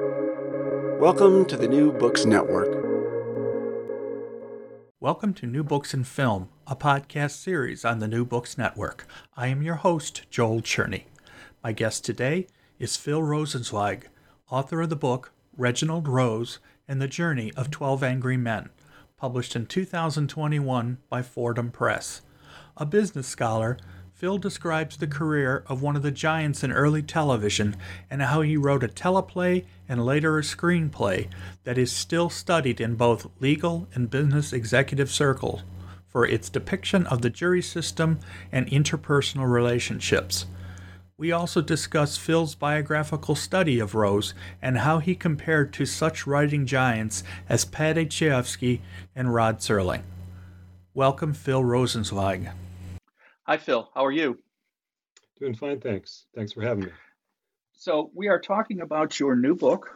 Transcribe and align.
Welcome 0.00 1.44
to 1.44 1.56
the 1.56 1.68
New 1.68 1.92
Books 1.92 2.24
Network. 2.24 2.84
Welcome 4.98 5.32
to 5.34 5.46
New 5.46 5.62
Books 5.62 5.94
in 5.94 6.02
Film, 6.02 6.48
a 6.66 6.74
podcast 6.74 7.30
series 7.30 7.84
on 7.84 8.00
the 8.00 8.08
New 8.08 8.24
Books 8.24 8.58
Network. 8.58 9.06
I 9.36 9.46
am 9.46 9.62
your 9.62 9.76
host, 9.76 10.28
Joel 10.30 10.62
Cherney. 10.62 11.04
My 11.62 11.70
guest 11.70 12.04
today 12.04 12.48
is 12.80 12.96
Phil 12.96 13.20
Rosenzweig, 13.20 14.06
author 14.50 14.80
of 14.80 14.90
the 14.90 14.96
book 14.96 15.30
Reginald 15.56 16.08
Rose 16.08 16.58
and 16.88 17.00
the 17.00 17.06
Journey 17.06 17.52
of 17.56 17.70
12 17.70 18.02
Angry 18.02 18.36
Men, 18.36 18.70
published 19.16 19.54
in 19.54 19.66
2021 19.66 20.98
by 21.08 21.22
Fordham 21.22 21.70
Press. 21.70 22.20
A 22.76 22.84
business 22.84 23.28
scholar, 23.28 23.78
Phil 24.24 24.38
describes 24.38 24.96
the 24.96 25.06
career 25.06 25.64
of 25.66 25.82
one 25.82 25.96
of 25.96 26.02
the 26.02 26.10
giants 26.10 26.64
in 26.64 26.72
early 26.72 27.02
television 27.02 27.76
and 28.08 28.22
how 28.22 28.40
he 28.40 28.56
wrote 28.56 28.82
a 28.82 28.88
teleplay 28.88 29.66
and 29.86 30.06
later 30.06 30.38
a 30.38 30.40
screenplay 30.40 31.28
that 31.64 31.76
is 31.76 31.92
still 31.92 32.30
studied 32.30 32.80
in 32.80 32.94
both 32.94 33.28
legal 33.38 33.86
and 33.92 34.08
business 34.08 34.50
executive 34.50 35.10
circles 35.10 35.62
for 36.08 36.26
its 36.26 36.48
depiction 36.48 37.06
of 37.08 37.20
the 37.20 37.28
jury 37.28 37.60
system 37.60 38.18
and 38.50 38.66
interpersonal 38.68 39.46
relationships. 39.46 40.46
We 41.18 41.30
also 41.30 41.60
discuss 41.60 42.16
Phil's 42.16 42.54
biographical 42.54 43.34
study 43.34 43.78
of 43.78 43.94
Rose 43.94 44.32
and 44.62 44.78
how 44.78 45.00
he 45.00 45.14
compared 45.14 45.70
to 45.74 45.84
such 45.84 46.26
writing 46.26 46.64
giants 46.64 47.24
as 47.46 47.66
Paddy 47.66 48.06
Chayefsky 48.06 48.80
and 49.14 49.34
Rod 49.34 49.58
Serling. 49.58 50.04
Welcome, 50.94 51.34
Phil 51.34 51.62
Rosenzweig. 51.62 52.54
Hi, 53.46 53.58
Phil. 53.58 53.90
How 53.94 54.06
are 54.06 54.12
you? 54.12 54.38
Doing 55.38 55.54
fine, 55.54 55.78
thanks. 55.78 56.24
Thanks 56.34 56.54
for 56.54 56.62
having 56.62 56.84
me. 56.84 56.90
So, 57.74 58.10
we 58.14 58.28
are 58.28 58.40
talking 58.40 58.80
about 58.80 59.20
your 59.20 59.36
new 59.36 59.54
book, 59.54 59.90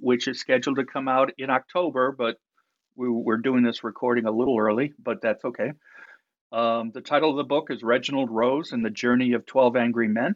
which 0.00 0.26
is 0.28 0.40
scheduled 0.40 0.76
to 0.76 0.84
come 0.86 1.06
out 1.06 1.32
in 1.36 1.50
October, 1.50 2.10
but 2.16 2.38
we, 2.96 3.06
are 3.30 3.36
doing 3.36 3.62
this 3.62 3.84
recording 3.84 4.24
a 4.24 4.30
little 4.30 4.58
early, 4.58 4.94
but 4.98 5.20
that's 5.20 5.44
okay. 5.44 5.72
Um, 6.52 6.90
the 6.94 7.02
title 7.02 7.28
of 7.28 7.36
the 7.36 7.44
book 7.44 7.70
is 7.70 7.82
Reginald 7.82 8.30
Rose 8.30 8.72
and 8.72 8.82
the 8.82 8.88
Journey 8.88 9.34
of 9.34 9.44
12 9.44 9.76
Angry 9.76 10.08
Men. 10.08 10.34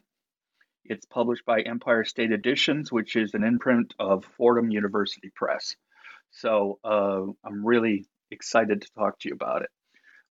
It's 0.84 1.06
published 1.06 1.46
by 1.46 1.62
Empire 1.62 2.04
State 2.04 2.30
Editions, 2.30 2.92
which 2.92 3.16
is 3.16 3.32
an 3.32 3.42
imprint 3.42 3.94
of 3.98 4.26
Fordham 4.36 4.70
University 4.70 5.30
Press. 5.34 5.76
So, 6.32 6.78
uh, 6.84 7.22
I'm 7.42 7.64
really 7.64 8.04
excited 8.30 8.82
to 8.82 8.92
talk 8.92 9.18
to 9.20 9.30
you 9.30 9.34
about 9.34 9.62
it. 9.62 9.70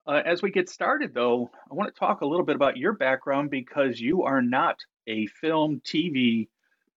Uh, 0.09 0.23
as 0.25 0.41
we 0.41 0.51
get 0.51 0.71
started, 0.71 1.13
though, 1.13 1.51
I 1.71 1.75
want 1.75 1.95
to 1.95 1.99
talk 1.99 2.23
a 2.23 2.27
little 2.27 2.47
bit 2.47 2.57
about 2.57 2.79
your 2.79 2.95
background 2.95 3.51
because 3.51 4.01
you 4.01 4.23
are 4.23 4.41
not 4.41 4.79
a 5.07 5.27
film, 5.27 5.83
TV, 5.85 6.49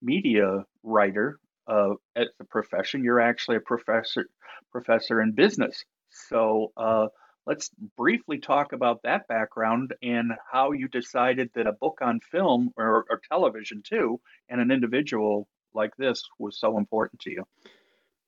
media 0.01 0.63
writer 0.81 1.37
uh, 1.67 1.95
as 2.15 2.27
a 2.39 2.45
profession. 2.45 3.03
You're 3.03 3.19
actually 3.19 3.57
a 3.57 3.61
professor 3.61 4.27
professor 4.71 5.21
in 5.21 5.33
business. 5.33 5.83
So 6.29 6.71
uh, 6.77 7.07
let's 7.45 7.69
briefly 7.97 8.39
talk 8.39 8.71
about 8.71 9.01
that 9.03 9.27
background 9.27 9.93
and 10.01 10.31
how 10.49 10.71
you 10.71 10.87
decided 10.87 11.49
that 11.55 11.67
a 11.67 11.73
book 11.73 11.99
on 12.01 12.21
film 12.31 12.71
or, 12.77 13.05
or 13.09 13.19
television 13.29 13.83
too, 13.83 14.21
and 14.47 14.61
an 14.61 14.71
individual 14.71 15.49
like 15.73 15.97
this 15.97 16.23
was 16.39 16.57
so 16.57 16.77
important 16.77 17.19
to 17.21 17.31
you. 17.31 17.43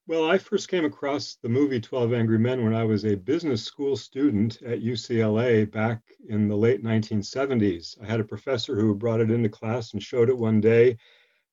Well, 0.05 0.29
I 0.29 0.37
first 0.37 0.67
came 0.67 0.83
across 0.83 1.35
the 1.35 1.47
movie 1.47 1.79
12 1.79 2.11
Angry 2.11 2.37
Men 2.37 2.65
when 2.65 2.73
I 2.73 2.83
was 2.83 3.05
a 3.05 3.15
business 3.15 3.63
school 3.63 3.95
student 3.95 4.61
at 4.61 4.81
UCLA 4.81 5.69
back 5.71 6.01
in 6.27 6.49
the 6.49 6.57
late 6.57 6.83
1970s. 6.83 7.97
I 8.01 8.05
had 8.05 8.19
a 8.19 8.25
professor 8.25 8.75
who 8.75 8.95
brought 8.95 9.21
it 9.21 9.31
into 9.31 9.47
class 9.47 9.93
and 9.93 10.03
showed 10.03 10.27
it 10.29 10.37
one 10.37 10.59
day. 10.59 10.97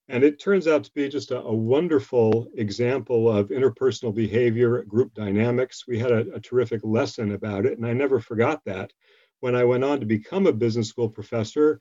And 0.09 0.25
it 0.25 0.41
turns 0.41 0.67
out 0.67 0.83
to 0.83 0.93
be 0.95 1.09
just 1.09 1.31
a, 1.31 1.41
a 1.43 1.55
wonderful 1.55 2.49
example 2.57 3.31
of 3.31 3.51
interpersonal 3.51 4.13
behavior, 4.13 4.83
group 4.83 5.15
dynamics. 5.15 5.87
We 5.87 6.01
had 6.01 6.11
a, 6.11 6.33
a 6.35 6.41
terrific 6.41 6.81
lesson 6.83 7.31
about 7.33 7.67
it, 7.67 7.79
and 7.79 7.87
I 7.87 7.93
never 7.93 8.19
forgot 8.19 8.65
that. 8.65 8.93
When 9.39 9.55
I 9.55 9.63
went 9.63 9.85
on 9.85 10.01
to 10.01 10.07
become 10.07 10.49
a 10.49 10.53
business 10.53 10.89
school 10.89 11.09
professor, 11.09 11.81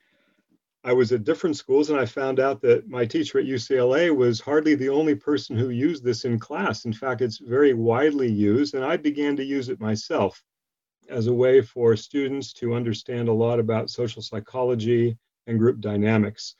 I 0.83 0.93
was 0.93 1.11
at 1.11 1.25
different 1.25 1.57
schools 1.57 1.89
and 1.89 1.99
I 1.99 2.05
found 2.05 2.39
out 2.39 2.61
that 2.61 2.87
my 2.87 3.05
teacher 3.05 3.39
at 3.39 3.45
UCLA 3.45 4.15
was 4.15 4.39
hardly 4.39 4.75
the 4.75 4.89
only 4.89 5.13
person 5.13 5.57
who 5.57 5.69
used 5.69 6.03
this 6.03 6.23
in 6.23 6.39
class. 6.39 6.85
In 6.85 6.93
fact, 6.93 7.21
it's 7.21 7.37
very 7.37 7.73
widely 7.73 8.31
used, 8.31 8.75
and 8.75 8.85
I 8.85 8.95
began 8.95 9.35
to 9.35 9.43
use 9.43 9.67
it 9.67 9.81
myself 9.81 10.41
as 11.09 11.27
a 11.27 11.33
way 11.33 11.61
for 11.61 11.95
students 11.95 12.53
to 12.53 12.73
understand 12.75 13.27
a 13.27 13.33
lot 13.33 13.59
about 13.59 13.89
social 13.89 14.21
psychology 14.21 15.17
and 15.47 15.59
group 15.59 15.81
dynamics. 15.81 16.55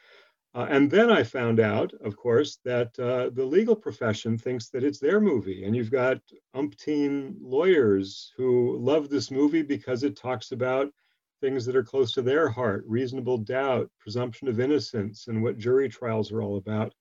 Uh, 0.56 0.66
and 0.69 0.90
then 0.90 1.12
I 1.12 1.24
found 1.24 1.59
out, 1.59 1.94
of 2.03 2.18
course, 2.18 2.58
that 2.66 2.97
uh, 3.00 3.29
the 3.34 3.46
legal 3.46 3.75
profession 3.75 4.38
thinks 4.38 4.69
that 4.69 4.84
it's 4.84 5.00
their 5.00 5.22
movie. 5.22 5.63
And 5.63 5.75
you've 5.75 5.91
got 5.91 6.19
umpteen 6.56 7.35
lawyers 7.40 8.34
who 8.35 8.78
love 8.79 9.09
this 9.09 9.29
movie 9.29 9.62
because 9.62 10.03
it 10.03 10.18
talks 10.18 10.52
about 10.52 10.91
things 11.42 11.66
that 11.66 11.76
are 11.76 11.84
close 11.84 12.12
to 12.14 12.22
their 12.22 12.50
heart 12.50 12.84
reasonable 12.88 13.38
doubt, 13.38 13.90
presumption 14.00 14.48
of 14.48 14.60
innocence, 14.60 15.28
and 15.28 15.42
what 15.42 15.58
jury 15.58 15.90
trials 15.90 16.32
are 16.32 16.42
all 16.42 16.58
about. 16.58 16.94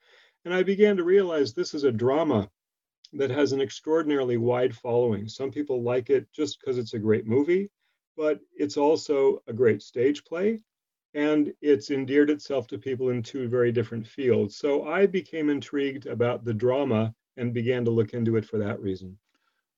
And 0.44 0.54
I 0.54 0.62
began 0.62 0.96
to 0.96 1.04
realize 1.04 1.52
this 1.52 1.74
is 1.74 1.84
a 1.84 1.92
drama 1.92 2.48
that 3.12 3.30
has 3.30 3.52
an 3.52 3.60
extraordinarily 3.60 4.36
wide 4.36 4.74
following. 4.74 5.28
Some 5.28 5.50
people 5.50 5.82
like 5.82 6.10
it 6.10 6.26
just 6.32 6.60
because 6.60 6.78
it's 6.78 6.94
a 6.94 6.98
great 6.98 7.26
movie, 7.26 7.70
but 8.16 8.40
it's 8.56 8.76
also 8.76 9.42
a 9.46 9.52
great 9.52 9.82
stage 9.82 10.24
play. 10.24 10.60
And 11.14 11.52
it's 11.62 11.90
endeared 11.90 12.30
itself 12.30 12.66
to 12.68 12.78
people 12.78 13.08
in 13.08 13.22
two 13.22 13.48
very 13.48 13.72
different 13.72 14.06
fields. 14.06 14.56
So 14.56 14.86
I 14.86 15.06
became 15.06 15.48
intrigued 15.48 16.06
about 16.06 16.44
the 16.44 16.52
drama 16.52 17.14
and 17.36 17.54
began 17.54 17.84
to 17.86 17.90
look 17.90 18.12
into 18.12 18.36
it 18.36 18.44
for 18.44 18.58
that 18.58 18.80
reason. 18.80 19.16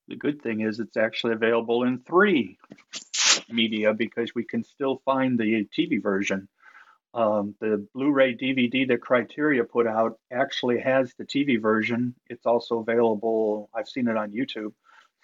The 0.09 0.17
good 0.17 0.43
thing 0.43 0.63
is 0.63 0.81
it's 0.81 0.97
actually 0.97 1.35
available 1.35 1.85
in 1.85 2.01
three 2.01 2.59
media 3.49 3.95
because 3.95 4.35
we 4.35 4.45
can 4.45 4.65
still 4.65 5.03
find 5.05 5.39
the 5.39 5.67
TV 5.77 6.03
version. 6.03 6.49
Um, 7.13 7.57
the 7.61 7.87
Blu-ray 7.93 8.37
DVD 8.37 8.87
that 8.89 9.01
Criterion 9.01 9.67
put 9.67 9.87
out 9.87 10.19
actually 10.31 10.79
has 10.81 11.13
the 11.15 11.25
TV 11.25 11.61
version. 11.61 12.15
It's 12.29 12.47
also 12.47 12.79
available. 12.79 13.69
I've 13.75 13.89
seen 13.89 14.07
it 14.07 14.17
on 14.17 14.31
YouTube. 14.31 14.73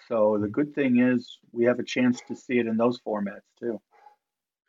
So 0.08 0.38
the 0.40 0.48
good 0.48 0.74
thing 0.74 0.98
is 0.98 1.38
we 1.52 1.64
have 1.64 1.78
a 1.78 1.84
chance 1.84 2.20
to 2.28 2.34
see 2.36 2.58
it 2.58 2.66
in 2.66 2.76
those 2.76 3.00
formats 3.00 3.46
too. 3.58 3.80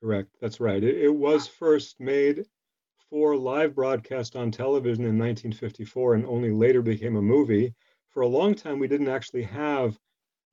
Correct. 0.01 0.29
That's 0.39 0.59
right. 0.59 0.83
It, 0.83 0.97
it 0.97 1.15
was 1.15 1.47
first 1.47 1.99
made 1.99 2.45
for 3.09 3.35
live 3.35 3.73
broadcast 3.73 4.35
on 4.35 4.51
television 4.51 5.05
in 5.05 5.17
1954 5.17 6.15
and 6.15 6.25
only 6.25 6.51
later 6.51 6.81
became 6.81 7.15
a 7.15 7.21
movie. 7.21 7.73
For 8.09 8.21
a 8.21 8.27
long 8.27 8.53
time, 8.53 8.79
we 8.79 8.87
didn't 8.87 9.09
actually 9.09 9.43
have 9.43 9.97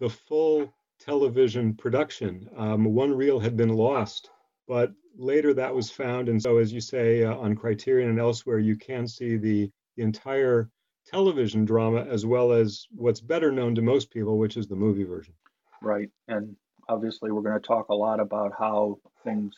the 0.00 0.08
full 0.08 0.72
television 1.04 1.74
production. 1.74 2.48
Um, 2.56 2.84
one 2.84 3.12
reel 3.12 3.38
had 3.38 3.56
been 3.56 3.74
lost, 3.74 4.30
but 4.66 4.92
later 5.16 5.52
that 5.54 5.74
was 5.74 5.90
found. 5.90 6.28
And 6.28 6.40
so, 6.40 6.58
as 6.58 6.72
you 6.72 6.80
say, 6.80 7.24
uh, 7.24 7.36
on 7.36 7.54
Criterion 7.54 8.10
and 8.10 8.20
elsewhere, 8.20 8.58
you 8.58 8.76
can 8.76 9.06
see 9.06 9.36
the, 9.36 9.70
the 9.96 10.02
entire 10.02 10.70
television 11.06 11.64
drama 11.64 12.04
as 12.04 12.24
well 12.24 12.52
as 12.52 12.86
what's 12.90 13.20
better 13.20 13.52
known 13.52 13.74
to 13.74 13.82
most 13.82 14.10
people, 14.10 14.38
which 14.38 14.56
is 14.56 14.66
the 14.66 14.76
movie 14.76 15.04
version. 15.04 15.34
Right. 15.82 16.08
And 16.28 16.56
obviously, 16.88 17.30
we're 17.30 17.42
going 17.42 17.60
to 17.60 17.66
talk 17.66 17.88
a 17.88 17.94
lot 17.94 18.20
about 18.20 18.52
how 18.58 18.98
things 19.22 19.54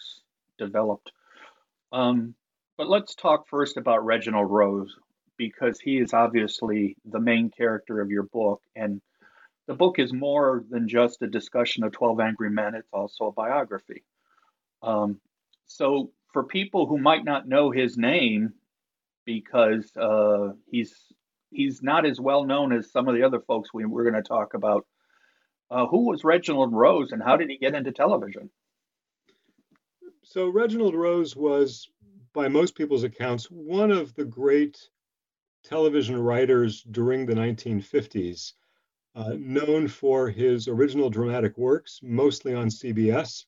developed. 0.59 1.13
Um, 1.93 2.35
but 2.77 2.89
let's 2.89 3.15
talk 3.15 3.49
first 3.49 3.77
about 3.77 4.05
Reginald 4.05 4.51
Rose 4.51 4.95
because 5.37 5.79
he 5.79 5.99
is 5.99 6.13
obviously 6.13 6.97
the 7.05 7.21
main 7.21 7.51
character 7.51 8.01
of 8.01 8.11
your 8.11 8.25
book. 8.25 8.63
And 8.75 9.01
the 9.67 9.75
book 9.75 9.99
is 9.99 10.13
more 10.13 10.65
than 10.71 10.89
just 10.89 11.23
a 11.23 11.27
discussion 11.27 11.83
of 11.85 11.93
12 11.93 12.21
Angry 12.21 12.51
Men, 12.51 12.75
it's 12.75 12.93
also 12.93 13.27
a 13.27 13.33
biography. 13.33 14.05
Um, 14.83 15.21
so, 15.67 16.13
for 16.33 16.45
people 16.45 16.87
who 16.87 16.99
might 16.99 17.25
not 17.25 17.49
know 17.49 17.71
his 17.71 17.97
name, 17.97 18.53
because 19.25 19.91
uh, 19.97 20.53
he's 20.71 20.95
he's 21.51 21.83
not 21.83 22.07
as 22.07 22.21
well 22.21 22.45
known 22.45 22.73
as 22.73 22.91
some 22.91 23.09
of 23.09 23.15
the 23.15 23.23
other 23.23 23.41
folks 23.41 23.73
we, 23.73 23.85
we're 23.85 24.09
going 24.09 24.23
to 24.23 24.23
talk 24.23 24.55
about. 24.55 24.87
Uh, 25.69 25.87
who 25.87 26.07
was 26.07 26.23
Reginald 26.23 26.73
Rose, 26.73 27.11
and 27.11 27.21
how 27.21 27.37
did 27.37 27.51
he 27.51 27.59
get 27.59 27.75
into 27.75 27.91
television? 27.91 28.51
So 30.23 30.49
Reginald 30.49 30.95
Rose 30.95 31.35
was, 31.35 31.89
by 32.33 32.47
most 32.47 32.77
people's 32.77 33.03
accounts, 33.03 33.47
one 33.47 33.91
of 33.91 34.15
the 34.15 34.25
great 34.25 34.79
television 35.65 36.17
writers 36.17 36.83
during 36.83 37.27
the 37.27 37.35
1950s 37.35 38.53
uh, 39.17 39.35
known 39.39 39.89
for 39.89 40.29
his 40.29 40.69
original 40.69 41.09
dramatic 41.09 41.57
works, 41.57 42.01
mostly 42.03 42.55
on 42.55 42.69
CBS. 42.69 43.47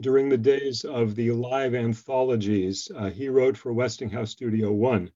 During 0.00 0.28
the 0.28 0.36
days 0.36 0.84
of 0.84 1.14
the 1.14 1.30
live 1.30 1.74
anthologies, 1.74 2.90
uh, 2.94 3.08
he 3.08 3.28
wrote 3.28 3.56
for 3.56 3.72
Westinghouse 3.72 4.32
Studio 4.32 4.72
One. 4.72 5.10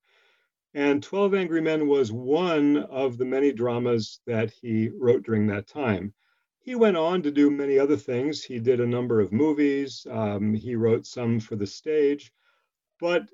And 0.73 1.03
12 1.03 1.35
Angry 1.35 1.61
Men 1.61 1.89
was 1.89 2.13
one 2.13 2.79
of 2.79 3.19
the 3.19 3.27
many 3.27 3.53
dramas 3.53 4.21
that 4.25 4.51
he 4.51 4.89
wrote 4.89 5.25
during 5.25 5.49
that 5.49 5.67
time. 5.67 6.15
He 6.61 6.77
went 6.77 6.97
on 6.97 7.21
to 7.23 7.33
do 7.33 7.51
many 7.51 7.79
other 7.79 7.97
things. 7.97 8.45
He 8.45 8.61
did 8.61 8.81
a 8.81 8.87
number 8.87 9.21
of 9.21 9.33
movies, 9.33 10.07
um, 10.09 10.55
he 10.55 10.77
wrote 10.77 11.07
some 11.07 11.41
for 11.41 11.57
the 11.57 11.67
stage. 11.67 12.33
But 13.01 13.29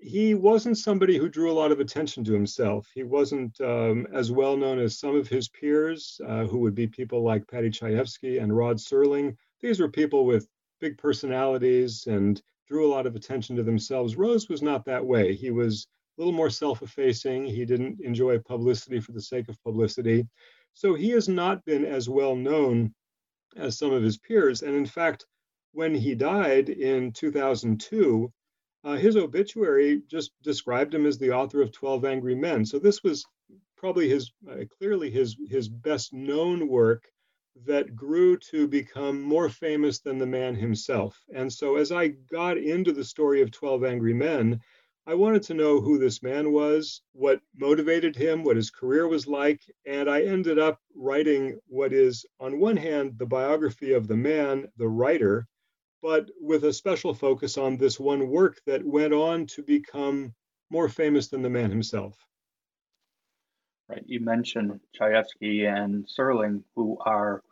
he 0.00 0.34
wasn't 0.34 0.78
somebody 0.78 1.18
who 1.18 1.28
drew 1.28 1.50
a 1.50 1.52
lot 1.52 1.72
of 1.72 1.80
attention 1.80 2.24
to 2.24 2.32
himself. 2.32 2.88
He 2.94 3.02
wasn't 3.02 3.60
um, 3.60 4.06
as 4.14 4.32
well 4.32 4.56
known 4.56 4.78
as 4.78 4.98
some 4.98 5.14
of 5.14 5.28
his 5.28 5.48
peers, 5.48 6.18
uh, 6.26 6.44
who 6.46 6.58
would 6.60 6.74
be 6.74 6.86
people 6.86 7.22
like 7.22 7.46
Paddy 7.46 7.70
Chayefsky 7.70 8.42
and 8.42 8.56
Rod 8.56 8.78
Serling. 8.78 9.36
These 9.60 9.78
were 9.78 9.90
people 9.90 10.24
with 10.24 10.48
big 10.80 10.96
personalities 10.96 12.06
and 12.06 12.40
drew 12.66 12.86
a 12.86 12.92
lot 12.92 13.06
of 13.06 13.14
attention 13.14 13.56
to 13.56 13.62
themselves. 13.62 14.16
Rose 14.16 14.48
was 14.48 14.62
not 14.62 14.86
that 14.86 15.04
way. 15.04 15.34
He 15.34 15.50
was 15.50 15.86
a 16.16 16.20
little 16.20 16.32
more 16.32 16.50
self 16.50 16.82
effacing. 16.82 17.44
He 17.44 17.66
didn't 17.66 18.00
enjoy 18.00 18.38
publicity 18.38 19.00
for 19.00 19.12
the 19.12 19.20
sake 19.20 19.48
of 19.48 19.62
publicity. 19.62 20.26
So 20.72 20.94
he 20.94 21.10
has 21.10 21.28
not 21.28 21.64
been 21.66 21.84
as 21.84 22.08
well 22.08 22.34
known 22.34 22.94
as 23.56 23.76
some 23.76 23.92
of 23.92 24.02
his 24.02 24.16
peers. 24.16 24.62
And 24.62 24.74
in 24.74 24.86
fact, 24.86 25.26
when 25.72 25.94
he 25.94 26.14
died 26.14 26.70
in 26.70 27.12
2002, 27.12 28.32
uh, 28.84 28.96
his 28.96 29.16
obituary 29.16 30.02
just 30.08 30.32
described 30.42 30.94
him 30.94 31.06
as 31.06 31.18
the 31.18 31.32
author 31.32 31.60
of 31.60 31.72
12 31.72 32.04
Angry 32.04 32.34
Men. 32.34 32.64
So 32.64 32.78
this 32.78 33.02
was 33.02 33.24
probably 33.76 34.08
his 34.08 34.32
uh, 34.50 34.64
clearly 34.78 35.10
his 35.10 35.36
his 35.48 35.68
best 35.68 36.12
known 36.12 36.68
work 36.68 37.10
that 37.66 37.94
grew 37.94 38.36
to 38.36 38.66
become 38.68 39.20
more 39.20 39.48
famous 39.48 40.00
than 40.00 40.18
the 40.18 40.26
man 40.26 40.54
himself. 40.54 41.20
And 41.34 41.52
so 41.52 41.76
as 41.76 41.92
I 41.92 42.08
got 42.08 42.56
into 42.56 42.92
the 42.92 43.04
story 43.04 43.42
of 43.42 43.50
12 43.50 43.84
Angry 43.84 44.14
Men, 44.14 44.60
I 45.06 45.14
wanted 45.14 45.42
to 45.44 45.54
know 45.54 45.80
who 45.80 45.98
this 45.98 46.22
man 46.22 46.52
was, 46.52 47.02
what 47.12 47.40
motivated 47.56 48.14
him, 48.14 48.44
what 48.44 48.56
his 48.56 48.70
career 48.70 49.08
was 49.08 49.26
like, 49.26 49.60
and 49.84 50.08
I 50.08 50.22
ended 50.22 50.58
up 50.58 50.80
writing 50.94 51.58
what 51.66 51.92
is, 51.92 52.24
on 52.38 52.60
one 52.60 52.76
hand, 52.76 53.18
the 53.18 53.26
biography 53.26 53.92
of 53.92 54.06
the 54.06 54.16
man, 54.16 54.68
the 54.76 54.88
writer, 54.88 55.48
but 56.02 56.30
with 56.40 56.64
a 56.64 56.72
special 56.72 57.14
focus 57.14 57.58
on 57.58 57.76
this 57.76 58.00
one 58.00 58.28
work 58.28 58.60
that 58.66 58.84
went 58.84 59.12
on 59.12 59.46
to 59.46 59.62
become 59.62 60.34
more 60.70 60.88
famous 60.88 61.28
than 61.28 61.42
the 61.42 61.50
man 61.50 61.70
himself. 61.70 62.16
Right. 63.88 64.04
You 64.06 64.20
mentioned 64.20 64.80
Chayefsky 64.98 65.66
and 65.66 66.06
Serling, 66.06 66.62
who 66.76 66.96
are 67.04 67.42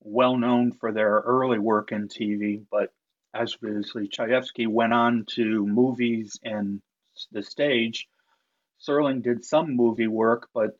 well 0.00 0.36
known 0.36 0.72
for 0.72 0.92
their 0.92 1.20
early 1.20 1.58
work 1.58 1.92
in 1.92 2.08
TV, 2.08 2.64
but 2.70 2.92
as 3.34 3.54
obviously 3.54 4.08
Chayefsky 4.08 4.66
went 4.66 4.92
on 4.92 5.24
to 5.36 5.66
movies 5.66 6.38
and 6.42 6.82
the 7.30 7.42
stage. 7.42 8.08
Serling 8.80 9.22
did 9.22 9.44
some 9.44 9.76
movie 9.76 10.08
work, 10.08 10.48
but 10.54 10.76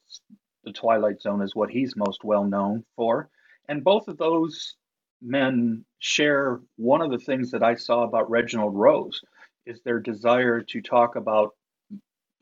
The 0.64 0.72
Twilight 0.72 1.20
Zone 1.20 1.42
is 1.42 1.54
what 1.54 1.70
he's 1.70 1.96
most 1.96 2.24
well 2.24 2.44
known 2.44 2.84
for. 2.96 3.28
And 3.68 3.84
both 3.84 4.08
of 4.08 4.16
those 4.18 4.74
men 5.22 5.84
share 5.98 6.60
one 6.76 7.02
of 7.02 7.10
the 7.10 7.18
things 7.18 7.50
that 7.50 7.62
I 7.62 7.74
saw 7.74 8.04
about 8.04 8.30
Reginald 8.30 8.74
Rose 8.74 9.20
is 9.66 9.80
their 9.82 10.00
desire 10.00 10.62
to 10.62 10.80
talk 10.80 11.16
about 11.16 11.54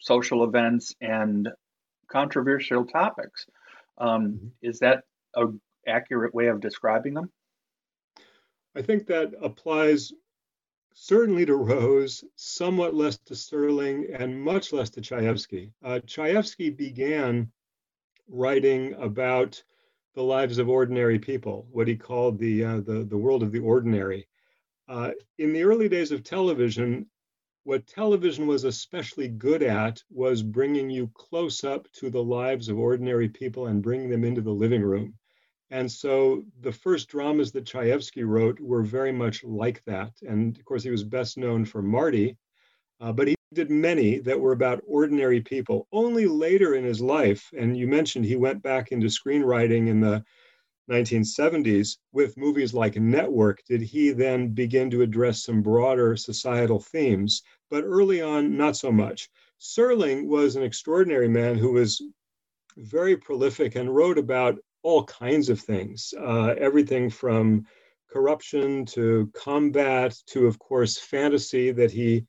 social 0.01 0.45
events 0.45 0.95
and 1.01 1.49
controversial 2.09 2.85
topics. 2.85 3.47
Um, 3.99 4.29
mm-hmm. 4.29 4.47
is 4.63 4.79
that 4.81 5.05
an 5.35 5.61
accurate 5.87 6.35
way 6.35 6.47
of 6.47 6.61
describing 6.61 7.15
them? 7.15 7.31
I 8.77 8.83
think 8.83 9.07
that 9.09 9.33
applies 9.43 10.13
certainly 10.93 11.47
to 11.47 11.57
Rose, 11.57 12.25
somewhat 12.37 12.95
less 12.95 13.19
to 13.27 13.35
Serling, 13.35 14.21
and 14.21 14.41
much 14.41 14.73
less 14.73 14.91
to 14.91 15.01
Chayefsky. 15.01 15.71
Uh, 15.83 16.01
Chayefsky 16.07 16.77
began 16.77 17.51
writing 18.29 18.95
about 18.95 19.63
the 20.19 20.25
lives 20.25 20.59
of 20.59 20.69
ordinary 20.69 21.17
people, 21.17 21.69
what 21.71 21.87
he 21.87 21.95
called 21.95 22.41
the 22.41 22.65
uh, 22.65 22.81
the, 22.81 23.07
the 23.09 23.17
world 23.17 23.41
of 23.41 23.53
the 23.53 23.61
ordinary. 23.61 24.27
Uh, 24.89 25.13
in 25.39 25.53
the 25.53 25.63
early 25.63 25.89
days 25.89 26.11
of 26.11 26.25
television, 26.25 27.07
what 27.63 27.87
television 27.87 28.45
was 28.49 28.65
especially 28.65 29.29
good 29.29 29.63
at 29.63 30.03
was 30.11 30.43
bringing 30.43 30.91
you 30.91 31.09
close 31.15 31.63
up 31.63 31.87
to 31.93 32.11
the 32.11 32.23
lives 32.23 32.69
of 32.69 32.77
ordinary 32.81 33.29
people 33.29 33.69
and 33.69 33.81
bringing 33.81 34.11
them 34.11 34.25
into 34.25 34.41
the 34.41 34.51
living 34.51 34.83
room. 34.83 35.15
And 35.71 35.89
so 35.89 36.43
the 36.63 36.73
first 36.73 37.09
dramas 37.09 37.53
that 37.53 37.65
Chayefsky 37.65 38.27
wrote 38.27 38.59
were 38.59 38.83
very 38.83 39.13
much 39.13 39.45
like 39.45 39.85
that. 39.85 40.11
And 40.23 40.59
of 40.59 40.65
course, 40.65 40.83
he 40.83 40.91
was 40.91 41.05
best 41.05 41.39
known 41.39 41.65
for 41.65 41.81
Marty, 41.81 42.37
uh, 43.01 43.13
but 43.13 43.29
he 43.29 43.37
did 43.55 43.71
many 43.71 44.19
that 44.19 44.39
were 44.39 44.53
about 44.53 44.83
ordinary 44.87 45.41
people. 45.41 45.87
Only 45.93 46.27
later 46.27 46.75
in 46.75 46.85
his 46.85 47.01
life, 47.01 47.49
and 47.57 47.77
you 47.77 47.87
mentioned 47.87 48.25
he 48.25 48.37
went 48.37 48.63
back 48.63 48.93
into 48.93 49.07
screenwriting 49.07 49.89
in 49.89 50.01
the 50.01 50.23
1970s 50.91 51.99
with 52.13 52.37
movies 52.37 52.73
like 52.73 52.97
Network, 52.97 53.63
did 53.69 53.83
he 53.83 54.11
then 54.11 54.49
begin 54.49 54.91
to 54.91 55.03
address 55.03 55.45
some 55.45 55.63
broader 55.63 56.17
societal 56.17 56.81
themes. 56.81 57.43
But 57.71 57.85
early 57.85 58.23
on, 58.23 58.57
not 58.57 58.77
so 58.77 58.91
much. 58.91 59.29
Serling 59.61 60.27
was 60.27 60.57
an 60.57 60.63
extraordinary 60.63 61.29
man 61.29 61.59
who 61.59 61.73
was 61.73 62.03
very 62.77 63.17
prolific 63.17 63.75
and 63.75 63.95
wrote 63.95 64.19
about 64.19 64.59
all 64.83 65.05
kinds 65.05 65.49
of 65.49 65.61
things, 65.61 66.15
uh, 66.19 66.55
everything 66.59 67.11
from 67.11 67.67
corruption 68.11 68.87
to 68.87 69.31
combat 69.35 70.17
to, 70.29 70.47
of 70.47 70.59
course, 70.59 70.97
fantasy 70.97 71.73
that 71.73 71.91
he 71.91 72.25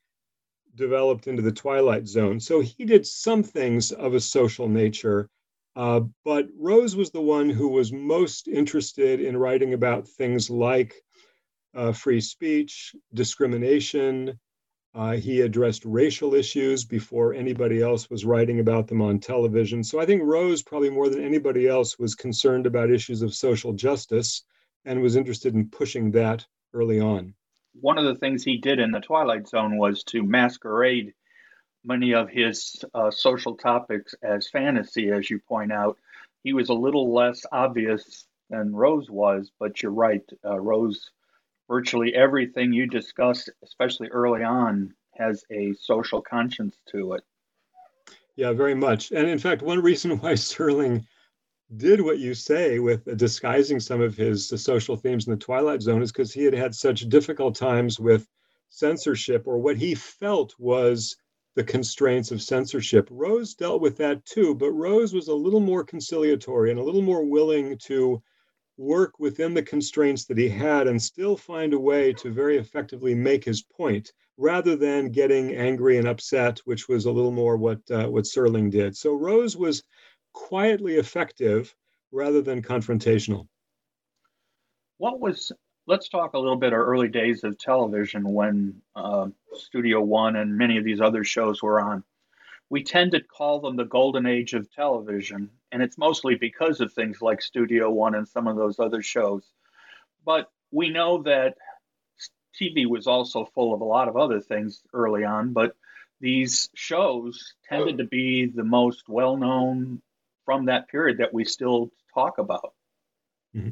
developed 0.74 1.26
into 1.26 1.42
the 1.42 1.52
Twilight 1.52 2.06
Zone. 2.06 2.40
So 2.40 2.60
he 2.60 2.84
did 2.84 3.06
some 3.06 3.42
things 3.42 3.92
of 3.92 4.14
a 4.14 4.20
social 4.20 4.68
nature. 4.68 5.28
Uh, 5.76 6.00
but 6.24 6.48
Rose 6.58 6.96
was 6.96 7.10
the 7.10 7.20
one 7.20 7.48
who 7.48 7.68
was 7.68 7.92
most 7.92 8.48
interested 8.48 9.20
in 9.20 9.36
writing 9.36 9.72
about 9.74 10.08
things 10.08 10.50
like 10.50 10.94
uh, 11.74 11.92
free 11.92 12.20
speech, 12.20 12.94
discrimination. 13.14 14.38
Uh, 14.92 15.12
he 15.12 15.42
addressed 15.42 15.84
racial 15.84 16.34
issues 16.34 16.84
before 16.84 17.32
anybody 17.32 17.80
else 17.80 18.10
was 18.10 18.24
writing 18.24 18.58
about 18.58 18.88
them 18.88 19.00
on 19.00 19.20
television. 19.20 19.84
So 19.84 20.00
I 20.00 20.06
think 20.06 20.22
Rose, 20.24 20.62
probably 20.62 20.90
more 20.90 21.08
than 21.08 21.24
anybody 21.24 21.68
else, 21.68 21.98
was 21.98 22.16
concerned 22.16 22.66
about 22.66 22.90
issues 22.90 23.22
of 23.22 23.32
social 23.32 23.72
justice 23.72 24.42
and 24.84 25.00
was 25.00 25.14
interested 25.14 25.54
in 25.54 25.68
pushing 25.68 26.10
that 26.10 26.44
early 26.72 26.98
on 26.98 27.34
one 27.74 27.98
of 27.98 28.04
the 28.04 28.16
things 28.16 28.42
he 28.42 28.58
did 28.58 28.78
in 28.78 28.90
the 28.90 29.00
Twilight 29.00 29.48
Zone 29.48 29.76
was 29.78 30.04
to 30.04 30.22
masquerade 30.22 31.14
many 31.84 32.14
of 32.14 32.28
his 32.28 32.84
uh, 32.94 33.10
social 33.10 33.56
topics 33.56 34.14
as 34.22 34.48
fantasy, 34.48 35.10
as 35.10 35.30
you 35.30 35.38
point 35.38 35.72
out. 35.72 35.98
He 36.42 36.52
was 36.52 36.68
a 36.68 36.74
little 36.74 37.14
less 37.14 37.44
obvious 37.50 38.26
than 38.48 38.74
Rose 38.74 39.10
was, 39.10 39.50
but 39.58 39.82
you're 39.82 39.92
right. 39.92 40.22
Uh, 40.44 40.58
Rose, 40.58 41.10
virtually 41.68 42.14
everything 42.14 42.72
you 42.72 42.86
discuss, 42.86 43.48
especially 43.62 44.08
early 44.08 44.42
on, 44.42 44.94
has 45.16 45.44
a 45.50 45.74
social 45.74 46.20
conscience 46.22 46.76
to 46.90 47.14
it. 47.14 47.22
Yeah, 48.36 48.52
very 48.52 48.74
much. 48.74 49.10
And 49.10 49.28
in 49.28 49.38
fact, 49.38 49.62
one 49.62 49.82
reason 49.82 50.10
why 50.18 50.32
Serling 50.32 51.06
did 51.76 52.00
what 52.00 52.18
you 52.18 52.34
say 52.34 52.78
with 52.78 53.04
disguising 53.16 53.78
some 53.78 54.00
of 54.00 54.16
his 54.16 54.48
social 54.48 54.96
themes 54.96 55.26
in 55.26 55.32
the 55.32 55.38
Twilight 55.38 55.82
Zone 55.82 56.02
is 56.02 56.10
because 56.10 56.32
he 56.32 56.44
had 56.44 56.54
had 56.54 56.74
such 56.74 57.08
difficult 57.08 57.54
times 57.54 58.00
with 58.00 58.26
censorship 58.70 59.46
or 59.46 59.58
what 59.58 59.76
he 59.76 59.94
felt 59.94 60.54
was 60.58 61.16
the 61.54 61.64
constraints 61.64 62.30
of 62.30 62.42
censorship. 62.42 63.08
Rose 63.10 63.54
dealt 63.54 63.80
with 63.80 63.96
that 63.98 64.24
too, 64.24 64.54
but 64.54 64.72
Rose 64.72 65.12
was 65.12 65.28
a 65.28 65.34
little 65.34 65.60
more 65.60 65.84
conciliatory 65.84 66.70
and 66.70 66.80
a 66.80 66.82
little 66.82 67.02
more 67.02 67.24
willing 67.24 67.78
to 67.84 68.22
work 68.76 69.18
within 69.18 69.52
the 69.52 69.62
constraints 69.62 70.24
that 70.24 70.38
he 70.38 70.48
had 70.48 70.88
and 70.88 71.00
still 71.00 71.36
find 71.36 71.74
a 71.74 71.78
way 71.78 72.12
to 72.14 72.30
very 72.30 72.56
effectively 72.56 73.14
make 73.14 73.44
his 73.44 73.62
point 73.62 74.12
rather 74.38 74.74
than 74.74 75.10
getting 75.10 75.54
angry 75.54 75.98
and 75.98 76.08
upset, 76.08 76.58
which 76.64 76.88
was 76.88 77.04
a 77.04 77.12
little 77.12 77.30
more 77.30 77.56
what 77.56 77.78
uh, 77.90 78.06
what 78.06 78.24
Serling 78.24 78.70
did. 78.70 78.96
So 78.96 79.12
Rose 79.12 79.56
was 79.56 79.82
quietly 80.32 80.96
effective 80.96 81.74
rather 82.12 82.42
than 82.42 82.62
confrontational. 82.62 83.46
What 84.98 85.20
was, 85.20 85.52
let's 85.86 86.08
talk 86.08 86.34
a 86.34 86.38
little 86.38 86.56
bit 86.56 86.72
our 86.72 86.84
early 86.84 87.08
days 87.08 87.44
of 87.44 87.58
television 87.58 88.24
when 88.32 88.82
uh, 88.94 89.28
Studio 89.54 90.00
One 90.00 90.36
and 90.36 90.58
many 90.58 90.76
of 90.76 90.84
these 90.84 91.00
other 91.00 91.24
shows 91.24 91.62
were 91.62 91.80
on. 91.80 92.04
We 92.68 92.84
tend 92.84 93.12
to 93.12 93.20
call 93.20 93.60
them 93.60 93.76
the 93.76 93.84
golden 93.84 94.26
age 94.26 94.54
of 94.54 94.72
television, 94.72 95.50
and 95.72 95.82
it's 95.82 95.98
mostly 95.98 96.36
because 96.36 96.80
of 96.80 96.92
things 96.92 97.20
like 97.20 97.42
Studio 97.42 97.90
One 97.90 98.14
and 98.14 98.28
some 98.28 98.46
of 98.46 98.56
those 98.56 98.78
other 98.78 99.02
shows. 99.02 99.44
But 100.24 100.50
we 100.70 100.90
know 100.90 101.22
that 101.22 101.56
TV 102.60 102.86
was 102.86 103.06
also 103.06 103.44
full 103.54 103.74
of 103.74 103.80
a 103.80 103.84
lot 103.84 104.08
of 104.08 104.16
other 104.16 104.40
things 104.40 104.82
early 104.92 105.24
on, 105.24 105.52
but 105.52 105.74
these 106.20 106.68
shows 106.74 107.54
tended 107.68 107.98
to 107.98 108.04
be 108.04 108.46
the 108.46 108.64
most 108.64 109.08
well 109.08 109.36
known 109.36 110.02
from 110.50 110.64
that 110.64 110.88
period 110.88 111.18
that 111.18 111.32
we 111.32 111.44
still 111.44 111.92
talk 112.12 112.38
about. 112.38 112.74
Mm-hmm. 113.56 113.68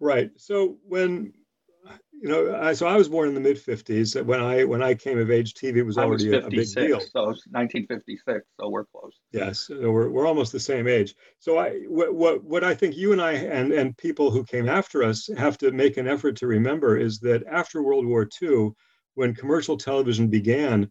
Right. 0.00 0.32
So 0.36 0.78
when 0.82 1.32
you 2.20 2.28
know, 2.28 2.58
I, 2.60 2.72
so 2.72 2.88
I 2.88 2.96
was 2.96 3.08
born 3.08 3.28
in 3.28 3.34
the 3.34 3.40
mid 3.40 3.58
'50s. 3.58 4.20
When 4.24 4.40
I 4.40 4.64
when 4.64 4.82
I 4.82 4.94
came 4.94 5.18
of 5.18 5.30
age, 5.30 5.54
TV 5.54 5.86
was 5.86 5.96
already 5.96 6.30
was 6.30 6.42
a, 6.42 6.46
a, 6.46 6.50
big 6.50 6.74
deal. 6.74 6.98
So 6.98 7.26
1956. 7.26 8.44
So 8.58 8.68
we're 8.70 8.86
close. 8.86 9.12
Yes, 9.30 9.60
so 9.68 9.88
we're 9.92 10.08
we're 10.08 10.26
almost 10.26 10.50
the 10.50 10.58
same 10.58 10.88
age. 10.88 11.14
So 11.38 11.58
I 11.58 11.82
what 11.86 12.12
what 12.12 12.42
what 12.42 12.64
I 12.64 12.74
think 12.74 12.96
you 12.96 13.12
and 13.12 13.22
I 13.22 13.32
and 13.34 13.72
and 13.72 13.96
people 13.96 14.32
who 14.32 14.42
came 14.42 14.68
after 14.68 15.04
us 15.04 15.30
have 15.38 15.56
to 15.58 15.70
make 15.70 15.96
an 15.96 16.08
effort 16.08 16.34
to 16.38 16.48
remember 16.48 16.96
is 16.96 17.20
that 17.20 17.44
after 17.46 17.84
World 17.84 18.04
War 18.04 18.28
II, 18.42 18.70
when 19.14 19.32
commercial 19.32 19.76
television 19.76 20.26
began, 20.26 20.90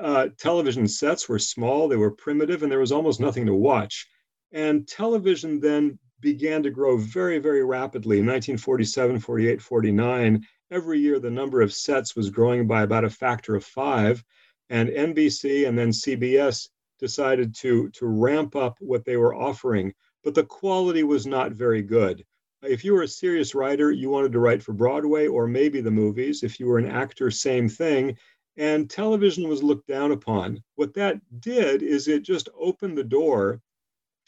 uh, 0.00 0.28
television 0.38 0.88
sets 0.88 1.28
were 1.28 1.38
small, 1.38 1.88
they 1.88 1.96
were 1.96 2.10
primitive, 2.10 2.62
and 2.62 2.70
there 2.70 2.78
was 2.78 2.92
almost 2.92 3.20
nothing 3.20 3.46
to 3.46 3.54
watch. 3.54 4.06
And 4.52 4.86
television 4.86 5.60
then 5.60 5.98
began 6.20 6.62
to 6.62 6.70
grow 6.70 6.96
very, 6.96 7.38
very 7.38 7.64
rapidly. 7.64 8.18
In 8.18 8.26
1947, 8.26 9.20
48, 9.20 9.60
49, 9.60 10.46
every 10.70 10.98
year 11.00 11.18
the 11.18 11.30
number 11.30 11.60
of 11.60 11.72
sets 11.72 12.16
was 12.16 12.30
growing 12.30 12.66
by 12.66 12.82
about 12.82 13.04
a 13.04 13.10
factor 13.10 13.54
of 13.54 13.64
five. 13.64 14.24
And 14.70 14.88
NBC 14.88 15.68
and 15.68 15.78
then 15.78 15.90
CBS 15.90 16.68
decided 16.98 17.54
to, 17.56 17.90
to 17.90 18.06
ramp 18.06 18.56
up 18.56 18.76
what 18.80 19.04
they 19.04 19.16
were 19.16 19.34
offering, 19.34 19.92
but 20.22 20.34
the 20.34 20.44
quality 20.44 21.02
was 21.02 21.26
not 21.26 21.52
very 21.52 21.82
good. 21.82 22.24
If 22.62 22.82
you 22.82 22.94
were 22.94 23.02
a 23.02 23.08
serious 23.08 23.54
writer, 23.54 23.92
you 23.92 24.08
wanted 24.08 24.32
to 24.32 24.38
write 24.38 24.62
for 24.62 24.72
Broadway 24.72 25.26
or 25.26 25.46
maybe 25.46 25.82
the 25.82 25.90
movies. 25.90 26.42
If 26.42 26.58
you 26.58 26.66
were 26.66 26.78
an 26.78 26.90
actor, 26.90 27.30
same 27.30 27.68
thing. 27.68 28.16
And 28.56 28.88
television 28.88 29.48
was 29.48 29.62
looked 29.62 29.88
down 29.88 30.12
upon. 30.12 30.62
What 30.76 30.94
that 30.94 31.18
did 31.40 31.82
is 31.82 32.06
it 32.06 32.22
just 32.22 32.48
opened 32.58 32.96
the 32.96 33.04
door 33.04 33.60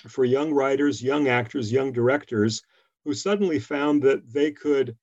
for 0.09 0.25
young 0.25 0.53
writers, 0.53 1.03
young 1.03 1.29
actors, 1.29 1.73
young 1.73 1.93
directors 1.93 2.63
who 3.05 3.15
suddenly 3.15 3.59
found 3.59 4.03
that 4.03 4.33
they 4.33 4.51
could 4.51 4.97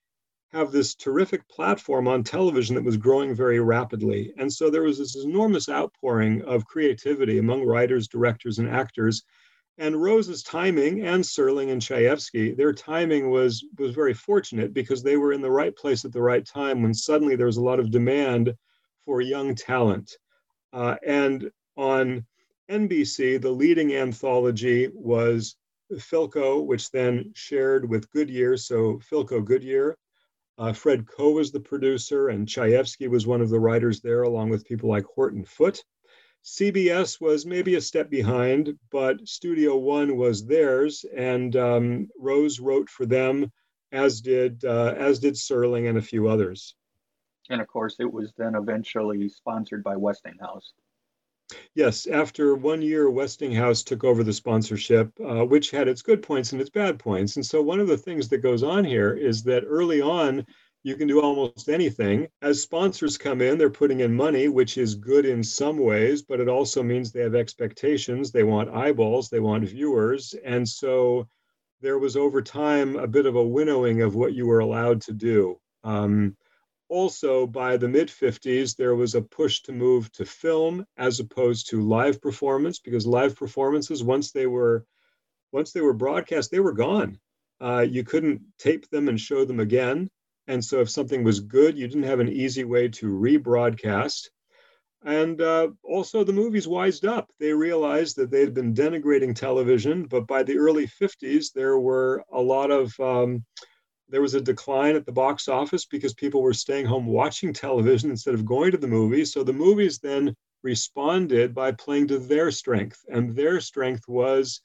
have 0.52 0.72
this 0.72 0.94
terrific 0.94 1.48
platform 1.48 2.08
on 2.08 2.24
television 2.24 2.76
that 2.76 2.84
was 2.84 2.98
growing 2.98 3.34
very 3.34 3.60
rapidly. 3.60 4.34
And 4.38 4.52
so 4.52 4.70
there 4.70 4.84
was 4.84 5.00
this 5.00 5.16
enormous 5.16 5.68
outpouring 5.68 6.44
of 6.44 6.66
creativity 6.66 7.40
among 7.40 7.64
writers, 7.64 8.08
directors, 8.08 8.60
and 8.60 8.70
actors. 8.70 9.24
And 9.80 10.00
Rose's 10.00 10.44
timing 10.44 11.08
and 11.08 11.24
Serling 11.24 11.72
and 11.72 11.82
Chayefsky, 11.82 12.56
their 12.56 12.72
timing 12.72 13.32
was, 13.32 13.66
was 13.80 13.96
very 13.96 14.14
fortunate 14.14 14.74
because 14.74 15.02
they 15.02 15.18
were 15.18 15.34
in 15.34 15.42
the 15.42 15.50
right 15.50 15.76
place 15.76 16.06
at 16.06 16.12
the 16.12 16.22
right 16.22 16.46
time 16.46 16.84
when 16.84 16.94
suddenly 16.94 17.36
there 17.36 17.48
was 17.48 17.58
a 17.58 17.64
lot 17.64 17.80
of 17.80 17.90
demand 17.90 18.54
for 19.06 19.22
young 19.22 19.56
talent. 19.56 20.18
Uh, 20.72 20.96
and 21.06 21.52
on 21.76 22.26
NBC, 22.70 23.42
the 23.42 23.52
leading 23.52 23.94
anthology 23.94 24.90
was 24.94 25.56
Philco, 25.92 26.66
which 26.66 26.92
then 26.92 27.32
shared 27.36 27.90
with 27.90 28.10
Goodyear. 28.12 28.58
So 28.58 29.00
Philco 29.12 29.44
Goodyear. 29.44 29.98
Uh, 30.58 30.72
Fred 30.72 31.08
Coe 31.08 31.32
was 31.32 31.52
the 31.52 31.60
producer, 31.60 32.30
and 32.30 32.48
Chayefsky 32.48 33.10
was 33.10 33.26
one 33.26 33.42
of 33.42 33.50
the 33.50 33.60
writers 33.60 34.02
there, 34.02 34.22
along 34.22 34.50
with 34.50 34.66
people 34.66 34.88
like 34.88 35.04
Horton 35.04 35.46
Foote. 35.46 35.84
CBS 36.44 37.20
was 37.20 37.46
maybe 37.46 37.76
a 37.76 37.82
step 37.82 38.10
behind, 38.10 38.78
but 38.92 39.28
Studio 39.28 39.78
One 39.78 40.18
was 40.18 40.46
theirs, 40.46 41.06
and 41.16 41.56
um, 41.56 42.10
Rose 42.20 42.60
wrote 42.60 42.90
for 42.90 43.06
them, 43.06 43.52
as 43.92 44.22
did 44.22 44.64
uh, 44.66 44.94
as 44.98 45.20
did 45.20 45.36
Serling 45.36 45.90
and 45.90 45.98
a 45.98 46.02
few 46.02 46.28
others. 46.28 46.76
And 47.50 47.62
of 47.62 47.68
course, 47.68 47.98
it 48.00 48.12
was 48.12 48.34
then 48.38 48.56
eventually 48.56 49.30
sponsored 49.30 49.84
by 49.84 49.96
Westinghouse. 49.96 50.74
Yes, 51.76 52.08
after 52.08 52.56
one 52.56 52.82
year, 52.82 53.10
Westinghouse 53.10 53.84
took 53.84 54.04
over 54.04 54.24
the 54.24 54.34
sponsorship, 54.34 55.12
uh, 55.20 55.46
which 55.46 55.72
had 55.72 55.88
its 55.88 56.02
good 56.02 56.24
points 56.24 56.52
and 56.52 56.62
its 56.62 56.70
bad 56.70 56.98
points. 57.00 57.36
And 57.36 57.46
so, 57.46 57.62
one 57.62 57.80
of 57.80 57.88
the 57.88 57.98
things 57.98 58.30
that 58.30 58.40
goes 58.40 58.64
on 58.64 58.86
here 58.86 59.14
is 59.14 59.44
that 59.44 59.66
early 59.68 60.02
on, 60.02 60.46
you 60.84 60.96
can 60.96 61.08
do 61.08 61.22
almost 61.22 61.70
anything. 61.70 62.28
As 62.42 62.62
sponsors 62.62 63.18
come 63.18 63.42
in, 63.42 63.58
they're 63.58 63.70
putting 63.70 64.00
in 64.00 64.16
money, 64.16 64.48
which 64.48 64.78
is 64.78 64.96
good 64.96 65.26
in 65.26 65.44
some 65.44 65.78
ways, 65.78 66.22
but 66.22 66.40
it 66.40 66.50
also 66.50 66.82
means 66.82 67.12
they 67.12 67.22
have 67.22 67.36
expectations. 67.36 68.32
They 68.32 68.44
want 68.44 68.70
eyeballs, 68.70 69.30
they 69.30 69.40
want 69.40 69.68
viewers. 69.68 70.34
And 70.46 70.68
so, 70.68 71.28
there 71.82 72.00
was 72.00 72.16
over 72.16 72.42
time 72.42 72.96
a 72.96 73.08
bit 73.08 73.26
of 73.26 73.36
a 73.36 73.44
winnowing 73.44 74.02
of 74.02 74.16
what 74.16 74.34
you 74.34 74.48
were 74.48 74.60
allowed 74.60 75.02
to 75.02 75.14
do. 75.14 75.60
Um, 75.84 76.38
also 76.90 77.48
by 77.48 77.78
the 77.78 77.88
mid 77.88 78.08
50s 78.08 78.76
there 78.76 78.96
was 78.96 79.16
a 79.16 79.22
push 79.22 79.62
to 79.62 79.72
move 79.72 80.12
to 80.14 80.26
film 80.26 80.86
as 80.98 81.20
opposed 81.20 81.70
to 81.70 81.82
live 81.82 82.22
performance 82.22 82.80
because 82.80 83.08
live 83.08 83.36
performances 83.36 84.04
once 84.04 84.32
they 84.32 84.48
were 84.48 84.86
once 85.52 85.72
they 85.72 85.82
were 85.82 85.94
broadcast 85.94 86.52
they 86.52 86.60
were 86.60 86.74
gone. 86.74 87.20
Uh, 87.62 87.86
you 87.88 88.04
couldn't 88.04 88.42
tape 88.58 88.90
them 88.90 89.08
and 89.08 89.20
show 89.20 89.46
them 89.46 89.60
again. 89.60 90.10
And 90.48 90.64
so 90.64 90.82
if 90.82 90.90
something 90.90 91.24
was 91.24 91.40
good 91.40 91.78
you 91.78 91.88
didn't 91.88 92.04
have 92.04 92.20
an 92.20 92.30
easy 92.30 92.64
way 92.64 92.90
to 92.90 93.08
rebroadcast. 93.08 94.30
And 95.06 95.42
uh, 95.42 95.70
also 95.84 96.24
the 96.24 96.34
movies 96.34 96.68
wised 96.68 97.06
up. 97.06 97.30
They 97.40 97.54
realized 97.54 98.16
that 98.18 98.32
they 98.32 98.40
had 98.40 98.54
been 98.54 98.74
denigrating 98.74 99.36
television 99.36 100.06
but 100.06 100.28
by 100.28 100.44
the 100.44 100.58
early 100.58 100.88
50s 100.88 101.54
there 101.54 101.80
were 101.80 102.24
a 102.32 102.42
lot 102.42 102.72
of 102.72 102.94
um, 103.00 103.46
there 104.10 104.22
was 104.22 104.34
a 104.34 104.42
decline 104.42 104.96
at 104.96 105.06
the 105.06 105.12
box 105.12 105.48
office 105.48 105.86
because 105.86 106.14
people 106.14 106.42
were 106.42 106.54
staying 106.54 106.86
home 106.86 107.06
watching 107.06 107.54
television 107.54 108.10
instead 108.10 108.34
of 108.34 108.46
going 108.46 108.72
to 108.72 108.78
the 108.78 108.88
movies. 108.88 109.34
So 109.34 109.44
the 109.44 109.54
movies 109.54 110.00
then 110.00 110.36
responded 110.62 111.54
by 111.54 111.72
playing 111.72 112.08
to 112.08 112.20
their 112.20 112.52
strength, 112.52 113.04
and 113.10 113.36
their 113.36 113.60
strength 113.60 114.08
was 114.08 114.62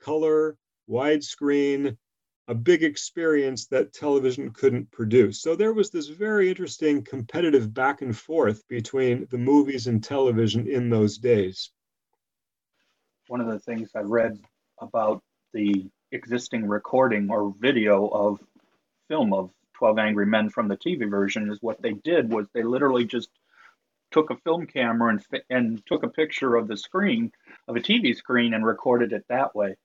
color, 0.00 0.56
widescreen, 0.88 1.96
a 2.48 2.54
big 2.54 2.82
experience 2.82 3.66
that 3.68 3.92
television 3.92 4.50
couldn't 4.50 4.90
produce. 4.90 5.40
So 5.40 5.54
there 5.54 5.72
was 5.72 5.90
this 5.90 6.08
very 6.08 6.48
interesting 6.48 7.02
competitive 7.02 7.72
back 7.72 8.02
and 8.02 8.16
forth 8.16 8.66
between 8.68 9.26
the 9.30 9.38
movies 9.38 9.86
and 9.86 10.02
television 10.02 10.66
in 10.68 10.90
those 10.90 11.18
days. 11.18 11.70
One 13.28 13.40
of 13.40 13.46
the 13.46 13.60
things 13.60 13.90
I 13.94 14.00
read 14.00 14.38
about 14.80 15.22
the 15.54 15.88
existing 16.10 16.66
recording 16.66 17.30
or 17.30 17.54
video 17.58 18.08
of 18.08 18.40
film 19.08 19.32
of 19.32 19.50
12 19.74 19.98
Angry 19.98 20.26
Men 20.26 20.48
from 20.50 20.68
the 20.68 20.76
TV 20.76 21.08
version 21.08 21.50
is 21.50 21.60
what 21.60 21.82
they 21.82 21.92
did 21.92 22.32
was 22.32 22.46
they 22.52 22.62
literally 22.62 23.04
just 23.04 23.28
took 24.12 24.30
a 24.30 24.36
film 24.36 24.66
camera 24.66 25.10
and 25.10 25.42
and 25.50 25.86
took 25.86 26.02
a 26.02 26.08
picture 26.08 26.54
of 26.54 26.68
the 26.68 26.76
screen 26.76 27.32
of 27.66 27.76
a 27.76 27.80
TV 27.80 28.14
screen 28.14 28.54
and 28.54 28.64
recorded 28.64 29.12
it 29.12 29.24
that 29.28 29.54
way. 29.54 29.76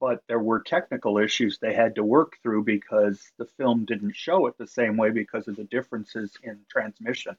But 0.00 0.22
there 0.26 0.38
were 0.38 0.60
technical 0.60 1.18
issues 1.18 1.58
they 1.58 1.74
had 1.74 1.96
to 1.96 2.04
work 2.04 2.38
through 2.42 2.64
because 2.64 3.20
the 3.36 3.44
film 3.44 3.84
didn't 3.84 4.16
show 4.16 4.46
it 4.46 4.56
the 4.56 4.66
same 4.66 4.96
way 4.96 5.10
because 5.10 5.46
of 5.48 5.56
the 5.56 5.64
differences 5.64 6.32
in 6.42 6.60
transmission. 6.70 7.36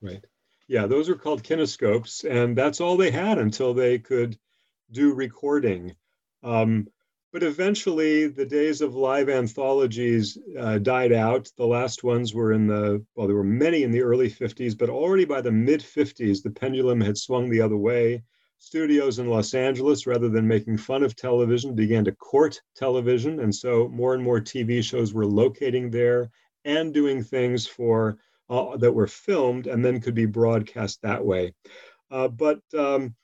Right. 0.00 0.24
Yeah, 0.68 0.86
those 0.86 1.08
are 1.08 1.16
called 1.16 1.42
kinescopes, 1.42 2.24
and 2.24 2.56
that's 2.56 2.80
all 2.80 2.96
they 2.96 3.10
had 3.10 3.38
until 3.38 3.74
they 3.74 3.98
could 3.98 4.38
do 4.92 5.12
recording. 5.12 5.96
Um, 6.44 6.86
but 7.32 7.42
eventually, 7.42 8.26
the 8.26 8.44
days 8.44 8.80
of 8.80 8.96
live 8.96 9.28
anthologies 9.28 10.36
uh, 10.58 10.78
died 10.78 11.12
out. 11.12 11.48
The 11.56 11.66
last 11.66 12.02
ones 12.02 12.34
were 12.34 12.52
in 12.52 12.66
the, 12.66 13.04
well, 13.14 13.28
there 13.28 13.36
were 13.36 13.44
many 13.44 13.84
in 13.84 13.92
the 13.92 14.02
early 14.02 14.28
50s, 14.28 14.76
but 14.76 14.90
already 14.90 15.24
by 15.24 15.40
the 15.40 15.52
mid 15.52 15.80
50s, 15.80 16.42
the 16.42 16.50
pendulum 16.50 17.00
had 17.00 17.16
swung 17.16 17.48
the 17.48 17.60
other 17.60 17.76
way. 17.76 18.22
Studios 18.58 19.18
in 19.18 19.28
Los 19.28 19.54
Angeles, 19.54 20.06
rather 20.06 20.28
than 20.28 20.46
making 20.46 20.76
fun 20.76 21.02
of 21.02 21.16
television, 21.16 21.74
began 21.74 22.04
to 22.04 22.12
court 22.12 22.60
television. 22.76 23.40
And 23.40 23.54
so 23.54 23.88
more 23.88 24.14
and 24.14 24.22
more 24.22 24.40
TV 24.40 24.82
shows 24.82 25.14
were 25.14 25.24
locating 25.24 25.90
there 25.90 26.30
and 26.64 26.92
doing 26.92 27.22
things 27.22 27.66
for 27.66 28.18
uh, 28.50 28.76
that 28.76 28.92
were 28.92 29.06
filmed 29.06 29.66
and 29.66 29.84
then 29.84 30.00
could 30.00 30.14
be 30.14 30.26
broadcast 30.26 31.00
that 31.02 31.24
way. 31.24 31.54
Uh, 32.10 32.28
but 32.28 32.60
um, 32.76 33.14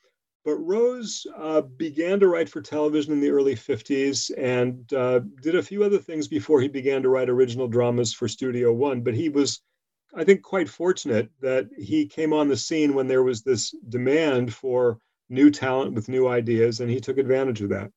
but 0.47 0.65
Rose 0.65 1.27
uh, 1.37 1.61
began 1.61 2.21
to 2.21 2.29
write 2.29 2.49
for 2.49 2.61
television 2.61 3.13
in 3.13 3.21
the 3.21 3.31
early 3.31 3.57
50s 3.57 4.31
and 4.39 4.91
uh, 4.93 5.19
did 5.43 5.57
a 5.57 5.63
few 5.63 5.83
other 5.83 5.99
things 5.99 6.29
before 6.29 6.61
he 6.61 6.69
began 6.69 7.03
to 7.03 7.09
write 7.09 7.29
original 7.29 7.67
dramas 7.67 8.15
for 8.15 8.29
Studio 8.29 8.73
One. 8.73 9.01
But 9.01 9.15
he 9.15 9.29
was, 9.29 9.61
I 10.15 10.23
think, 10.23 10.43
quite 10.43 10.69
fortunate 10.69 11.31
that 11.41 11.69
he 11.77 12.07
came 12.07 12.33
on 12.33 12.47
the 12.47 12.57
scene 12.57 12.95
when 12.95 13.09
there 13.09 13.25
was 13.25 13.43
this 13.43 13.75
demand 13.89 14.55
for 14.55 15.01
new 15.29 15.51
talent 15.51 15.95
with 15.95 16.09
new 16.09 16.29
ideas, 16.29 16.79
and 16.79 16.89
he 16.89 17.01
took 17.01 17.19
advantage 17.19 17.61
of 17.63 17.71
that. 17.71 17.91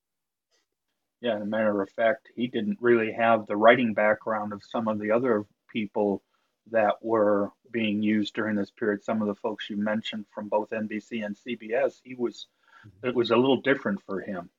Yeah, 1.22 1.36
as 1.36 1.44
a 1.44 1.46
matter 1.46 1.80
of 1.84 1.92
fact, 1.92 2.30
he 2.36 2.48
didn't 2.48 2.80
really 2.82 3.12
have 3.12 3.46
the 3.46 3.58
writing 3.58 3.94
background 3.94 4.54
of 4.54 4.64
some 4.64 4.88
of 4.88 5.00
the 5.00 5.12
other 5.12 5.46
people 5.72 6.24
that 6.72 6.96
were 7.02 7.52
being 7.72 8.02
used 8.02 8.34
during 8.34 8.56
this 8.56 8.72
period. 8.72 9.04
Some 9.04 9.22
of 9.22 9.28
the 9.28 9.36
folks 9.36 9.70
you 9.70 9.78
mentioned 9.78 10.26
from 10.34 10.50
both 10.50 10.70
NBC 10.70 11.26
and 11.26 11.36
CBS, 11.36 12.00
he 12.04 12.16
was 12.16 12.48
mm-hmm. 12.86 13.08
it 13.08 13.16
was 13.16 13.32
a 13.32 13.38
little 13.38 13.62
different 13.62 14.02
for 14.06 14.22
him. 14.22 14.50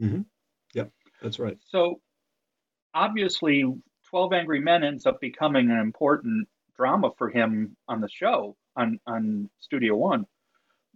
Mm-hmm. 0.00 0.22
Yep, 0.74 0.90
that's 1.22 1.38
right. 1.38 1.58
So 1.68 2.00
obviously, 2.92 3.64
Twelve 4.08 4.32
Angry 4.32 4.60
Men 4.60 4.84
ends 4.84 5.06
up 5.06 5.20
becoming 5.20 5.70
an 5.70 5.78
important 5.78 6.48
drama 6.76 7.10
for 7.16 7.28
him 7.28 7.76
on 7.88 8.00
the 8.00 8.08
show 8.08 8.56
on 8.76 9.00
on 9.06 9.50
Studio 9.60 9.96
One, 9.96 10.26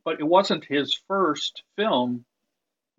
but 0.04 0.21
it 0.21 0.26
wasn't 0.26 0.64
his 0.64 0.95
first 1.07 1.62
film 1.76 2.25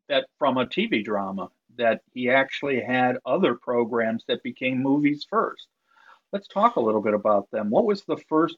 that 0.07 0.25
from 0.39 0.57
a 0.57 0.65
TV 0.65 1.03
drama 1.03 1.49
that 1.77 2.01
he 2.13 2.29
actually 2.29 2.81
had 2.81 3.17
other 3.25 3.55
programs 3.55 4.23
that 4.27 4.43
became 4.43 4.81
movies 4.81 5.25
first. 5.29 5.67
Let's 6.31 6.47
talk 6.47 6.75
a 6.75 6.81
little 6.81 7.01
bit 7.01 7.13
about 7.13 7.49
them. 7.51 7.69
What 7.69 7.85
was 7.85 8.03
the 8.03 8.17
first 8.29 8.57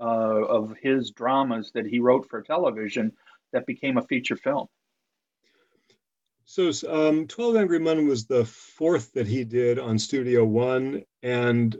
uh, 0.00 0.04
of 0.04 0.74
his 0.82 1.10
dramas 1.12 1.70
that 1.74 1.86
he 1.86 2.00
wrote 2.00 2.28
for 2.28 2.42
television 2.42 3.12
that 3.52 3.66
became 3.66 3.96
a 3.96 4.02
feature 4.02 4.36
film? 4.36 4.66
So, 6.44 6.70
um, 6.88 7.26
12 7.26 7.56
Angry 7.56 7.80
Men 7.80 8.06
was 8.06 8.26
the 8.26 8.44
fourth 8.44 9.12
that 9.12 9.26
he 9.26 9.44
did 9.44 9.78
on 9.78 9.98
Studio 9.98 10.44
One. 10.44 11.02
And 11.22 11.76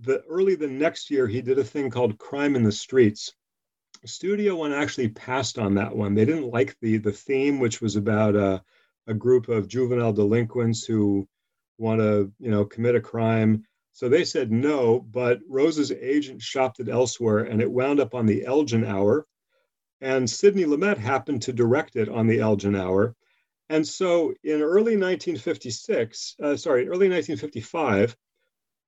the 0.00 0.22
early 0.28 0.54
the 0.54 0.68
next 0.68 1.10
year, 1.10 1.26
he 1.26 1.42
did 1.42 1.58
a 1.58 1.64
thing 1.64 1.90
called 1.90 2.18
Crime 2.18 2.56
in 2.56 2.62
the 2.62 2.72
Streets. 2.72 3.34
Studio 4.04 4.56
One 4.56 4.72
actually 4.72 5.08
passed 5.08 5.58
on 5.58 5.74
that 5.74 5.94
one. 5.94 6.14
They 6.14 6.24
didn't 6.24 6.50
like 6.50 6.76
the 6.80 6.98
the 6.98 7.12
theme, 7.12 7.58
which 7.58 7.80
was 7.80 7.96
about 7.96 8.34
a, 8.34 8.62
a 9.06 9.14
group 9.14 9.48
of 9.48 9.68
juvenile 9.68 10.12
delinquents 10.12 10.84
who 10.84 11.28
want 11.78 12.00
to, 12.00 12.32
you 12.38 12.50
know, 12.50 12.64
commit 12.64 12.94
a 12.94 13.00
crime. 13.00 13.64
So 13.98 14.08
they 14.08 14.24
said 14.24 14.52
no, 14.52 15.00
but 15.00 15.40
Rose's 15.48 15.90
agent 15.90 16.40
shopped 16.40 16.78
it 16.78 16.88
elsewhere, 16.88 17.38
and 17.38 17.60
it 17.60 17.68
wound 17.68 17.98
up 17.98 18.14
on 18.14 18.26
the 18.26 18.44
Elgin 18.44 18.84
Hour. 18.84 19.26
And 20.00 20.30
Sidney 20.30 20.66
Lumet 20.66 20.98
happened 20.98 21.42
to 21.42 21.52
direct 21.52 21.96
it 21.96 22.08
on 22.08 22.28
the 22.28 22.38
Elgin 22.38 22.76
Hour. 22.76 23.16
And 23.68 23.84
so 23.84 24.34
in 24.44 24.62
early 24.62 24.96
1956, 24.96 26.36
uh, 26.40 26.56
sorry, 26.56 26.82
early 26.82 27.08
1955, 27.08 28.16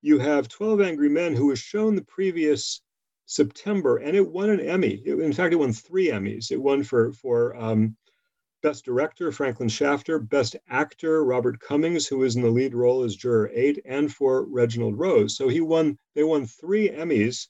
you 0.00 0.20
have 0.20 0.46
12 0.46 0.80
Angry 0.80 1.08
Men, 1.08 1.34
who 1.34 1.46
was 1.46 1.58
shown 1.58 1.96
the 1.96 2.04
previous 2.04 2.80
September, 3.26 3.96
and 3.96 4.16
it 4.16 4.28
won 4.28 4.48
an 4.48 4.60
Emmy. 4.60 5.02
It, 5.04 5.18
in 5.18 5.32
fact, 5.32 5.52
it 5.52 5.56
won 5.56 5.72
three 5.72 6.06
Emmys. 6.06 6.52
It 6.52 6.62
won 6.62 6.84
for 6.84 7.10
for 7.14 7.56
um, 7.56 7.96
Best 8.62 8.84
Director, 8.84 9.32
Franklin 9.32 9.68
Schaffner, 9.68 10.18
Best 10.18 10.56
Actor, 10.68 11.24
Robert 11.24 11.60
Cummings, 11.60 12.06
who 12.06 12.18
was 12.18 12.36
in 12.36 12.42
the 12.42 12.50
lead 12.50 12.74
role 12.74 13.02
as 13.02 13.16
Juror 13.16 13.50
Eight, 13.54 13.80
and 13.84 14.12
for 14.12 14.44
Reginald 14.44 14.98
Rose. 14.98 15.36
So 15.36 15.48
he 15.48 15.60
won. 15.60 15.98
They 16.14 16.24
won 16.24 16.46
three 16.46 16.88
Emmys, 16.90 17.48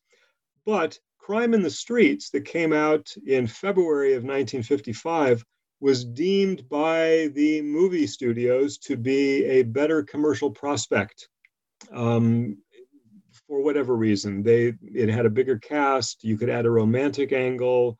but 0.65 0.99
Crime 1.19 1.55
in 1.55 1.63
the 1.63 1.71
Streets, 1.71 2.31
that 2.31 2.45
came 2.45 2.73
out 2.73 3.15
in 3.27 3.47
February 3.47 4.15
of 4.15 4.25
1955, 4.25 5.45
was 5.81 6.05
deemed 6.05 6.69
by 6.69 7.31
the 7.35 7.63
movie 7.63 8.07
studios 8.07 8.79
to 8.79 8.97
be 8.97 9.45
a 9.45 9.63
better 9.63 10.03
commercial 10.03 10.51
prospect 10.51 11.29
um, 11.93 12.59
for 13.47 13.63
whatever 13.63 13.97
reason. 13.97 14.43
They 14.43 14.75
it 14.83 15.09
had 15.09 15.27
a 15.27 15.31
bigger 15.31 15.59
cast. 15.59 16.23
You 16.23 16.37
could 16.37 16.51
add 16.51 16.67
a 16.67 16.71
romantic 16.71 17.33
angle. 17.33 17.99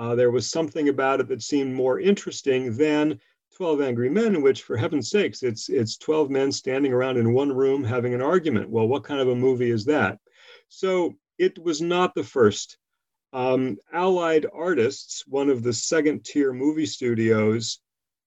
Uh, 0.00 0.14
there 0.14 0.30
was 0.30 0.50
something 0.50 0.88
about 0.88 1.20
it 1.20 1.28
that 1.28 1.42
seemed 1.42 1.74
more 1.74 2.00
interesting 2.00 2.74
than 2.74 3.20
12 3.56 3.82
Angry 3.82 4.08
Men, 4.08 4.40
which, 4.40 4.62
for 4.62 4.74
heaven's 4.74 5.10
sakes, 5.10 5.42
it's 5.42 5.68
it's 5.68 5.98
12 5.98 6.30
men 6.30 6.50
standing 6.50 6.94
around 6.94 7.18
in 7.18 7.34
one 7.34 7.52
room 7.52 7.84
having 7.84 8.14
an 8.14 8.22
argument. 8.22 8.70
Well, 8.70 8.88
what 8.88 9.04
kind 9.04 9.20
of 9.20 9.28
a 9.28 9.34
movie 9.34 9.70
is 9.70 9.84
that? 9.84 10.18
So 10.70 11.16
it 11.36 11.62
was 11.62 11.82
not 11.82 12.14
the 12.14 12.24
first. 12.24 12.78
Um, 13.34 13.76
Allied 13.92 14.46
Artists, 14.54 15.26
one 15.26 15.50
of 15.50 15.62
the 15.62 15.74
second 15.74 16.24
tier 16.24 16.54
movie 16.54 16.86
studios, 16.86 17.80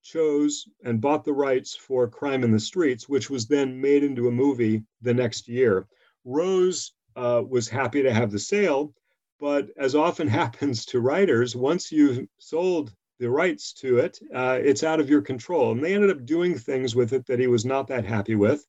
chose 0.04 0.68
and 0.84 1.02
bought 1.02 1.26
the 1.26 1.34
rights 1.34 1.76
for 1.76 2.08
Crime 2.08 2.44
in 2.44 2.52
the 2.52 2.60
Streets, 2.60 3.10
which 3.10 3.32
was 3.32 3.48
then 3.48 3.82
made 3.82 4.04
into 4.04 4.28
a 4.28 4.32
movie 4.32 4.84
the 5.02 5.14
next 5.14 5.48
year. 5.48 5.88
Rose 6.24 6.94
uh, 7.16 7.42
was 7.50 7.68
happy 7.68 8.04
to 8.04 8.14
have 8.14 8.30
the 8.30 8.38
sale, 8.38 8.94
but 9.44 9.68
as 9.76 9.94
often 9.94 10.26
happens 10.42 10.86
to 10.86 11.02
writers, 11.02 11.54
once 11.54 11.92
you've 11.92 12.26
sold 12.38 12.94
the 13.20 13.30
rights 13.30 13.74
to 13.74 13.98
it, 13.98 14.18
uh, 14.34 14.58
it's 14.64 14.84
out 14.84 15.02
of 15.02 15.10
your 15.10 15.22
control. 15.22 15.74
And 15.74 15.84
they 15.84 15.94
ended 15.94 16.12
up 16.12 16.26
doing 16.26 16.58
things 16.58 16.96
with 16.96 17.12
it 17.12 17.26
that 17.26 17.40
he 17.40 17.48
was 17.48 17.66
not 17.66 17.88
that 17.88 18.06
happy 18.06 18.36
with. 18.36 18.66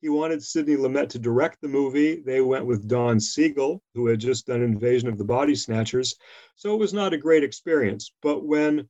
He 0.00 0.08
wanted 0.08 0.42
Sidney 0.42 0.76
Lumet 0.76 1.10
to 1.10 1.18
direct 1.18 1.60
the 1.60 1.68
movie. 1.68 2.22
They 2.22 2.40
went 2.40 2.64
with 2.64 2.88
Don 2.88 3.20
Siegel, 3.20 3.82
who 3.92 4.06
had 4.06 4.18
just 4.18 4.46
done 4.46 4.62
Invasion 4.62 5.10
of 5.10 5.18
the 5.18 5.24
Body 5.24 5.54
Snatchers. 5.54 6.16
So 6.56 6.72
it 6.72 6.78
was 6.78 6.94
not 6.94 7.12
a 7.12 7.18
great 7.18 7.44
experience. 7.44 8.10
But 8.22 8.46
when 8.46 8.88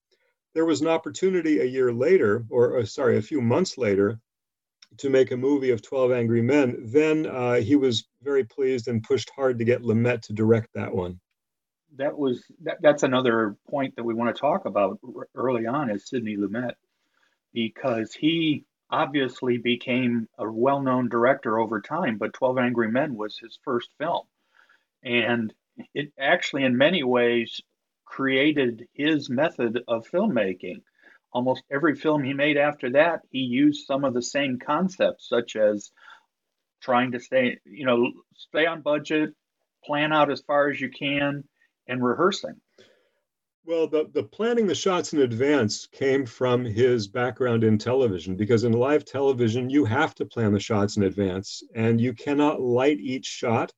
there 0.55 0.67
was 0.67 0.83
an 0.83 0.87
opportunity 0.87 1.59
a 1.59 1.65
year 1.65 1.93
later, 1.93 2.45
or, 2.49 2.77
or 2.77 2.87
sorry, 2.87 3.19
a 3.19 3.23
few 3.23 3.41
months 3.41 3.77
later, 3.77 4.21
to 4.99 5.11
make 5.11 5.33
a 5.33 5.37
movie 5.37 5.71
of 5.71 5.83
12 5.83 6.13
Angry 6.13 6.43
Men, 6.43 6.77
then 6.79 7.27
uh, 7.27 7.55
he 7.55 7.75
was 7.75 8.07
very 8.23 8.45
pleased 8.45 8.87
and 8.87 9.03
pushed 9.03 9.31
hard 9.31 9.59
to 9.59 9.65
get 9.65 9.83
Lumet 9.83 10.23
to 10.23 10.33
direct 10.33 10.69
that 10.75 10.95
one. 10.95 11.19
That 11.97 12.19
was 12.19 12.43
that, 12.63 12.79
that's 12.81 13.03
another 13.03 13.57
point 13.69 13.97
that 13.97 14.05
we 14.05 14.15
want 14.15 14.35
to 14.35 14.41
talk 14.41 14.65
about 14.65 14.99
early 15.35 15.67
on 15.67 15.91
is 15.91 16.09
Sidney 16.09 16.37
Lumet, 16.37 16.75
because 17.53 18.15
he 18.15 18.65
obviously 18.91 19.59
became 19.59 20.29
a 20.39 20.51
well-known 20.51 21.09
director 21.09 21.59
over 21.59 21.81
time, 21.81 22.19
but 22.19 22.33
12 22.33 22.59
Angry 22.59 22.91
Men 22.91 23.15
was 23.15 23.39
his 23.39 23.59
first 23.65 23.91
film, 23.99 24.27
and 25.03 25.53
it 25.95 26.13
actually, 26.19 26.65
in 26.65 26.77
many 26.77 27.03
ways, 27.03 27.61
created 28.05 28.87
his 28.93 29.29
method 29.31 29.83
of 29.89 30.09
filmmaking. 30.09 30.83
Almost 31.33 31.65
every 31.71 31.97
film 31.97 32.23
he 32.23 32.33
made 32.33 32.57
after 32.57 32.91
that, 32.93 33.23
he 33.31 33.41
used 33.41 33.87
some 33.87 34.05
of 34.05 34.15
the 34.15 34.23
same 34.23 34.59
concepts, 34.59 35.29
such 35.29 35.57
as 35.57 35.91
trying 36.81 37.13
to 37.13 37.21
stay, 37.21 37.59
you 37.65 37.87
know, 37.87 38.13
stay 38.37 38.67
on 38.67 38.83
budget, 38.83 39.35
plan 39.85 40.13
out 40.13 40.31
as 40.31 40.43
far 40.43 40.71
as 40.71 40.81
you 40.81 40.91
can, 40.91 41.45
and 41.87 42.05
rehearsing. 42.05 42.55
Well, 43.67 43.87
the, 43.87 44.11
the 44.13 44.23
planning 44.23 44.67
the 44.67 44.75
shots 44.75 45.15
in 45.15 45.23
advance 45.23 45.87
came 45.87 46.27
from 46.27 46.65
his 46.65 47.09
background 47.09 47.65
in 47.65 47.79
television 47.79 48.37
because 48.37 48.65
in 48.65 48.73
live 48.73 49.07
television, 49.07 49.71
you 49.71 49.87
have 49.87 50.15
to 50.17 50.27
plan 50.27 50.53
the 50.53 50.61
shots 50.61 50.99
in 50.99 51.05
advance 51.05 51.63
and 51.75 51.99
you 51.99 52.13
cannot 52.13 52.61
light 52.61 52.99
each 53.01 53.25
shot 53.25 53.73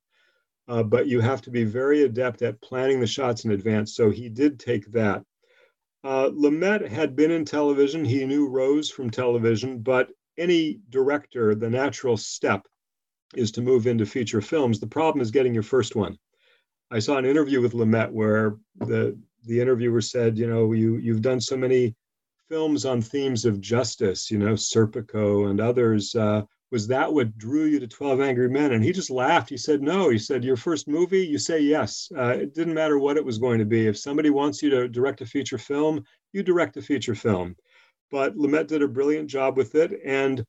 uh, 0.69 0.83
but 0.83 1.07
you 1.07 1.21
have 1.21 1.43
to 1.43 1.51
be 1.51 1.65
very 1.65 2.03
adept 2.03 2.43
at 2.43 2.61
planning 2.61 3.01
the 3.01 3.07
shots 3.07 3.45
in 3.45 3.53
advance. 3.53 3.95
So 3.95 4.11
he 4.11 4.29
did 4.29 4.59
take 4.59 4.91
that. 4.93 5.23
Uh, 6.03 6.31
Lumet 6.31 6.89
had 6.89 7.17
been 7.17 7.31
in 7.31 7.45
television. 7.45 8.05
He 8.05 8.25
knew 8.27 8.49
Rose 8.49 8.91
from 8.91 9.11
television, 9.11 9.81
but 9.81 10.11
any 10.39 10.81
director, 10.91 11.55
the 11.55 11.71
natural 11.71 12.17
step 12.17 12.67
is 13.35 13.51
to 13.53 13.63
move 13.63 13.87
into 13.87 14.07
feature 14.07 14.41
films. 14.41 14.79
The 14.79 14.87
problem 14.87 15.21
is 15.21 15.31
getting 15.31 15.55
your 15.55 15.63
first 15.63 15.97
one. 15.97 16.19
I 16.91 16.99
saw 17.01 17.17
an 17.17 17.25
interview 17.25 17.61
with 17.61 17.73
Lumet 17.73 18.11
where 18.11 18.57
the 18.79 19.19
the 19.45 19.61
interviewer 19.61 20.01
said, 20.01 20.39
you 20.39 20.47
know, 20.47 20.73
you 20.73 20.97
you've 20.97 21.23
done 21.23 21.41
so 21.41 21.57
many 21.57 21.95
films 22.49 22.85
on 22.85 23.01
themes 23.01 23.45
of 23.45 23.61
justice, 23.61 24.31
you 24.31 24.39
know, 24.39 24.55
Serpico 24.55 25.51
and 25.51 25.61
others. 25.61 26.15
Uh, 26.15 26.43
was 26.71 26.87
that 26.89 27.13
what 27.13 27.37
drew 27.39 27.65
you 27.65 27.79
to 27.79 27.87
12 27.87 28.21
Angry 28.21 28.49
Men? 28.49 28.73
And 28.73 28.85
he 28.85 28.93
just 28.93 29.11
laughed. 29.11 29.49
He 29.49 29.57
said, 29.57 29.83
No. 29.83 30.11
He 30.11 30.19
said, 30.19 30.45
Your 30.45 30.57
first 30.57 30.89
movie, 30.89 31.27
you 31.27 31.39
say 31.39 31.61
yes. 31.61 32.11
Uh, 32.17 32.37
it 32.41 32.55
didn't 32.55 32.75
matter 32.75 32.99
what 32.99 33.17
it 33.17 33.25
was 33.25 33.39
going 33.39 33.59
to 33.59 33.65
be. 33.65 33.87
If 33.87 33.99
somebody 33.99 34.31
wants 34.31 34.63
you 34.63 34.71
to 34.71 34.89
direct 34.89 35.21
a 35.21 35.27
feature 35.27 35.59
film, 35.59 36.05
you 36.33 36.43
direct 36.43 36.77
a 36.77 36.83
feature 36.83 37.15
film. 37.15 37.57
But 38.11 38.37
Lumet 38.37 38.67
did 38.69 38.83
a 38.83 38.89
brilliant 38.89 39.29
job 39.29 39.57
with 39.57 39.75
it 39.75 40.01
and 40.05 40.45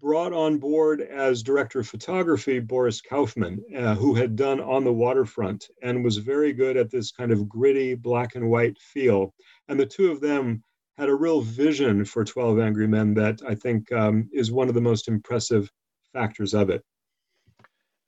brought 0.00 0.32
on 0.32 0.58
board 0.58 1.00
as 1.00 1.42
director 1.42 1.80
of 1.80 1.88
photography 1.88 2.58
Boris 2.58 3.00
Kaufman, 3.00 3.62
uh, 3.76 3.94
who 3.94 4.14
had 4.14 4.36
done 4.36 4.60
On 4.60 4.84
the 4.84 4.92
Waterfront 4.92 5.68
and 5.82 6.04
was 6.04 6.16
very 6.16 6.52
good 6.52 6.76
at 6.76 6.90
this 6.90 7.12
kind 7.12 7.32
of 7.32 7.48
gritty 7.48 7.94
black 7.94 8.34
and 8.34 8.50
white 8.50 8.78
feel. 8.78 9.34
And 9.68 9.78
the 9.78 9.86
two 9.86 10.10
of 10.10 10.20
them 10.20 10.62
had 10.98 11.08
a 11.08 11.14
real 11.14 11.40
vision 11.40 12.04
for 12.04 12.24
12 12.24 12.58
Angry 12.58 12.86
Men 12.86 13.14
that 13.14 13.40
I 13.46 13.54
think 13.54 13.90
um, 13.92 14.28
is 14.32 14.52
one 14.52 14.68
of 14.68 14.74
the 14.74 14.80
most 14.80 15.08
impressive 15.08 15.70
factors 16.12 16.54
of 16.54 16.70
it. 16.70 16.84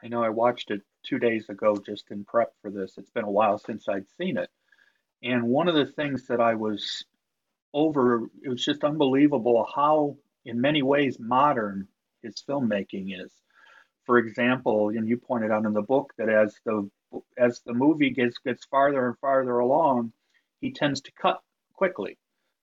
I 0.03 0.09
know 0.09 0.23
I 0.23 0.31
watched 0.31 0.71
it 0.71 0.83
two 1.05 1.19
days 1.19 1.49
ago 1.49 1.77
just 1.77 2.11
in 2.11 2.25
prep 2.25 2.53
for 2.61 2.71
this. 2.71 2.95
It's 2.99 3.11
been 3.11 3.25
a 3.25 3.31
while 3.31 3.59
since 3.59 3.89
I'd 3.89 4.09
seen 4.19 4.37
it. 4.37 4.51
And 5.23 5.45
one 5.45 5.69
of 5.69 5.75
the 5.75 5.87
things 5.87 6.27
that 6.27 6.41
I 6.41 6.55
was 6.55 7.05
over, 7.73 8.29
it 8.43 8.49
was 8.49 8.65
just 8.65 8.85
unbelievable 8.85 9.67
how, 9.75 10.17
in 10.45 10.61
many 10.61 10.83
ways, 10.83 11.19
modern 11.19 11.89
his 12.23 12.43
filmmaking 12.49 13.15
is. 13.25 13.33
For 14.05 14.19
example, 14.19 14.89
and 14.91 15.09
you 15.09 15.17
pointed 15.17 15.51
out 15.51 15.65
in 15.65 15.73
the 15.73 15.83
book 15.83 16.13
that 16.19 16.29
as 16.29 16.57
the 16.65 16.91
as 17.37 17.61
the 17.67 17.75
movie 17.75 18.11
gets 18.11 18.39
gets 18.39 18.65
farther 18.65 19.07
and 19.07 19.19
farther 19.19 19.59
along, 19.59 20.13
he 20.61 20.73
tends 20.73 21.01
to 21.03 21.13
cut 21.13 21.41
quickly. 21.75 22.19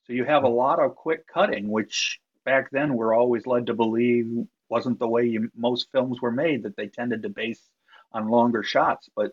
So 0.06 0.14
you 0.14 0.26
have 0.26 0.44
a 0.44 0.50
lot 0.50 0.80
of 0.80 0.96
quick 0.96 1.28
cutting, 1.28 1.70
which 1.70 2.20
back 2.46 2.70
then 2.72 2.96
we're 2.96 3.14
always 3.14 3.46
led 3.46 3.68
to 3.68 3.74
believe 3.74 4.48
wasn't 4.70 5.00
the 5.00 5.08
way 5.08 5.26
you, 5.26 5.52
most 5.56 5.92
films 5.92 6.22
were 6.22 6.32
made, 6.32 6.64
that 6.64 6.76
they 6.76 6.88
tended 6.88 7.24
to 7.24 7.30
base 7.30 7.62
on 8.12 8.30
longer 8.30 8.64
shots. 8.64 9.10
But 9.16 9.32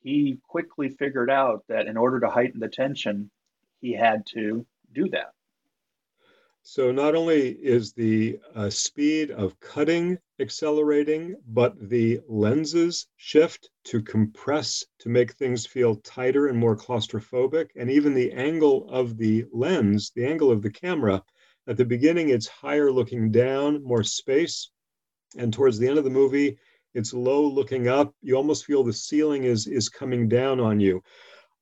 he 0.00 0.38
quickly 0.46 0.90
figured 0.90 1.30
out 1.30 1.64
that 1.68 1.86
in 1.86 1.96
order 1.96 2.20
to 2.20 2.28
heighten 2.28 2.60
the 2.60 2.68
tension, 2.68 3.30
he 3.80 3.92
had 3.94 4.26
to 4.34 4.66
do 4.92 5.08
that. 5.10 5.32
So 6.66 6.90
not 6.90 7.14
only 7.14 7.50
is 7.50 7.92
the 7.92 8.38
uh, 8.54 8.70
speed 8.70 9.30
of 9.30 9.60
cutting 9.60 10.18
accelerating, 10.40 11.36
but 11.46 11.74
the 11.90 12.20
lenses 12.26 13.06
shift 13.18 13.68
to 13.84 14.02
compress 14.02 14.82
to 15.00 15.10
make 15.10 15.32
things 15.32 15.66
feel 15.66 15.96
tighter 15.96 16.48
and 16.48 16.58
more 16.58 16.74
claustrophobic. 16.74 17.68
And 17.76 17.90
even 17.90 18.14
the 18.14 18.32
angle 18.32 18.88
of 18.88 19.18
the 19.18 19.44
lens, 19.52 20.10
the 20.16 20.24
angle 20.24 20.50
of 20.50 20.62
the 20.62 20.70
camera, 20.70 21.22
at 21.66 21.76
the 21.76 21.84
beginning, 21.84 22.30
it's 22.30 22.48
higher 22.48 22.90
looking 22.90 23.30
down, 23.30 23.84
more 23.84 24.02
space. 24.02 24.70
And 25.36 25.52
towards 25.52 25.78
the 25.78 25.86
end 25.86 25.98
of 25.98 26.04
the 26.04 26.10
movie, 26.10 26.58
it's 26.94 27.12
low 27.12 27.46
looking 27.46 27.88
up. 27.88 28.14
You 28.22 28.36
almost 28.36 28.64
feel 28.64 28.82
the 28.82 28.92
ceiling 28.94 29.44
is, 29.44 29.66
is 29.66 29.90
coming 29.90 30.30
down 30.30 30.60
on 30.60 30.80
you. 30.80 31.02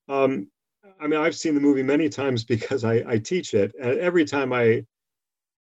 Um, 0.09 0.49
I 1.01 1.09
mean, 1.09 1.19
I've 1.19 1.35
seen 1.35 1.57
the 1.57 1.61
movie 1.61 1.83
many 1.83 2.09
times 2.09 2.45
because 2.55 2.85
I, 2.85 3.03
I 3.05 3.19
teach 3.19 3.53
it. 3.53 3.73
And 3.81 3.99
every 3.99 4.25
time 4.25 4.53
I 4.53 4.85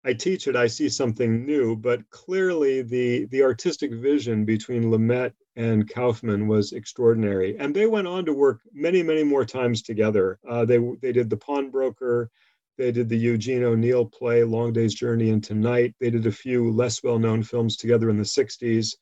I 0.06 0.14
teach 0.14 0.48
it, 0.48 0.56
I 0.56 0.68
see 0.68 0.88
something 0.88 1.46
new, 1.46 1.76
but 1.76 2.10
clearly 2.10 2.82
the 2.82 3.26
the 3.26 3.44
artistic 3.44 3.94
vision 3.94 4.46
between 4.46 4.86
Lumet 4.86 5.34
and 5.58 5.90
Kaufman 5.90 6.48
was 6.48 6.72
extraordinary, 6.72 7.58
and 7.58 7.76
they 7.76 7.86
went 7.86 8.08
on 8.08 8.26
to 8.26 8.34
work 8.34 8.62
many, 8.72 9.04
many 9.04 9.24
more 9.24 9.44
times 9.44 9.82
together. 9.82 10.40
Uh, 10.48 10.64
they 10.64 10.78
they 11.02 11.12
did 11.12 11.30
the 11.30 11.38
Pawnbroker, 11.38 12.32
they 12.78 12.94
did 12.94 13.10
the 13.10 13.18
Eugene 13.18 13.64
O'Neill 13.64 14.06
play 14.06 14.46
Long 14.46 14.72
Day's 14.72 14.94
Journey 14.94 15.30
into 15.30 15.54
Night. 15.54 15.94
They 16.00 16.10
did 16.10 16.26
a 16.26 16.32
few 16.32 16.72
less 16.72 17.04
well 17.04 17.20
known 17.20 17.44
films 17.44 17.76
together 17.76 18.10
in 18.10 18.18
the 18.18 18.24
'60s, 18.24 18.96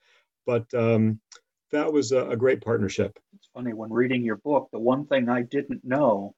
but 0.48 0.66
um, 0.74 1.20
that 1.72 1.94
was 1.94 2.12
a, 2.12 2.28
a 2.30 2.36
great 2.36 2.62
partnership. 2.62 3.20
It's 3.36 3.50
funny 3.54 3.74
when 3.74 3.94
reading 3.94 4.24
your 4.24 4.38
book, 4.38 4.70
the 4.72 4.80
one 4.80 5.06
thing 5.06 5.30
I 5.30 5.44
didn't 5.44 5.86
know, 5.86 6.34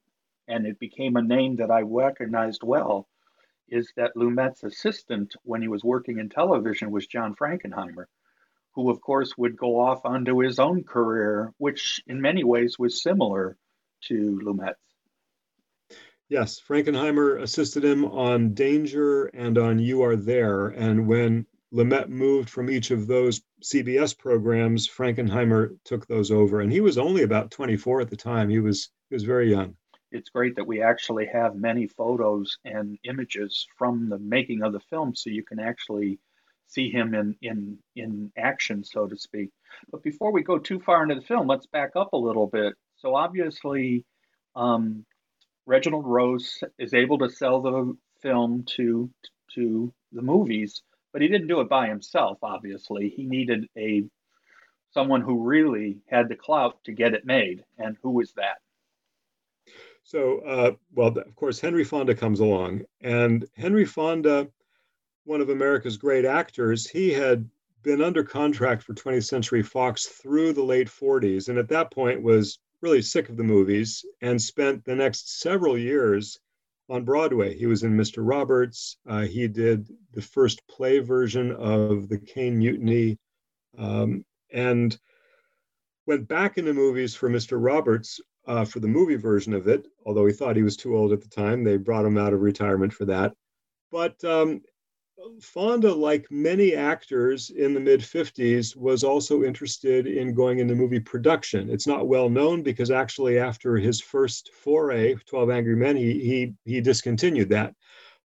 and 0.48 0.66
it 0.66 0.78
became 0.78 1.16
a 1.16 1.22
name 1.22 1.56
that 1.56 1.70
I 1.70 1.80
recognized 1.80 2.62
well 2.62 3.08
is 3.70 3.92
that 3.96 4.14
Lumet's 4.16 4.64
assistant 4.64 5.34
when 5.42 5.62
he 5.62 5.68
was 5.68 5.84
working 5.84 6.18
in 6.18 6.28
television 6.28 6.90
was 6.90 7.06
John 7.06 7.34
Frankenheimer, 7.34 8.06
who, 8.74 8.90
of 8.90 9.00
course, 9.00 9.36
would 9.38 9.56
go 9.56 9.80
off 9.80 10.04
onto 10.04 10.38
his 10.38 10.58
own 10.58 10.84
career, 10.84 11.52
which 11.58 12.02
in 12.06 12.20
many 12.20 12.44
ways 12.44 12.78
was 12.78 13.02
similar 13.02 13.56
to 14.02 14.40
Lumet's. 14.44 14.76
Yes, 16.28 16.60
Frankenheimer 16.60 17.40
assisted 17.42 17.84
him 17.84 18.04
on 18.04 18.54
Danger 18.54 19.26
and 19.26 19.58
on 19.58 19.80
You 19.80 20.02
Are 20.02 20.14
There. 20.14 20.68
And 20.68 21.08
when 21.08 21.44
Lumet 21.74 22.08
moved 22.08 22.48
from 22.48 22.70
each 22.70 22.92
of 22.92 23.08
those 23.08 23.42
CBS 23.62 24.16
programs, 24.16 24.88
Frankenheimer 24.88 25.76
took 25.84 26.06
those 26.06 26.30
over. 26.30 26.60
And 26.60 26.70
he 26.70 26.80
was 26.80 26.98
only 26.98 27.24
about 27.24 27.50
24 27.50 28.02
at 28.02 28.10
the 28.10 28.16
time. 28.16 28.48
He 28.48 28.60
was 28.60 28.90
he 29.08 29.16
was 29.16 29.24
very 29.24 29.50
young 29.50 29.74
it's 30.12 30.30
great 30.30 30.56
that 30.56 30.66
we 30.66 30.82
actually 30.82 31.26
have 31.26 31.54
many 31.54 31.86
photos 31.86 32.58
and 32.64 32.98
images 33.04 33.66
from 33.78 34.08
the 34.08 34.18
making 34.18 34.62
of 34.62 34.72
the 34.72 34.80
film 34.80 35.14
so 35.14 35.30
you 35.30 35.44
can 35.44 35.60
actually 35.60 36.18
see 36.66 36.90
him 36.90 37.14
in 37.14 37.36
in 37.42 37.78
in 37.96 38.32
action 38.36 38.84
so 38.84 39.06
to 39.06 39.16
speak. 39.16 39.50
But 39.90 40.02
before 40.02 40.32
we 40.32 40.42
go 40.42 40.58
too 40.58 40.80
far 40.80 41.02
into 41.02 41.16
the 41.16 41.26
film 41.26 41.46
let's 41.46 41.66
back 41.66 41.92
up 41.96 42.12
a 42.12 42.16
little 42.16 42.46
bit. 42.46 42.74
So 42.96 43.14
obviously 43.14 44.04
um, 44.54 45.04
reginald 45.66 46.06
rose 46.06 46.62
is 46.78 46.94
able 46.94 47.18
to 47.18 47.30
sell 47.30 47.60
the 47.60 47.96
film 48.22 48.64
to 48.76 49.10
to 49.54 49.92
the 50.12 50.22
movies 50.22 50.82
but 51.12 51.22
he 51.22 51.28
didn't 51.28 51.48
do 51.48 51.60
it 51.60 51.68
by 51.68 51.88
himself 51.88 52.38
obviously. 52.42 53.08
He 53.08 53.26
needed 53.26 53.66
a 53.76 54.04
someone 54.92 55.20
who 55.20 55.44
really 55.44 55.98
had 56.08 56.28
the 56.28 56.36
clout 56.36 56.82
to 56.84 56.92
get 56.92 57.14
it 57.14 57.24
made. 57.24 57.64
And 57.78 57.96
who 58.02 58.10
was 58.10 58.32
that 58.32 58.58
so, 60.02 60.40
uh, 60.40 60.72
well, 60.94 61.08
of 61.08 61.36
course, 61.36 61.60
Henry 61.60 61.84
Fonda 61.84 62.14
comes 62.14 62.40
along, 62.40 62.82
and 63.00 63.46
Henry 63.56 63.84
Fonda, 63.84 64.48
one 65.24 65.40
of 65.40 65.50
America's 65.50 65.96
great 65.96 66.24
actors, 66.24 66.88
he 66.88 67.12
had 67.12 67.48
been 67.82 68.02
under 68.02 68.24
contract 68.24 68.82
for 68.82 68.94
20th 68.94 69.26
Century 69.26 69.62
Fox 69.62 70.06
through 70.06 70.52
the 70.52 70.62
late 70.62 70.88
40s, 70.88 71.48
and 71.48 71.58
at 71.58 71.68
that 71.68 71.90
point 71.90 72.22
was 72.22 72.58
really 72.82 73.02
sick 73.02 73.28
of 73.28 73.36
the 73.36 73.44
movies 73.44 74.04
and 74.22 74.40
spent 74.40 74.84
the 74.84 74.94
next 74.94 75.40
several 75.40 75.76
years 75.78 76.38
on 76.88 77.04
Broadway. 77.04 77.56
He 77.56 77.66
was 77.66 77.82
in 77.82 77.96
Mr. 77.96 78.16
Roberts. 78.18 78.96
Uh, 79.06 79.22
he 79.22 79.46
did 79.46 79.88
the 80.12 80.22
first 80.22 80.66
play 80.66 80.98
version 80.98 81.52
of 81.52 82.08
the 82.08 82.18
Caine 82.18 82.58
Mutiny, 82.58 83.18
um, 83.78 84.24
and 84.52 84.98
went 86.06 86.26
back 86.26 86.58
into 86.58 86.74
movies 86.74 87.14
for 87.14 87.30
Mr. 87.30 87.62
Roberts 87.62 88.20
uh, 88.50 88.64
for 88.64 88.80
the 88.80 88.88
movie 88.88 89.14
version 89.14 89.54
of 89.54 89.68
it, 89.68 89.86
although 90.04 90.26
he 90.26 90.32
thought 90.32 90.56
he 90.56 90.64
was 90.64 90.76
too 90.76 90.96
old 90.96 91.12
at 91.12 91.20
the 91.20 91.28
time. 91.28 91.62
They 91.62 91.76
brought 91.76 92.04
him 92.04 92.18
out 92.18 92.32
of 92.32 92.40
retirement 92.40 92.92
for 92.92 93.04
that. 93.04 93.32
But 93.92 94.22
um, 94.24 94.62
Fonda, 95.40 95.94
like 95.94 96.26
many 96.32 96.74
actors 96.74 97.50
in 97.50 97.74
the 97.74 97.80
mid 97.80 98.00
50s, 98.00 98.74
was 98.74 99.04
also 99.04 99.44
interested 99.44 100.08
in 100.08 100.34
going 100.34 100.58
into 100.58 100.74
movie 100.74 100.98
production. 100.98 101.70
It's 101.70 101.86
not 101.86 102.08
well 102.08 102.28
known 102.28 102.64
because 102.64 102.90
actually, 102.90 103.38
after 103.38 103.76
his 103.76 104.00
first 104.00 104.50
foray, 104.52 105.14
12 105.14 105.50
Angry 105.50 105.76
Men, 105.76 105.96
he, 105.96 106.14
he, 106.14 106.54
he 106.64 106.80
discontinued 106.80 107.50
that. 107.50 107.72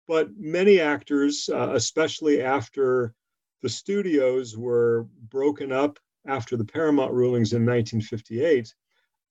But 0.09 0.31
many 0.39 0.81
actors, 0.81 1.51
uh, 1.53 1.73
especially 1.75 2.41
after 2.41 3.13
the 3.61 3.69
studios 3.69 4.57
were 4.57 5.07
broken 5.29 5.71
up 5.71 5.99
after 6.27 6.57
the 6.57 6.65
Paramount 6.65 7.13
rulings 7.13 7.53
in 7.53 7.67
1958, 7.67 8.75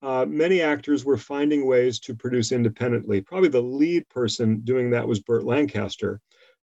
uh, 0.03 0.25
many 0.25 0.61
actors 0.61 1.05
were 1.05 1.17
finding 1.17 1.65
ways 1.65 1.97
to 1.97 2.13
produce 2.13 2.51
independently. 2.51 3.21
Probably 3.21 3.47
the 3.47 3.61
lead 3.61 4.07
person 4.09 4.59
doing 4.65 4.89
that 4.89 5.07
was 5.07 5.21
Burt 5.21 5.45
Lancaster, 5.45 6.19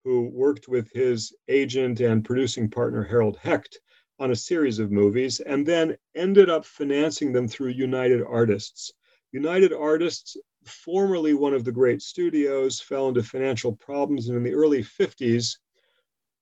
who 0.05 0.31
worked 0.33 0.69
with 0.69 0.91
his 0.93 1.37
agent 1.49 2.01
and 2.01 2.25
producing 2.25 2.71
partner 2.71 3.05
Harold 3.05 3.37
Hecht 3.37 3.79
on 4.19 4.31
a 4.31 4.37
series 4.37 4.79
of 4.79 4.91
movies 4.91 5.41
and 5.41 5.67
then 5.67 5.95
ended 6.15 6.49
up 6.49 6.65
financing 6.65 7.31
them 7.31 7.47
through 7.47 7.69
United 7.69 8.23
Artists. 8.27 8.95
United 9.33 9.75
Artists, 9.75 10.39
formerly 10.65 11.35
one 11.35 11.53
of 11.53 11.65
the 11.65 11.73
great 11.73 12.01
studios, 12.01 12.81
fell 12.81 13.09
into 13.09 13.23
financial 13.23 13.77
problems. 13.77 14.29
And 14.29 14.39
in 14.39 14.45
the 14.45 14.55
early 14.55 14.83
50s, 14.83 15.59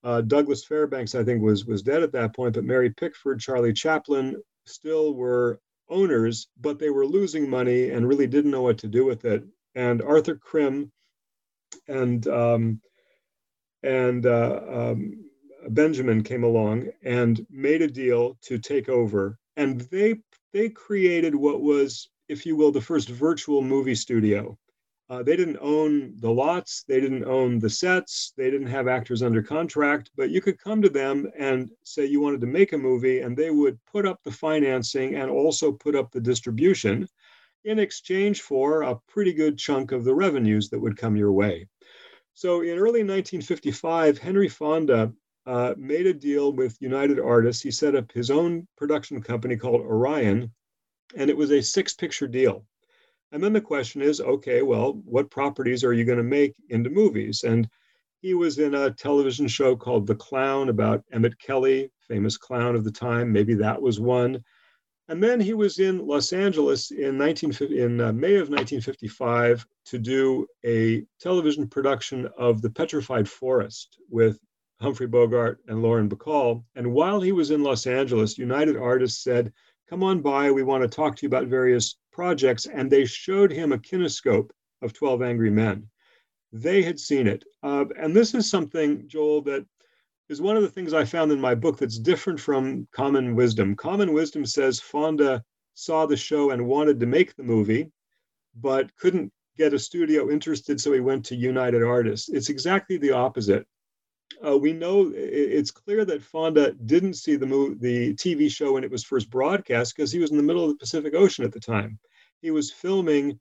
uh, 0.05 0.21
Douglas 0.21 0.65
Fairbanks, 0.65 1.17
I 1.17 1.25
think, 1.25 1.43
was, 1.43 1.67
was 1.67 1.83
dead 1.83 2.05
at 2.05 2.13
that 2.13 2.37
point, 2.37 2.55
but 2.55 2.63
Mary 2.63 2.91
Pickford, 2.91 3.41
Charlie 3.41 3.73
Chaplin 3.73 4.37
still 4.65 5.15
were 5.15 5.59
owners, 5.89 6.49
but 6.61 6.79
they 6.79 6.91
were 6.91 7.07
losing 7.07 7.49
money 7.49 7.91
and 7.91 8.09
really 8.09 8.27
didn't 8.27 8.51
know 8.51 8.63
what 8.63 8.79
to 8.79 8.89
do 8.89 9.05
with 9.05 9.25
it. 9.25 9.45
And 9.75 10.03
Arthur 10.03 10.37
Krim 10.37 10.93
and 11.89 12.27
um, 12.29 12.81
and 13.83 14.25
uh, 14.27 14.61
um, 14.69 15.25
Benjamin 15.69 16.23
came 16.23 16.45
along 16.45 16.89
and 17.03 17.45
made 17.51 17.83
a 17.83 17.89
deal 17.89 18.39
to 18.43 18.59
take 18.59 18.89
over, 18.89 19.39
and 19.57 19.81
they 19.81 20.17
they 20.53 20.69
created 20.69 21.35
what 21.35 21.61
was, 21.61 22.09
if 22.29 22.47
you 22.47 22.57
will, 22.57 22.73
the 22.73 22.81
first 22.81 23.09
virtual 23.09 23.63
movie 23.63 23.95
studio. 23.95 24.57
Uh, 25.11 25.23
they 25.23 25.37
didn't 25.37 25.59
own 25.61 26.15
the 26.21 26.31
lots, 26.31 26.83
they 26.89 26.99
didn't 26.99 27.25
own 27.25 27.59
the 27.59 27.69
sets, 27.69 28.33
they 28.39 28.51
didn't 28.51 28.67
have 28.67 28.89
actors 28.89 29.23
under 29.23 29.43
contract, 29.43 30.11
but 30.17 30.31
you 30.31 30.41
could 30.41 30.59
come 30.59 30.81
to 30.81 30.89
them 30.89 31.31
and 31.39 31.71
say 31.83 32.07
you 32.07 32.23
wanted 32.23 32.41
to 32.41 32.47
make 32.47 32.73
a 32.73 32.79
movie, 32.79 33.21
and 33.21 33.37
they 33.37 33.51
would 33.51 33.79
put 33.85 34.07
up 34.07 34.23
the 34.23 34.31
financing 34.31 35.17
and 35.17 35.31
also 35.31 35.71
put 35.71 35.95
up 35.95 36.11
the 36.11 36.21
distribution 36.21 37.07
in 37.65 37.79
exchange 37.79 38.41
for 38.41 38.83
a 38.83 38.97
pretty 39.09 39.35
good 39.35 39.59
chunk 39.59 39.93
of 39.93 40.05
the 40.05 40.15
revenues 40.15 40.71
that 40.71 40.81
would 40.81 40.97
come 40.97 41.17
your 41.17 41.33
way. 41.33 41.67
So 42.33 42.63
in 42.63 42.79
early 42.79 43.03
1955, 43.05 44.19
Henry 44.19 44.49
Fonda 44.49 45.13
uh, 45.47 45.75
made 45.77 46.07
a 46.07 46.15
deal 46.15 46.53
with 46.53 46.81
United 46.81 47.21
Artists. 47.21 47.63
He 47.63 47.71
set 47.71 47.95
up 47.95 48.11
his 48.13 48.31
own 48.31 48.67
production 48.77 49.23
company 49.23 49.57
called 49.57 49.83
Orion, 49.83 50.51
and 51.15 51.31
it 51.31 51.37
was 51.37 51.53
a 51.53 51.63
six 51.63 51.93
picture 51.95 52.27
deal. 52.27 52.65
And 53.35 53.43
then 53.43 53.53
the 53.53 53.61
question 53.61 54.01
is 54.01 54.21
okay, 54.21 54.63
well, 54.63 54.93
what 55.05 55.29
properties 55.29 55.83
are 55.83 55.93
you 55.93 56.05
going 56.05 56.19
to 56.19 56.23
make 56.23 56.55
into 56.71 56.89
movies? 56.89 57.43
And 57.43 57.69
he 58.21 58.33
was 58.33 58.61
in 58.61 58.77
a 58.77 58.93
television 58.93 59.49
show 59.49 59.75
called 59.75 60.07
The 60.07 60.15
Clown 60.15 60.69
about 60.69 61.03
Emmett 61.13 61.37
Kelly, 61.41 61.91
famous 62.07 62.37
clown 62.37 62.77
of 62.77 62.85
the 62.85 62.93
time. 62.93 63.33
Maybe 63.33 63.55
that 63.55 63.83
was 63.83 63.99
one. 63.99 64.45
And 65.09 65.21
then 65.21 65.41
he 65.41 65.53
was 65.53 65.81
in 65.81 66.07
Los 66.07 66.33
Angeles 66.33 66.93
in, 66.93 67.19
19, 67.19 67.53
in 67.73 68.01
uh, 68.01 68.13
May 68.13 68.37
of 68.37 68.51
1955 68.51 69.67
to 69.87 69.99
do 69.99 70.47
a 70.65 71.05
television 71.21 71.67
production 71.67 72.29
of 72.39 72.63
The 72.63 72.71
Petrified 72.71 73.29
Forest 73.29 73.99
with 74.09 74.39
Humphrey 74.81 75.09
Bogart 75.09 75.59
and 75.67 75.83
Lauren 75.83 76.09
Bacall. 76.09 76.63
And 76.77 76.93
while 76.93 77.21
he 77.21 77.33
was 77.33 77.51
in 77.51 77.65
Los 77.65 77.89
Angeles, 77.89 78.39
United 78.39 78.77
Artists 78.77 79.25
said, 79.25 79.53
Come 79.89 80.03
on 80.03 80.23
by. 80.23 80.51
We 80.51 80.63
want 80.63 80.83
to 80.83 80.89
talk 80.89 81.17
to 81.17 81.23
you 81.23 81.29
about 81.29 81.47
various 81.47 81.97
projects, 82.11 82.67
and 82.67 82.91
they 82.91 83.05
showed 83.05 83.51
him 83.51 83.73
a 83.73 83.79
kinescope 83.79 84.51
of 84.81 84.93
12 84.93 85.23
Angry 85.23 85.51
Men. 85.51 85.89
They 86.53 86.83
had 86.83 86.99
seen 86.99 87.27
it. 87.27 87.45
Uh, 87.63 87.85
and 87.99 88.17
this 88.17 88.35
is 88.35 88.49
something, 88.49 89.07
Joel, 89.09 89.43
that 89.43 89.67
is 90.29 90.41
one 90.41 90.57
of 90.57 90.63
the 90.63 90.71
things 90.71 90.95
I 90.95 91.05
found 91.05 91.33
in 91.33 91.41
my 91.41 91.55
book 91.55 91.79
that's 91.79 91.99
different 91.99 92.41
from 92.41 92.89
common 92.93 93.35
wisdom. 93.35 93.77
Common 93.77 94.13
wisdom 94.13 94.47
says 94.47 94.81
Fonda 94.81 95.45
saw 95.75 96.07
the 96.07 96.17
show 96.17 96.51
and 96.51 96.67
wanted 96.67 96.99
to 97.01 97.07
make 97.07 97.35
the 97.35 97.43
movie, 97.43 97.91
but 98.55 98.95
couldn't 98.97 99.33
get 99.59 99.75
a 99.75 99.79
studio 99.79 100.31
interested, 100.31 100.81
so 100.81 100.93
he 100.93 101.01
went 101.01 101.25
to 101.27 101.37
United 101.37 101.83
Artists. 101.83 102.29
It's 102.29 102.49
exactly 102.49 102.97
the 102.97 103.13
opposite. 103.13 103.67
Uh, 104.45 104.59
we 104.59 104.73
know 104.73 105.11
it's 105.15 105.71
clear 105.71 106.05
that 106.05 106.23
Fonda 106.23 106.73
didn't 106.73 107.15
see 107.15 107.37
the 107.37 107.47
movie, 107.47 107.77
the 107.81 108.15
TV 108.15 108.51
show 108.51 108.75
when 108.75 108.85
it 108.85 108.91
was 108.91 109.05
first 109.05 109.31
broadcast 109.31 109.97
because 109.97 110.13
he 110.13 110.19
was 110.19 110.31
in 110.31 110.37
the 110.37 110.43
middle 110.43 110.65
of 110.65 110.71
the 110.71 110.77
Pacific 110.77 111.15
Ocean 111.15 111.45
at 111.45 111.53
the 111.53 111.61
time. 111.61 111.99
He 112.43 112.51
was 112.51 112.71
filming 112.71 113.39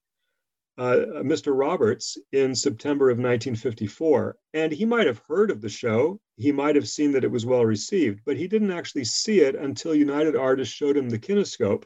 uh, 0.77 1.21
Mr. 1.21 1.57
Roberts 1.57 2.17
in 2.31 2.55
September 2.55 3.09
of 3.09 3.17
1954, 3.17 4.37
and 4.53 4.71
he 4.71 4.85
might 4.85 5.07
have 5.07 5.21
heard 5.27 5.51
of 5.51 5.61
the 5.61 5.69
show. 5.69 6.19
He 6.37 6.51
might 6.51 6.75
have 6.75 6.87
seen 6.87 7.11
that 7.11 7.23
it 7.23 7.31
was 7.31 7.45
well 7.45 7.65
received, 7.65 8.21
but 8.25 8.37
he 8.37 8.47
didn't 8.47 8.71
actually 8.71 9.05
see 9.05 9.41
it 9.41 9.55
until 9.55 9.93
United 9.93 10.35
Artists 10.35 10.73
showed 10.73 10.97
him 10.97 11.09
the 11.09 11.19
kinescope. 11.19 11.83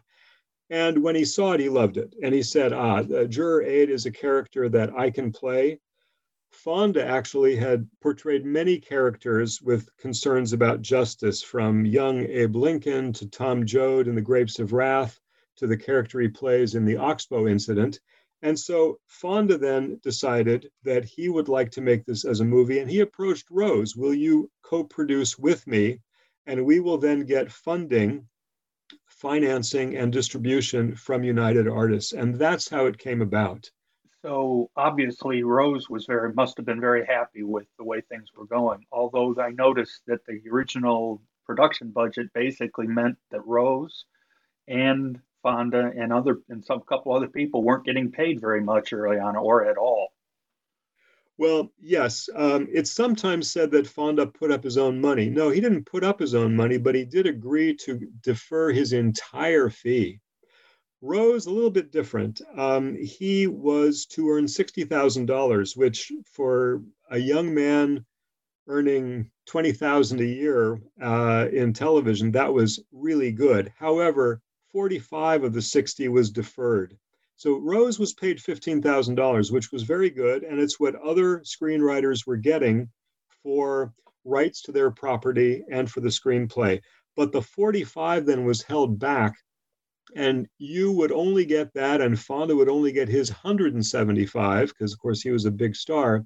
And 0.70 1.02
when 1.02 1.16
he 1.16 1.26
saw 1.26 1.54
it, 1.54 1.60
he 1.60 1.70
loved 1.70 1.98
it. 1.98 2.14
And 2.24 2.34
he 2.34 2.44
said, 2.44 2.74
Ah, 2.74 3.04
Juror 3.04 3.64
8 3.64 3.90
is 3.90 4.06
a 4.06 4.12
character 4.12 4.70
that 4.70 4.94
I 4.98 5.10
can 5.10 5.32
play 5.32 5.80
Fonda 6.58 7.06
actually 7.06 7.56
had 7.56 7.88
portrayed 8.02 8.44
many 8.44 8.80
characters 8.80 9.62
with 9.62 9.96
concerns 9.98 10.54
about 10.54 10.82
justice, 10.82 11.44
from 11.44 11.86
young 11.86 12.26
Abe 12.26 12.56
Lincoln 12.56 13.14
to 13.14 13.30
Tom 13.30 13.64
Joad 13.64 14.08
in 14.08 14.16
The 14.16 14.24
Grapes 14.24 14.58
of 14.58 14.74
Wrath 14.74 15.20
to 15.58 15.68
the 15.68 15.78
character 15.78 16.20
he 16.20 16.30
plays 16.30 16.74
in 16.74 16.84
the 16.84 16.98
Oxbow 16.98 17.48
incident. 17.48 18.00
And 18.42 18.60
so 18.60 19.00
Fonda 19.06 19.60
then 19.60 20.00
decided 20.02 20.72
that 20.82 21.06
he 21.06 21.30
would 21.30 21.48
like 21.48 21.70
to 21.72 21.82
make 21.82 22.06
this 22.06 22.26
as 22.26 22.40
a 22.40 22.46
movie, 22.46 22.80
and 22.80 22.90
he 22.90 23.02
approached 23.02 23.52
Rose, 23.52 23.96
Will 23.96 24.16
you 24.16 24.50
co 24.64 24.84
produce 24.84 25.38
with 25.38 25.68
me? 25.68 26.00
And 26.48 26.66
we 26.66 26.80
will 26.80 26.98
then 26.98 27.26
get 27.26 27.52
funding, 27.52 28.28
financing, 29.06 29.96
and 29.96 30.12
distribution 30.12 30.96
from 30.96 31.24
United 31.24 31.68
Artists. 31.68 32.14
And 32.14 32.34
that's 32.34 32.68
how 32.68 32.88
it 32.88 32.98
came 32.98 33.22
about. 33.22 33.70
So 34.24 34.72
obviously, 34.76 35.44
Rose 35.44 35.90
was 35.90 36.06
very 36.06 36.34
must 36.34 36.58
have 36.58 36.66
been 36.66 36.82
very 36.82 37.06
happy 37.06 37.44
with 37.44 37.68
the 37.78 37.84
way 37.84 38.02
things 38.02 38.30
were 38.36 38.46
going. 38.46 38.86
Although 38.92 39.36
I 39.40 39.52
noticed 39.52 40.02
that 40.08 40.26
the 40.26 40.42
original 40.52 41.22
production 41.46 41.92
budget 41.92 42.34
basically 42.34 42.88
meant 42.88 43.18
that 43.32 43.46
Rose 43.46 44.06
and 44.68 45.20
Fonda 45.44 45.92
and 45.96 46.12
other 46.12 46.40
and 46.50 46.66
some 46.66 46.82
couple 46.82 47.14
other 47.14 47.28
people 47.28 47.64
weren't 47.64 47.86
getting 47.86 48.12
paid 48.12 48.42
very 48.42 48.62
much 48.62 48.92
early 48.92 49.20
on 49.20 49.36
or 49.36 49.66
at 49.66 49.78
all. 49.78 50.10
Well, 51.38 51.72
yes. 51.80 52.28
Um, 52.36 52.68
it's 52.72 52.92
sometimes 52.92 53.52
said 53.52 53.70
that 53.72 53.88
Fonda 53.88 54.26
put 54.26 54.52
up 54.52 54.64
his 54.64 54.78
own 54.78 55.00
money. 55.00 55.30
No, 55.30 55.50
he 55.50 55.62
didn't 55.62 55.86
put 55.86 56.04
up 56.04 56.20
his 56.20 56.34
own 56.34 56.56
money, 56.56 56.78
but 56.78 56.96
he 56.96 57.06
did 57.06 57.28
agree 57.28 57.76
to 57.76 58.00
defer 58.22 58.72
his 58.72 58.94
entire 58.94 59.70
fee. 59.70 60.20
Rose, 61.02 61.46
a 61.46 61.52
little 61.52 61.70
bit 61.70 61.92
different. 61.92 62.42
Um, 62.58 62.96
he 62.96 63.46
was 63.46 64.06
to 64.08 64.30
earn 64.32 64.46
$60,000, 64.46 65.78
which 65.78 66.12
for 66.26 66.82
a 67.12 67.18
young 67.18 67.54
man 67.54 68.06
earning 68.68 69.30
20,000 69.46 70.20
a 70.20 70.26
year 70.26 70.82
uh, 71.02 71.48
in 71.52 71.72
television, 71.74 72.32
that 72.32 72.54
was 72.54 72.80
really 72.92 73.32
good. 73.32 73.72
However, 73.78 74.42
45 74.72 75.46
of 75.46 75.54
the 75.54 75.62
60 75.62 76.08
was 76.10 76.32
deferred. 76.32 76.98
So 77.36 77.60
Rose 77.60 78.00
was 78.00 78.14
paid 78.14 78.40
$15,000, 78.40 79.52
which 79.52 79.72
was 79.72 79.84
very 79.84 80.10
good. 80.10 80.44
And 80.44 80.60
it's 80.60 80.80
what 80.80 80.96
other 80.96 81.40
screenwriters 81.42 82.26
were 82.26 82.38
getting 82.38 82.90
for 83.44 83.94
rights 84.26 84.62
to 84.64 84.72
their 84.72 84.92
property 84.92 85.64
and 85.72 85.90
for 85.90 86.02
the 86.02 86.10
screenplay. 86.10 86.82
But 87.16 87.32
the 87.32 87.42
45 87.42 88.26
then 88.26 88.44
was 88.44 88.64
held 88.64 89.00
back. 89.00 89.36
And 90.16 90.48
you 90.58 90.92
would 90.94 91.12
only 91.12 91.46
get 91.46 91.74
that, 91.74 92.02
and 92.02 92.20
Fonda 92.20 92.56
would 92.56 92.70
only 92.70 92.92
get 92.92 93.10
his 93.10 93.30
175, 93.30 94.70
because 94.70 94.94
of 94.94 95.00
course 95.00 95.22
he 95.22 95.32
was 95.32 95.46
a 95.46 95.52
big 95.52 95.76
star, 95.76 96.26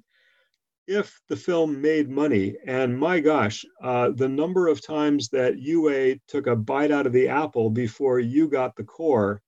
if 0.86 1.20
the 1.28 1.36
film 1.36 1.80
made 1.80 2.08
money. 2.08 2.56
And 2.66 2.98
my 2.98 3.20
gosh, 3.20 3.64
uh, 3.82 4.10
the 4.10 4.28
number 4.28 4.68
of 4.68 4.84
times 4.84 5.28
that 5.30 5.60
UA 5.60 6.16
took 6.28 6.46
a 6.46 6.56
bite 6.56 6.90
out 6.90 7.06
of 7.06 7.12
the 7.12 7.28
apple 7.28 7.70
before 7.70 8.18
you 8.20 8.48
got 8.48 8.76
the 8.76 8.84
core, 8.84 9.42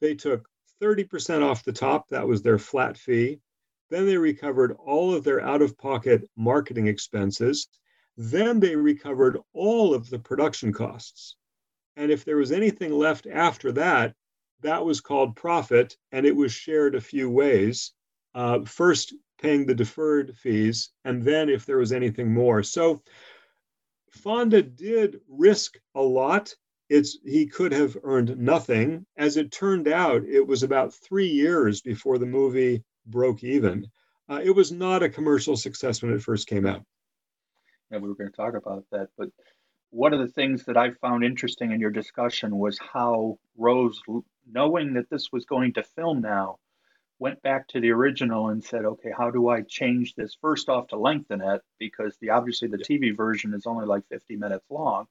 they 0.00 0.14
took 0.14 0.48
30% 0.82 1.42
off 1.42 1.64
the 1.64 1.72
top. 1.72 2.08
That 2.08 2.26
was 2.26 2.42
their 2.42 2.58
flat 2.58 2.96
fee. 2.96 3.40
Then 3.90 4.06
they 4.06 4.16
recovered 4.16 4.76
all 4.78 5.12
of 5.14 5.24
their 5.24 5.40
out 5.40 5.62
of 5.62 5.76
pocket 5.76 6.28
marketing 6.36 6.86
expenses. 6.86 7.68
Then 8.16 8.60
they 8.60 8.76
recovered 8.76 9.38
all 9.52 9.94
of 9.94 10.08
the 10.10 10.18
production 10.18 10.72
costs. 10.72 11.36
And 11.96 12.10
if 12.10 12.24
there 12.24 12.36
was 12.36 12.52
anything 12.52 12.92
left 12.92 13.26
after 13.26 13.72
that, 13.72 14.14
that 14.62 14.84
was 14.84 15.00
called 15.00 15.36
profit 15.36 15.96
and 16.12 16.26
it 16.26 16.36
was 16.36 16.52
shared 16.52 16.94
a 16.94 17.00
few 17.00 17.30
ways. 17.30 17.92
Uh, 18.34 18.60
first, 18.64 19.14
paying 19.40 19.66
the 19.66 19.74
deferred 19.74 20.36
fees, 20.36 20.90
and 21.04 21.22
then 21.22 21.48
if 21.48 21.64
there 21.64 21.78
was 21.78 21.92
anything 21.92 22.32
more. 22.32 22.62
So 22.62 23.02
Fonda 24.10 24.62
did 24.62 25.20
risk 25.28 25.78
a 25.94 26.02
lot. 26.02 26.54
It's 26.88 27.18
he 27.24 27.46
could 27.46 27.72
have 27.72 27.96
earned 28.02 28.36
nothing. 28.38 29.06
As 29.16 29.36
it 29.36 29.52
turned 29.52 29.88
out, 29.88 30.24
it 30.24 30.46
was 30.46 30.62
about 30.62 30.92
three 30.92 31.28
years 31.28 31.80
before 31.80 32.18
the 32.18 32.26
movie 32.26 32.84
broke 33.06 33.42
even. 33.44 33.86
Uh, 34.28 34.40
it 34.42 34.50
was 34.50 34.70
not 34.70 35.02
a 35.02 35.08
commercial 35.08 35.56
success 35.56 36.02
when 36.02 36.12
it 36.12 36.22
first 36.22 36.46
came 36.46 36.66
out. 36.66 36.84
And 37.90 38.02
we 38.02 38.08
were 38.08 38.14
going 38.14 38.30
to 38.30 38.36
talk 38.36 38.54
about 38.54 38.84
that, 38.92 39.08
but 39.16 39.28
one 39.90 40.12
of 40.12 40.20
the 40.20 40.28
things 40.28 40.64
that 40.64 40.76
I 40.76 40.92
found 40.92 41.24
interesting 41.24 41.72
in 41.72 41.80
your 41.80 41.90
discussion 41.90 42.56
was 42.56 42.78
how 42.78 43.38
Rose, 43.56 44.00
knowing 44.50 44.94
that 44.94 45.10
this 45.10 45.28
was 45.32 45.44
going 45.44 45.74
to 45.74 45.82
film 45.82 46.20
now, 46.20 46.58
went 47.18 47.42
back 47.42 47.68
to 47.68 47.80
the 47.80 47.90
original 47.90 48.48
and 48.48 48.64
said, 48.64 48.84
okay, 48.84 49.10
how 49.16 49.30
do 49.30 49.48
I 49.48 49.62
change 49.62 50.14
this 50.14 50.36
first 50.40 50.68
off 50.68 50.88
to 50.88 50.96
lengthen 50.96 51.42
it? 51.42 51.60
Because 51.78 52.16
the 52.20 52.30
obviously 52.30 52.68
the 52.68 52.78
TV 52.78 53.14
version 53.14 53.52
is 53.52 53.66
only 53.66 53.84
like 53.84 54.04
50 54.08 54.36
minutes 54.36 54.64
long 54.70 55.06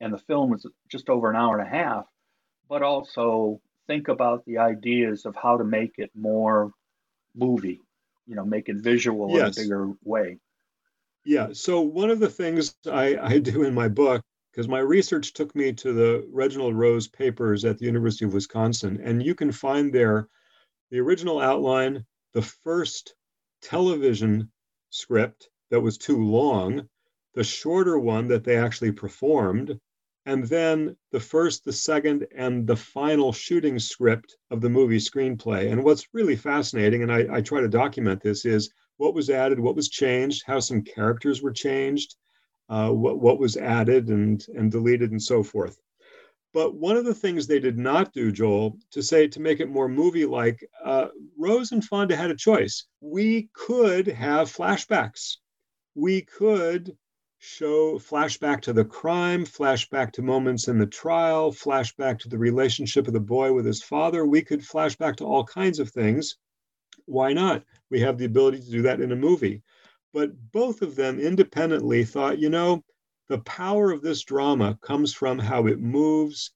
and 0.00 0.12
the 0.12 0.18
film 0.18 0.54
is 0.54 0.66
just 0.88 1.08
over 1.08 1.30
an 1.30 1.36
hour 1.36 1.58
and 1.58 1.66
a 1.66 1.70
half, 1.70 2.06
but 2.68 2.82
also 2.82 3.60
think 3.86 4.08
about 4.08 4.44
the 4.44 4.58
ideas 4.58 5.26
of 5.26 5.36
how 5.36 5.58
to 5.58 5.64
make 5.64 5.94
it 5.98 6.10
more 6.14 6.72
movie, 7.34 7.80
you 8.26 8.34
know, 8.34 8.44
make 8.44 8.68
it 8.68 8.76
visual 8.76 9.30
yes. 9.30 9.56
in 9.56 9.64
a 9.64 9.64
bigger 9.64 9.92
way. 10.02 10.38
Yeah. 11.24 11.48
So 11.52 11.80
one 11.80 12.10
of 12.10 12.20
the 12.20 12.28
things 12.28 12.74
I, 12.86 13.16
I 13.16 13.38
do 13.38 13.62
in 13.62 13.74
my 13.74 13.88
book, 13.88 14.22
because 14.52 14.68
my 14.68 14.80
research 14.80 15.32
took 15.32 15.54
me 15.56 15.72
to 15.72 15.92
the 15.92 16.28
Reginald 16.30 16.76
Rose 16.76 17.08
papers 17.08 17.64
at 17.64 17.78
the 17.78 17.86
University 17.86 18.24
of 18.24 18.34
Wisconsin, 18.34 19.00
and 19.02 19.22
you 19.22 19.34
can 19.34 19.50
find 19.50 19.92
there 19.92 20.28
the 20.90 21.00
original 21.00 21.40
outline, 21.40 22.04
the 22.34 22.42
first 22.42 23.14
television 23.62 24.50
script 24.90 25.48
that 25.70 25.80
was 25.80 25.98
too 25.98 26.22
long, 26.22 26.88
the 27.34 27.42
shorter 27.42 27.98
one 27.98 28.28
that 28.28 28.44
they 28.44 28.56
actually 28.56 28.92
performed, 28.92 29.78
and 30.26 30.44
then 30.44 30.96
the 31.10 31.20
first, 31.20 31.64
the 31.64 31.72
second, 31.72 32.26
and 32.36 32.66
the 32.66 32.76
final 32.76 33.32
shooting 33.32 33.78
script 33.78 34.36
of 34.50 34.60
the 34.60 34.70
movie 34.70 34.98
screenplay. 34.98 35.72
And 35.72 35.82
what's 35.82 36.06
really 36.12 36.36
fascinating, 36.36 37.02
and 37.02 37.12
I, 37.12 37.26
I 37.32 37.40
try 37.40 37.60
to 37.60 37.68
document 37.68 38.22
this, 38.22 38.44
is 38.44 38.70
what 38.96 39.14
was 39.14 39.30
added, 39.30 39.58
what 39.58 39.76
was 39.76 39.88
changed, 39.88 40.44
how 40.46 40.60
some 40.60 40.82
characters 40.82 41.42
were 41.42 41.52
changed, 41.52 42.16
uh, 42.68 42.90
what, 42.90 43.20
what 43.20 43.38
was 43.38 43.56
added 43.56 44.08
and, 44.08 44.46
and 44.56 44.70
deleted, 44.70 45.10
and 45.10 45.22
so 45.22 45.42
forth. 45.42 45.78
But 46.52 46.76
one 46.76 46.96
of 46.96 47.04
the 47.04 47.14
things 47.14 47.46
they 47.46 47.58
did 47.58 47.78
not 47.78 48.12
do, 48.12 48.30
Joel, 48.30 48.78
to 48.92 49.02
say 49.02 49.26
to 49.26 49.40
make 49.40 49.58
it 49.58 49.68
more 49.68 49.88
movie 49.88 50.24
like, 50.24 50.64
uh, 50.84 51.08
Rose 51.36 51.72
and 51.72 51.84
Fonda 51.84 52.14
had 52.14 52.30
a 52.30 52.36
choice. 52.36 52.86
We 53.00 53.48
could 53.52 54.06
have 54.06 54.54
flashbacks. 54.54 55.38
We 55.96 56.22
could 56.22 56.96
show 57.38 57.98
flashback 57.98 58.60
to 58.62 58.72
the 58.72 58.84
crime, 58.84 59.44
flashback 59.44 60.12
to 60.12 60.22
moments 60.22 60.68
in 60.68 60.78
the 60.78 60.86
trial, 60.86 61.52
flashback 61.52 62.20
to 62.20 62.28
the 62.28 62.38
relationship 62.38 63.06
of 63.08 63.12
the 63.12 63.20
boy 63.20 63.52
with 63.52 63.66
his 63.66 63.82
father. 63.82 64.24
We 64.24 64.40
could 64.40 64.60
flashback 64.60 65.16
to 65.16 65.24
all 65.24 65.44
kinds 65.44 65.80
of 65.80 65.90
things. 65.90 66.36
Why 67.06 67.32
not? 67.32 67.64
We 67.90 68.00
have 68.00 68.18
the 68.18 68.24
ability 68.24 68.60
to 68.60 68.70
do 68.70 68.82
that 68.82 69.00
in 69.00 69.12
a 69.12 69.16
movie. 69.16 69.62
But 70.12 70.30
both 70.52 70.82
of 70.82 70.96
them 70.96 71.18
independently 71.18 72.04
thought, 72.04 72.38
you 72.38 72.48
know, 72.48 72.84
the 73.28 73.38
power 73.38 73.90
of 73.90 74.02
this 74.02 74.22
drama 74.22 74.78
comes 74.82 75.12
from 75.12 75.38
how 75.38 75.66
it 75.66 75.80
moves 75.80 76.52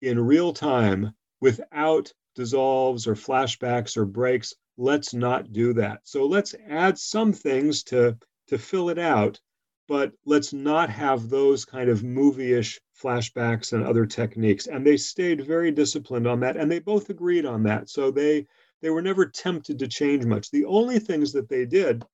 in 0.00 0.18
real 0.18 0.52
time 0.52 1.14
without 1.40 2.12
dissolves 2.34 3.06
or 3.06 3.14
flashbacks 3.14 3.96
or 3.96 4.04
breaks. 4.04 4.54
Let's 4.76 5.14
not 5.14 5.52
do 5.52 5.72
that. 5.74 6.00
So 6.04 6.26
let's 6.26 6.54
add 6.68 6.98
some 6.98 7.32
things 7.32 7.82
to, 7.84 8.16
to 8.48 8.58
fill 8.58 8.90
it 8.90 8.98
out, 8.98 9.40
but 9.88 10.12
let's 10.24 10.52
not 10.52 10.90
have 10.90 11.28
those 11.28 11.64
kind 11.64 11.88
of 11.88 12.02
movie-ish 12.02 12.80
flashbacks 13.00 13.72
and 13.72 13.84
other 13.84 14.06
techniques. 14.06 14.66
And 14.66 14.86
they 14.86 14.96
stayed 14.96 15.46
very 15.46 15.70
disciplined 15.70 16.26
on 16.26 16.40
that, 16.40 16.56
and 16.56 16.70
they 16.70 16.78
both 16.78 17.10
agreed 17.10 17.46
on 17.46 17.62
that. 17.64 17.88
So 17.88 18.10
they 18.10 18.46
they 18.82 18.90
were 18.90 19.02
never 19.02 19.24
tempted 19.24 19.78
to 19.78 19.88
change 19.88 20.26
much. 20.26 20.50
The 20.50 20.64
only 20.64 20.98
things 20.98 21.32
that 21.32 21.48
they 21.48 21.64
did 21.64 22.04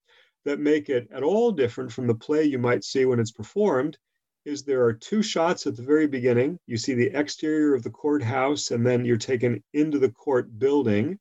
that 0.45 0.61
make 0.61 0.89
it 0.89 1.09
at 1.11 1.23
all 1.23 1.51
different 1.51 1.91
from 1.91 2.07
the 2.07 2.15
play 2.15 2.45
you 2.45 2.59
might 2.59 2.85
see 2.85 3.05
when 3.05 3.19
it's 3.19 3.33
performed 3.33 3.99
is 4.45 4.63
there 4.63 4.85
are 4.85 4.93
two 4.93 5.23
shots 5.23 5.67
at 5.67 5.77
the 5.77 5.83
very 5.83 6.07
beginning. 6.07 6.59
You 6.67 6.77
see 6.77 6.95
the 6.95 7.11
exterior 7.19 7.75
of 7.75 7.83
the 7.83 7.91
courthouse, 7.91 8.71
and 8.71 8.87
then 8.87 9.05
you're 9.05 9.17
taken 9.17 9.63
into 9.73 9.99
the 9.99 10.11
court 10.11 10.59
building, 10.59 11.19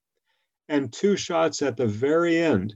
and 0.70 0.94
two 0.94 1.18
shots 1.18 1.62
at 1.62 1.78
the 1.78 1.88
very 1.88 2.38
end 2.38 2.76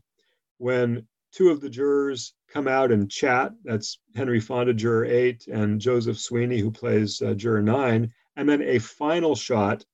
when 0.57 1.07
two 1.31 1.49
of 1.49 1.61
the 1.61 1.69
jurors 1.69 2.33
come 2.49 2.67
out 2.67 2.91
and 2.91 3.09
chat. 3.09 3.53
That's 3.63 3.99
Henry 4.15 4.39
Fonda, 4.39 4.73
juror 4.73 5.05
eight, 5.05 5.47
and 5.47 5.79
Joseph 5.79 6.19
Sweeney, 6.19 6.59
who 6.59 6.71
plays 6.71 7.21
uh, 7.21 7.33
juror 7.33 7.61
nine. 7.61 8.13
And 8.35 8.47
then 8.47 8.61
a 8.61 8.79
final 8.79 9.35
shot, 9.35 9.85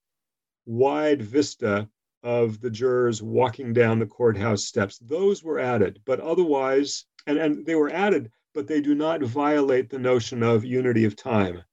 wide 0.65 1.21
vista 1.21 1.87
of 2.27 2.59
the 2.59 2.69
jurors 2.69 3.23
walking 3.23 3.71
down 3.71 3.99
the 3.99 4.05
courthouse 4.05 4.65
steps. 4.65 4.97
Those 4.97 5.45
were 5.45 5.59
added, 5.59 6.01
but 6.05 6.19
otherwise, 6.19 7.05
and, 7.25 7.37
and 7.37 7.65
they 7.65 7.75
were 7.75 7.89
added, 7.89 8.29
but 8.53 8.67
they 8.67 8.81
do 8.81 8.93
not 8.93 9.21
violate 9.21 9.89
the 9.89 9.97
notion 9.97 10.43
of 10.43 10.65
unity 10.65 11.05
of 11.05 11.15
time. 11.15 11.63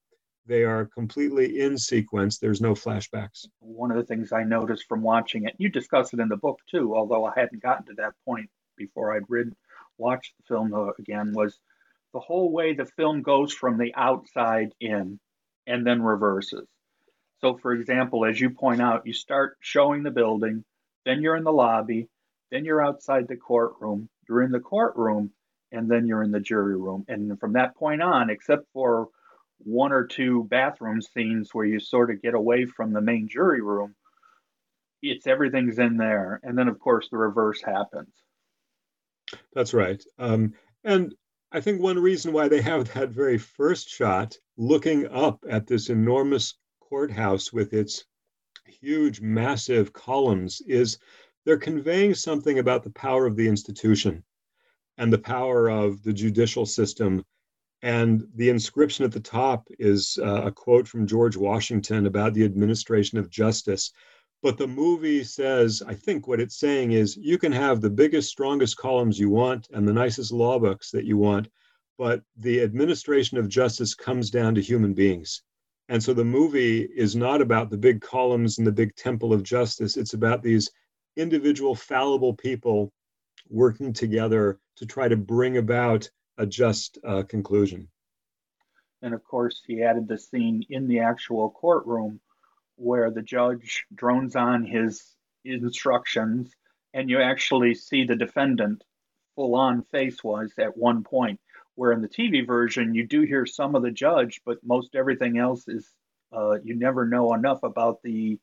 They 0.47 0.63
are 0.63 0.85
completely 0.85 1.59
in 1.59 1.77
sequence. 1.77 2.39
There's 2.39 2.61
no 2.61 2.75
flashbacks. 2.75 3.49
One 3.59 3.91
of 3.91 3.97
the 3.97 4.05
things 4.05 4.31
I 4.31 4.45
noticed 4.45 4.87
from 4.89 5.03
watching 5.03 5.45
it, 5.45 5.57
you 5.59 5.69
discuss 5.71 6.15
it 6.15 6.21
in 6.21 6.29
the 6.29 6.37
book 6.37 6.61
too, 6.71 6.95
although 6.95 7.25
I 7.25 7.33
hadn't 7.35 7.61
gotten 7.61 7.87
to 7.87 7.95
that 7.95 8.13
point 8.25 8.49
before 8.77 9.13
I'd 9.13 9.29
read 9.29 9.53
watched 9.99 10.35
the 10.39 10.55
film 10.55 10.73
uh, 10.73 10.91
again 11.01 11.33
was 11.33 11.59
the 12.13 12.21
whole 12.21 12.53
way 12.53 12.75
the 12.75 12.87
film 12.87 13.23
goes 13.23 13.53
from 13.53 13.77
the 13.77 13.93
outside 13.97 14.73
in 14.79 15.19
and 15.67 15.85
then 15.85 16.01
reverses. 16.01 16.69
So, 17.45 17.59
for 17.59 17.75
example, 17.75 18.25
as 18.25 18.41
you 18.41 18.49
point 18.49 18.81
out, 18.81 19.07
you 19.07 19.13
start 19.13 19.59
showing 19.61 20.03
the 20.03 20.11
building, 20.11 20.65
then 21.05 21.21
you're 21.21 21.37
in 21.37 21.45
the 21.45 21.53
lobby, 21.53 22.09
then 22.51 22.65
you're 22.65 22.83
outside 22.83 23.29
the 23.29 23.37
courtroom, 23.37 24.09
you're 24.27 24.41
in 24.41 24.51
the 24.51 24.61
courtroom, 24.61 25.31
and 25.71 25.87
then 25.87 26.07
you're 26.07 26.23
in 26.23 26.31
the 26.31 26.41
jury 26.41 26.75
room. 26.75 27.05
And 27.07 27.39
from 27.39 27.53
that 27.53 27.77
point 27.77 28.01
on, 28.01 28.31
except 28.31 28.65
for 28.73 29.09
one 29.59 29.93
or 29.93 30.07
two 30.07 30.45
bathroom 30.45 31.03
scenes 31.03 31.51
where 31.53 31.67
you 31.67 31.81
sort 31.81 32.11
of 32.11 32.23
get 32.23 32.33
away 32.33 32.65
from 32.65 32.95
the 32.95 33.03
main 33.03 33.29
jury 33.29 33.61
room, 33.61 33.95
it's 35.03 35.27
everything's 35.27 35.79
in 35.79 35.99
there. 35.99 36.41
And 36.45 36.57
then, 36.57 36.69
of 36.69 36.79
course, 36.79 37.11
the 37.11 37.19
reverse 37.19 37.61
happens. 37.61 38.15
That's 39.53 39.75
right. 39.75 40.03
Um, 40.19 40.55
and 40.83 41.15
I 41.53 41.61
think 41.61 41.83
one 41.83 41.99
reason 41.99 42.33
why 42.33 42.49
they 42.49 42.63
have 42.63 42.91
that 42.95 43.11
very 43.11 43.37
first 43.37 43.91
shot 43.91 44.35
looking 44.57 45.09
up 45.09 45.45
at 45.47 45.67
this 45.67 45.91
enormous 45.91 46.55
courthouse 46.89 47.53
with 47.53 47.73
its 47.73 48.05
huge, 48.67 49.21
massive 49.21 49.93
columns 49.93 50.61
is 50.67 50.99
they're 51.45 51.59
conveying 51.59 52.15
something 52.15 52.59
about 52.59 52.83
the 52.83 52.91
power 52.91 53.27
of 53.27 53.37
the 53.37 53.49
institution 53.49 54.25
and 54.99 55.13
the 55.13 55.19
power 55.19 55.69
of 55.69 56.03
the 56.03 56.13
judicial 56.13 56.67
system. 56.67 57.25
And 57.83 58.27
the 58.35 58.49
inscription 58.49 59.05
at 59.05 59.13
the 59.13 59.21
top 59.21 59.69
is 59.79 60.19
uh, 60.23 60.43
a 60.47 60.53
quote 60.53 60.89
from 60.89 61.07
George 61.07 61.37
Washington 61.37 62.07
about 62.07 62.33
the 62.33 62.45
administration 62.45 63.19
of 63.19 63.29
justice. 63.29 63.93
But 64.43 64.59
the 64.59 64.67
movie 64.67 65.25
says, 65.25 65.83
I 65.87 65.95
think 65.95 66.27
what 66.27 66.41
it's 66.41 66.59
saying 66.59 66.93
is 66.93 67.17
you 67.17 67.39
can 67.39 67.53
have 67.53 67.81
the 67.81 67.91
biggest, 67.91 68.31
strongest 68.31 68.77
columns 68.77 69.19
you 69.19 69.31
want 69.31 69.69
and 69.73 69.87
the 69.87 69.93
nicest 69.93 70.33
law 70.33 70.59
books 70.59 70.91
that 70.91 71.05
you 71.05 71.17
want, 71.17 71.49
but 71.99 72.23
the 72.37 72.63
administration 72.63 73.39
of 73.39 73.49
justice 73.49 73.95
comes 73.95 74.31
down 74.31 74.55
to 74.55 74.63
human 74.63 74.95
beings. 74.95 75.43
And 75.89 76.03
so 76.03 76.15
the 76.15 76.25
movie 76.25 76.81
is 76.81 77.15
not 77.15 77.43
about 77.43 77.71
the 77.71 77.77
big 77.77 78.01
columns 78.01 78.59
and 78.59 78.67
the 78.67 78.73
big 78.73 78.95
temple 78.97 79.33
of 79.33 79.43
justice. 79.43 79.97
It's 79.97 80.15
about 80.15 80.43
these 80.43 80.71
individual, 81.17 81.75
fallible 81.75 82.35
people 82.35 82.93
working 83.51 83.93
together 83.93 84.59
to 84.77 84.87
try 84.87 85.09
to 85.09 85.17
bring 85.17 85.59
about 85.59 86.09
a 86.39 86.47
just 86.47 86.99
uh, 87.05 87.23
conclusion. 87.25 87.89
And 89.03 89.13
of 89.13 89.23
course, 89.25 89.63
he 89.67 89.83
added 89.83 90.09
the 90.09 90.19
scene 90.19 90.65
in 90.71 90.89
the 90.89 91.01
actual 91.01 91.51
courtroom 91.51 92.21
where 92.77 93.11
the 93.11 93.23
judge 93.23 93.85
drones 93.95 94.35
on 94.35 94.65
his 94.65 95.15
instructions 95.45 96.51
and 96.95 97.11
you 97.11 97.21
actually 97.21 97.75
see 97.75 98.05
the 98.05 98.17
defendant 98.17 98.83
full 99.35 99.55
on 99.55 99.83
face 99.83 100.23
wise 100.25 100.53
at 100.59 100.77
one 100.77 101.03
point 101.03 101.39
where 101.75 101.93
in 101.93 102.01
the 102.01 102.09
tv 102.09 102.47
version 102.47 102.95
you 102.95 103.07
do 103.07 103.23
hear 103.23 103.47
some 103.47 103.75
of 103.75 103.83
the 103.83 103.91
judge 103.91 104.41
but 104.45 104.59
most 104.65 104.95
everything 104.95 105.39
else 105.39 105.67
is 105.69 105.89
uh, 106.33 106.59
you 106.65 106.75
never 106.75 107.07
know 107.07 107.33
enough 107.35 107.63
about 107.63 108.03
the 108.03 108.39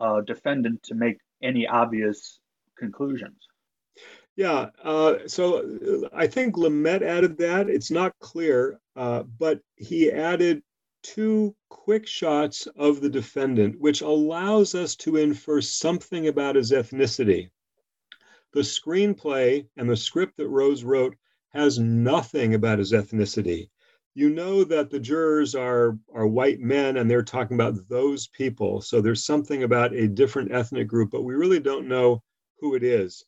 uh, 0.00 0.20
defendant 0.20 0.82
to 0.82 0.94
make 0.94 1.18
any 1.42 1.66
obvious 1.66 2.38
conclusions 2.76 3.48
yeah 4.36 4.66
uh, 4.82 5.14
so 5.26 6.08
i 6.12 6.26
think 6.26 6.56
lumet 6.56 7.02
added 7.02 7.38
that 7.38 7.68
it's 7.68 7.90
not 7.90 8.12
clear 8.20 8.78
uh, 8.96 9.22
but 9.38 9.60
he 9.76 10.10
added 10.10 10.62
two 11.04 11.54
quick 11.68 12.06
shots 12.06 12.66
of 12.76 13.00
the 13.00 13.10
defendant, 13.10 13.78
which 13.78 14.00
allows 14.00 14.74
us 14.74 14.96
to 14.96 15.16
infer 15.16 15.60
something 15.60 16.26
about 16.26 16.56
his 16.56 16.72
ethnicity. 16.72 17.50
The 18.52 18.60
screenplay 18.60 19.68
and 19.76 19.88
the 19.88 19.96
script 19.96 20.38
that 20.38 20.48
Rose 20.48 20.82
wrote 20.82 21.14
has 21.54 21.78
nothing 21.78 22.54
about 22.54 22.80
his 22.80 22.92
ethnicity. 22.92 23.70
You 24.14 24.30
know 24.30 24.64
that 24.64 24.90
the 24.90 25.00
jurors 25.00 25.54
are, 25.54 25.96
are 26.12 26.26
white 26.26 26.60
men 26.60 26.96
and 26.96 27.10
they're 27.10 27.22
talking 27.22 27.56
about 27.56 27.88
those 27.88 28.26
people. 28.28 28.80
So 28.80 29.00
there's 29.00 29.24
something 29.24 29.62
about 29.62 29.94
a 29.94 30.08
different 30.08 30.52
ethnic 30.52 30.88
group, 30.88 31.10
but 31.10 31.22
we 31.22 31.34
really 31.34 31.60
don't 31.60 31.88
know 31.88 32.22
who 32.60 32.74
it 32.74 32.82
is. 32.82 33.24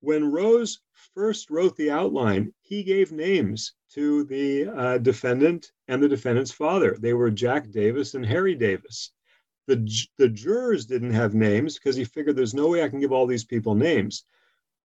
When 0.00 0.30
Rose 0.30 0.80
first 1.14 1.50
wrote 1.50 1.76
the 1.76 1.90
outline, 1.90 2.52
he 2.60 2.82
gave 2.82 3.10
names 3.10 3.74
to 3.94 4.24
the 4.24 4.66
uh, 4.66 4.98
defendant 4.98 5.72
and 5.88 6.02
the 6.02 6.08
defendant's 6.08 6.52
father. 6.52 6.96
They 7.00 7.14
were 7.14 7.30
Jack 7.30 7.70
Davis 7.70 8.14
and 8.14 8.24
Harry 8.24 8.54
Davis. 8.54 9.12
The, 9.66 9.88
the 10.18 10.28
jurors 10.28 10.86
didn't 10.86 11.12
have 11.12 11.34
names 11.34 11.74
because 11.74 11.96
he 11.96 12.04
figured 12.04 12.36
there's 12.36 12.54
no 12.54 12.68
way 12.68 12.82
I 12.82 12.88
can 12.88 13.00
give 13.00 13.12
all 13.12 13.26
these 13.26 13.44
people 13.44 13.74
names. 13.74 14.24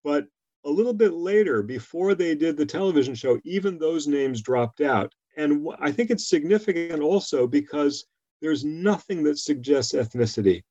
But 0.04 0.26
a 0.64 0.70
little 0.70 0.92
bit 0.92 1.12
later, 1.12 1.62
before 1.62 2.14
they 2.14 2.34
did 2.34 2.56
the 2.56 2.66
television 2.66 3.14
show, 3.14 3.38
even 3.44 3.78
those 3.78 4.06
names 4.06 4.42
dropped 4.42 4.80
out. 4.80 5.14
And 5.36 5.66
I 5.78 5.92
think 5.92 6.10
it's 6.10 6.28
significant 6.28 7.02
also 7.02 7.46
because 7.46 8.04
there's 8.42 8.64
nothing 8.64 9.22
that 9.24 9.38
suggests 9.38 9.92
ethnicity. 9.92 10.62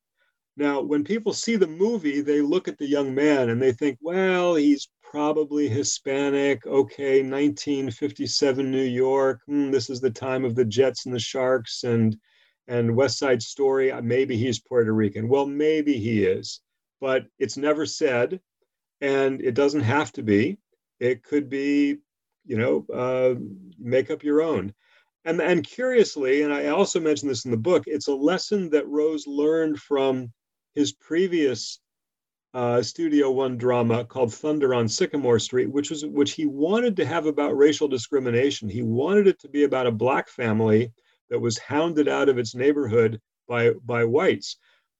Now, 0.58 0.82
when 0.82 1.04
people 1.04 1.34
see 1.34 1.56
the 1.56 1.68
movie, 1.68 2.22
they 2.22 2.42
look 2.42 2.68
at 2.68 2.78
the 2.78 2.88
young 2.88 3.16
man 3.16 3.50
and 3.50 3.62
they 3.62 3.72
think, 3.72 3.98
well, 4.02 4.56
he's 4.56 4.90
probably 5.02 5.70
Hispanic. 5.70 6.66
Okay, 6.68 7.22
1957 7.24 8.70
New 8.70 8.84
York. 8.84 9.42
Mm, 9.50 9.72
this 9.72 9.90
is 9.90 10.02
the 10.02 10.12
time 10.12 10.44
of 10.44 10.56
the 10.56 10.66
Jets 10.66 11.06
and 11.06 11.16
the 11.16 11.20
Sharks 11.20 11.84
and 11.84 12.18
and 12.68 12.96
West 12.96 13.18
Side 13.18 13.42
Story. 13.42 13.92
Maybe 14.02 14.38
he's 14.38 14.60
Puerto 14.60 14.94
Rican. 14.94 15.28
Well, 15.28 15.48
maybe 15.48 15.94
he 15.94 16.24
is, 16.24 16.62
but 17.02 17.26
it's 17.40 17.58
never 17.58 17.86
said, 17.86 18.40
and 19.02 19.42
it 19.42 19.54
doesn't 19.54 19.82
have 19.82 20.12
to 20.14 20.24
be. 20.24 20.58
It 21.00 21.24
could 21.24 21.50
be, 21.50 21.98
you 22.46 22.58
know, 22.58 22.86
uh, 22.94 23.36
make 23.78 24.12
up 24.12 24.24
your 24.24 24.42
own. 24.42 24.74
And 25.26 25.42
and 25.42 25.64
curiously, 25.64 26.42
and 26.44 26.54
I 26.54 26.68
also 26.68 27.00
mentioned 27.00 27.30
this 27.30 27.46
in 27.46 27.52
the 27.52 27.58
book, 27.58 27.84
it's 27.88 28.08
a 28.08 28.16
lesson 28.16 28.70
that 28.72 28.88
Rose 28.88 29.28
learned 29.28 29.80
from 29.80 30.32
his 30.76 30.94
previous 30.94 31.80
uh, 32.54 32.82
Studio 32.82 33.30
One 33.30 33.58
drama 33.58 34.06
called 34.06 34.34
Thunder 34.34 34.74
on 34.74 34.88
Sycamore 34.88 35.40
Street, 35.40 35.70
which 35.70 35.90
was 35.90 36.06
which 36.06 36.34
he 36.34 36.46
wanted 36.46 36.96
to 36.98 37.06
have 37.06 37.26
about 37.26 37.58
racial 37.58 37.88
discrimination. 37.88 38.70
He 38.70 38.82
wanted 38.82 39.28
it 39.28 39.40
to 39.42 39.50
be 39.50 39.64
about 39.64 39.88
a 39.88 39.92
black 39.92 40.30
family 40.30 40.92
that 41.30 41.40
was 41.40 41.60
hounded 41.60 42.08
out 42.08 42.30
of 42.30 42.40
its 42.40 42.56
neighborhood 42.56 43.20
by 43.48 43.72
by 43.84 44.06
whites, 44.06 44.58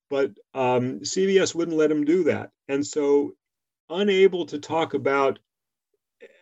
but 0.10 0.32
um, 0.54 1.00
CBS 1.00 1.56
wouldn't 1.56 1.78
let 1.78 1.92
him 1.92 2.06
do 2.06 2.26
that, 2.26 2.52
and 2.68 2.86
so 2.86 3.34
unable 3.90 4.46
to 4.46 4.60
talk 4.60 4.94
about 4.94 5.40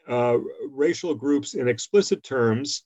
uh, 0.07 0.37
racial 0.69 1.13
groups 1.13 1.53
in 1.53 1.67
explicit 1.67 2.23
terms, 2.23 2.83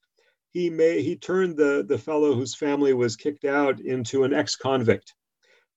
he 0.50 0.69
may 0.69 1.02
he 1.02 1.15
turned 1.15 1.56
the 1.58 1.86
the 1.88 1.97
fellow 1.97 2.34
whose 2.34 2.56
family 2.56 2.93
was 2.93 3.15
kicked 3.15 3.45
out 3.45 3.80
into 3.80 4.24
an 4.24 4.34
ex-convict 4.34 5.13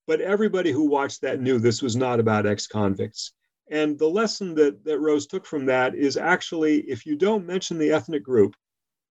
but 0.06 0.20
everybody 0.20 0.70
who 0.70 0.88
watched 0.88 1.22
that 1.22 1.40
knew 1.40 1.58
this 1.58 1.82
was 1.82 1.96
not 1.96 2.20
about 2.20 2.46
ex 2.46 2.66
convicts. 2.66 3.32
And 3.70 3.98
the 3.98 4.08
lesson 4.08 4.54
that, 4.56 4.84
that 4.84 4.98
Rose 4.98 5.26
took 5.26 5.46
from 5.46 5.66
that 5.66 5.94
is 5.94 6.16
actually 6.16 6.80
if 6.80 7.06
you 7.06 7.16
don't 7.16 7.46
mention 7.46 7.78
the 7.78 7.92
ethnic 7.92 8.22
group, 8.22 8.54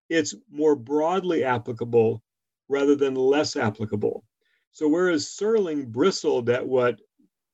it's 0.09 0.35
more 0.51 0.75
broadly 0.75 1.43
applicable 1.43 2.21
rather 2.69 2.95
than 2.95 3.15
less 3.15 3.55
applicable. 3.55 4.23
So 4.71 4.87
whereas 4.87 5.25
Serling 5.25 5.87
bristled 5.87 6.49
at 6.49 6.67
what 6.67 6.99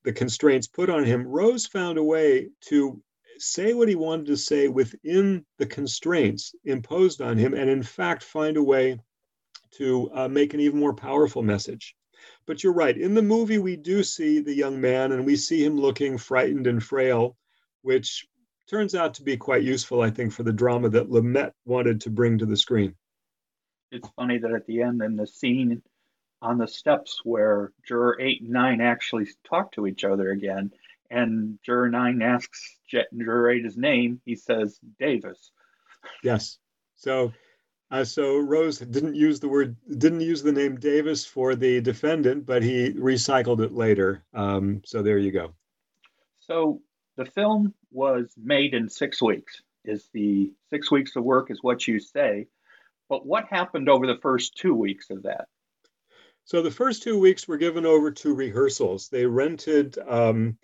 the 0.03 0.13
constraints 0.13 0.67
put 0.67 0.89
on 0.89 1.03
him, 1.03 1.27
Rose 1.27 1.65
found 1.65 1.97
a 1.97 2.03
way 2.03 2.49
to 2.61 3.01
say 3.37 3.73
what 3.73 3.87
he 3.87 3.95
wanted 3.95 4.25
to 4.27 4.37
say 4.37 4.67
within 4.67 5.45
the 5.57 5.65
constraints 5.65 6.53
imposed 6.65 7.21
on 7.21 7.37
him, 7.37 7.53
and 7.53 7.69
in 7.69 7.83
fact 7.83 8.23
find 8.23 8.57
a 8.57 8.63
way 8.63 8.99
to 9.71 10.09
uh, 10.13 10.27
make 10.27 10.53
an 10.53 10.59
even 10.59 10.79
more 10.79 10.93
powerful 10.93 11.41
message. 11.41 11.95
But 12.45 12.63
you're 12.63 12.73
right. 12.73 12.97
In 12.97 13.13
the 13.13 13.21
movie, 13.21 13.59
we 13.59 13.75
do 13.75 14.03
see 14.03 14.39
the 14.39 14.53
young 14.53 14.81
man 14.81 15.11
and 15.11 15.25
we 15.25 15.35
see 15.35 15.63
him 15.63 15.77
looking 15.77 16.17
frightened 16.17 16.67
and 16.67 16.83
frail, 16.83 17.37
which 17.81 18.27
turns 18.69 18.93
out 18.93 19.13
to 19.15 19.23
be 19.23 19.37
quite 19.37 19.63
useful, 19.63 20.01
I 20.01 20.09
think, 20.09 20.33
for 20.33 20.43
the 20.43 20.53
drama 20.53 20.89
that 20.89 21.09
Lumet 21.09 21.51
wanted 21.65 22.01
to 22.01 22.09
bring 22.09 22.37
to 22.39 22.45
the 22.45 22.57
screen. 22.57 22.95
It's 23.91 24.09
funny 24.15 24.37
that 24.37 24.51
at 24.51 24.67
the 24.67 24.81
end, 24.81 25.01
in 25.01 25.15
the 25.15 25.27
scene 25.27 25.81
on 26.41 26.57
the 26.57 26.67
steps 26.67 27.21
where 27.23 27.71
juror 27.85 28.17
eight 28.19 28.41
and 28.41 28.51
nine 28.51 28.81
actually 28.81 29.27
talk 29.47 29.71
to 29.73 29.87
each 29.87 30.03
other 30.03 30.31
again, 30.31 30.71
and 31.09 31.59
juror 31.65 31.89
nine 31.89 32.21
asks 32.21 32.77
juror 32.89 33.51
eight 33.51 33.65
his 33.65 33.77
name, 33.77 34.21
he 34.25 34.35
says 34.35 34.79
Davis. 34.99 35.51
Yes. 36.23 36.57
So 36.95 37.33
uh, 37.91 38.03
so 38.03 38.37
Rose 38.37 38.77
didn't 38.79 39.15
use 39.15 39.39
the 39.39 39.49
word, 39.49 39.75
didn't 39.97 40.21
use 40.21 40.43
the 40.43 40.51
name 40.51 40.75
Davis 40.75 41.25
for 41.25 41.55
the 41.55 41.81
defendant, 41.81 42.45
but 42.45 42.61
he 42.61 42.93
recycled 42.93 43.61
it 43.61 43.71
later. 43.71 44.23
Um, 44.33 44.81
so 44.85 45.01
there 45.01 45.17
you 45.17 45.31
go. 45.31 45.53
So 46.39 46.81
the 47.17 47.25
film 47.25 47.73
was 47.91 48.31
made 48.37 48.75
in 48.75 48.89
six 48.89 49.21
weeks. 49.21 49.61
Is 49.85 50.07
the 50.13 50.51
six 50.69 50.91
weeks 50.91 51.15
of 51.15 51.23
work 51.23 51.49
is 51.49 51.63
what 51.63 51.87
you 51.87 51.99
say, 51.99 52.47
but 53.07 53.25
what 53.25 53.45
happened 53.45 53.89
over 53.89 54.05
the 54.05 54.19
first 54.21 54.55
two 54.55 54.75
weeks 54.75 55.09
of 55.09 55.23
that? 55.23 55.47
So 56.49 56.63
the 56.63 56.71
first 56.71 57.03
two 57.03 57.19
weeks 57.19 57.47
were 57.47 57.57
given 57.57 57.85
over 57.85 58.09
to 58.09 58.33
rehearsals. 58.33 59.07
They 59.07 59.23
rented 59.23 59.99
um, 60.07 60.57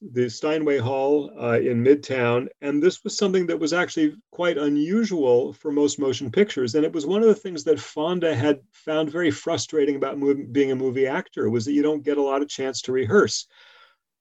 the 0.00 0.30
Steinway 0.30 0.78
Hall 0.78 1.32
uh, 1.36 1.58
in 1.58 1.82
Midtown. 1.82 2.46
And 2.60 2.80
this 2.80 3.02
was 3.02 3.16
something 3.16 3.44
that 3.48 3.58
was 3.58 3.72
actually 3.72 4.14
quite 4.30 4.58
unusual 4.58 5.54
for 5.54 5.72
most 5.72 5.98
motion 5.98 6.30
pictures. 6.30 6.76
And 6.76 6.84
it 6.84 6.92
was 6.92 7.04
one 7.04 7.20
of 7.20 7.26
the 7.26 7.34
things 7.34 7.64
that 7.64 7.80
Fonda 7.80 8.32
had 8.32 8.60
found 8.70 9.10
very 9.10 9.32
frustrating 9.32 9.96
about 9.96 10.20
being 10.52 10.70
a 10.70 10.76
movie 10.76 11.08
actor 11.08 11.50
was 11.50 11.64
that 11.64 11.72
you 11.72 11.82
don't 11.82 12.04
get 12.04 12.18
a 12.18 12.22
lot 12.22 12.40
of 12.40 12.48
chance 12.48 12.80
to 12.82 12.92
rehearse. 12.92 13.48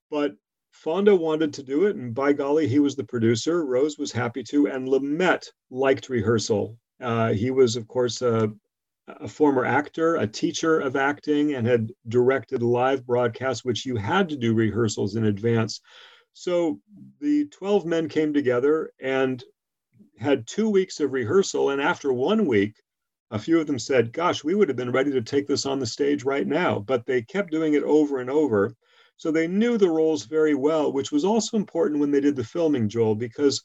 But 0.10 0.32
Fonda 0.72 1.16
wanted 1.16 1.54
to 1.54 1.64
do 1.64 1.86
it, 1.86 1.96
and 1.96 2.12
by 2.16 2.34
golly, 2.34 2.68
he 2.68 2.80
was 2.80 2.96
the 2.96 3.04
producer. 3.04 3.64
Rose 3.64 4.00
was 4.00 4.12
happy 4.12 4.42
to, 4.46 4.66
and 4.66 4.88
Lumet 4.88 5.48
liked 5.70 6.10
rehearsal. 6.10 6.76
Uh, 7.00 7.34
he 7.34 7.52
was, 7.52 7.76
of 7.76 7.88
course, 7.88 8.24
a, 8.24 8.52
a 9.08 9.28
former 9.28 9.66
actor, 9.66 10.16
a 10.16 10.28
teacher 10.28 10.80
of 10.80 10.96
acting, 10.96 11.54
and 11.54 11.66
had 11.68 11.92
directed 12.08 12.62
live 12.62 13.06
broadcasts, 13.06 13.66
which 13.66 13.86
you 13.86 13.96
had 13.96 14.30
to 14.30 14.38
do 14.38 14.54
rehearsals 14.54 15.16
in 15.16 15.26
advance. 15.26 15.82
So 16.34 16.80
the 17.20 17.46
12 17.48 17.86
men 17.86 18.08
came 18.08 18.34
together 18.34 18.92
and 19.00 19.44
had 20.18 20.48
two 20.48 20.70
weeks 20.70 21.00
of 21.00 21.12
rehearsal. 21.14 21.72
And 21.72 21.82
after 21.82 22.14
one 22.14 22.46
week, 22.46 22.76
a 23.32 23.40
few 23.40 23.60
of 23.60 23.68
them 23.68 23.80
said, 23.80 24.14
Gosh, 24.14 24.44
we 24.44 24.56
would 24.56 24.70
have 24.70 24.78
been 24.78 24.92
ready 24.92 25.12
to 25.12 25.22
take 25.22 25.48
this 25.48 25.66
on 25.66 25.80
the 25.80 25.86
stage 25.86 26.24
right 26.24 26.48
now. 26.48 26.80
But 26.80 27.06
they 27.06 27.22
kept 27.22 27.52
doing 27.52 27.74
it 27.74 27.84
over 27.84 28.20
and 28.20 28.30
over. 28.30 28.76
So 29.18 29.32
they 29.32 29.48
knew 29.48 29.78
the 29.78 29.90
roles 29.90 30.26
very 30.26 30.56
well, 30.56 30.92
which 30.92 31.12
was 31.12 31.26
also 31.26 31.58
important 31.58 32.00
when 32.00 32.12
they 32.12 32.22
did 32.22 32.36
the 32.36 32.44
filming, 32.44 32.90
Joel, 32.90 33.16
because 33.16 33.64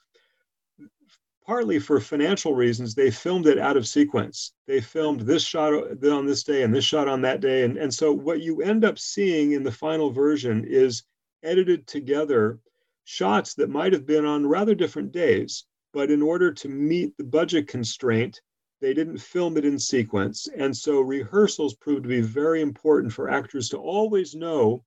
partly 1.47 1.79
for 1.79 2.01
financial 2.01 2.55
reasons, 2.55 2.95
they 2.95 3.11
filmed 3.11 3.47
it 3.47 3.59
out 3.59 3.77
of 3.77 3.87
sequence. 3.87 4.53
They 4.67 4.81
filmed 4.81 5.21
this 5.21 5.45
shot 5.45 5.73
uh, 5.73 6.11
on 6.11 6.27
this 6.27 6.43
day 6.43 6.65
and 6.65 6.75
this 6.75 6.85
shot 6.85 7.07
on 7.07 7.23
that 7.23 7.41
day. 7.41 7.63
And, 7.63 7.77
and 7.77 7.93
so 7.93 8.13
what 8.13 8.41
you 8.41 8.63
end 8.63 8.85
up 8.85 8.99
seeing 8.99 9.53
in 9.53 9.63
the 9.63 9.71
final 9.71 10.11
version 10.11 10.65
is 10.67 11.05
edited 11.45 11.87
together 11.87 12.59
shots 13.05 13.55
that 13.55 13.71
might 13.71 13.93
have 13.93 14.05
been 14.05 14.25
on 14.25 14.47
rather 14.47 14.75
different 14.75 15.13
days. 15.13 15.65
But 15.93 16.11
in 16.11 16.21
order 16.21 16.53
to 16.53 16.69
meet 16.69 17.17
the 17.17 17.25
budget 17.25 17.69
constraint, 17.69 18.41
they 18.81 18.93
didn't 18.93 19.19
film 19.19 19.57
it 19.57 19.65
in 19.65 19.79
sequence. 19.79 20.49
And 20.49 20.77
so 20.77 21.01
rehearsals 21.01 21.75
proved 21.75 22.03
to 22.03 22.09
be 22.09 22.21
very 22.21 22.61
important 22.61 23.13
for 23.13 23.31
actors 23.31 23.69
to 23.69 23.79
always 23.79 24.35
know 24.35 24.85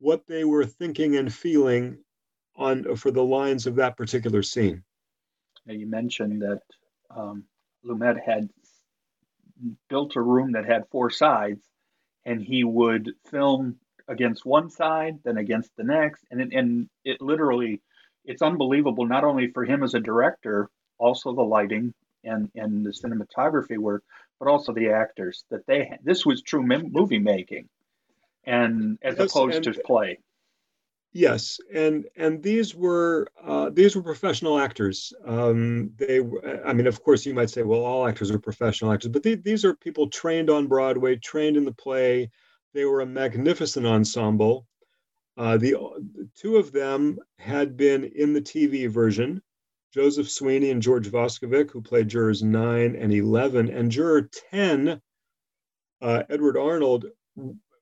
what 0.00 0.26
they 0.26 0.44
were 0.44 0.66
thinking 0.66 1.16
and 1.16 1.32
feeling 1.32 1.98
on 2.56 2.96
for 2.96 3.12
the 3.12 3.24
lines 3.24 3.66
of 3.66 3.76
that 3.76 3.96
particular 3.96 4.42
scene. 4.42 4.82
You 5.66 5.86
mentioned 5.86 6.42
that 6.42 6.62
um, 7.10 7.44
Lumet 7.84 8.20
had 8.24 8.48
built 9.88 10.16
a 10.16 10.20
room 10.20 10.52
that 10.52 10.64
had 10.64 10.88
four 10.90 11.10
sides, 11.10 11.62
and 12.24 12.40
he 12.40 12.64
would 12.64 13.12
film 13.30 13.76
against 14.08 14.44
one 14.44 14.70
side, 14.70 15.18
then 15.24 15.36
against 15.36 15.70
the 15.76 15.84
next, 15.84 16.24
and 16.30 16.40
it, 16.40 16.52
and 16.52 16.88
it 17.04 17.20
literally, 17.20 17.80
it's 18.24 18.42
unbelievable. 18.42 19.06
Not 19.06 19.24
only 19.24 19.48
for 19.48 19.64
him 19.64 19.82
as 19.82 19.94
a 19.94 20.00
director, 20.00 20.68
also 20.98 21.32
the 21.32 21.42
lighting 21.42 21.94
and 22.24 22.50
and 22.54 22.84
the 22.84 22.90
cinematography 22.90 23.78
work, 23.78 24.02
but 24.38 24.48
also 24.48 24.72
the 24.72 24.90
actors 24.90 25.44
that 25.50 25.66
they. 25.66 25.96
This 26.02 26.26
was 26.26 26.42
true 26.42 26.62
movie 26.62 27.18
making, 27.18 27.68
and 28.44 28.98
as 29.02 29.16
yes, 29.18 29.30
opposed 29.30 29.66
and, 29.66 29.74
to 29.74 29.82
play. 29.82 30.18
Yes, 31.14 31.60
and 31.72 32.06
and 32.16 32.42
these 32.42 32.74
were 32.74 33.28
uh, 33.42 33.68
these 33.68 33.94
were 33.94 34.02
professional 34.02 34.58
actors. 34.58 35.12
Um, 35.26 35.92
they, 35.96 36.20
I 36.64 36.72
mean, 36.72 36.86
of 36.86 37.02
course, 37.02 37.26
you 37.26 37.34
might 37.34 37.50
say, 37.50 37.62
well, 37.62 37.84
all 37.84 38.06
actors 38.06 38.30
are 38.30 38.38
professional 38.38 38.92
actors, 38.92 39.10
but 39.10 39.22
these 39.22 39.64
are 39.66 39.74
people 39.74 40.08
trained 40.08 40.48
on 40.48 40.68
Broadway, 40.68 41.16
trained 41.16 41.58
in 41.58 41.66
the 41.66 41.72
play. 41.72 42.30
They 42.72 42.86
were 42.86 43.02
a 43.02 43.06
magnificent 43.06 43.84
ensemble. 43.84 44.66
Uh, 45.36 45.58
the, 45.58 45.72
the 45.72 46.28
two 46.34 46.56
of 46.56 46.72
them 46.72 47.18
had 47.38 47.76
been 47.76 48.04
in 48.04 48.32
the 48.32 48.40
TV 48.42 48.88
version. 48.88 49.42
Joseph 49.92 50.30
Sweeney 50.30 50.70
and 50.70 50.80
George 50.80 51.10
Voskovec, 51.10 51.70
who 51.70 51.82
played 51.82 52.08
jurors 52.08 52.42
nine 52.42 52.96
and 52.96 53.12
eleven, 53.12 53.68
and 53.68 53.90
juror 53.90 54.30
ten, 54.50 55.02
uh, 56.00 56.22
Edward 56.30 56.56
Arnold, 56.56 57.06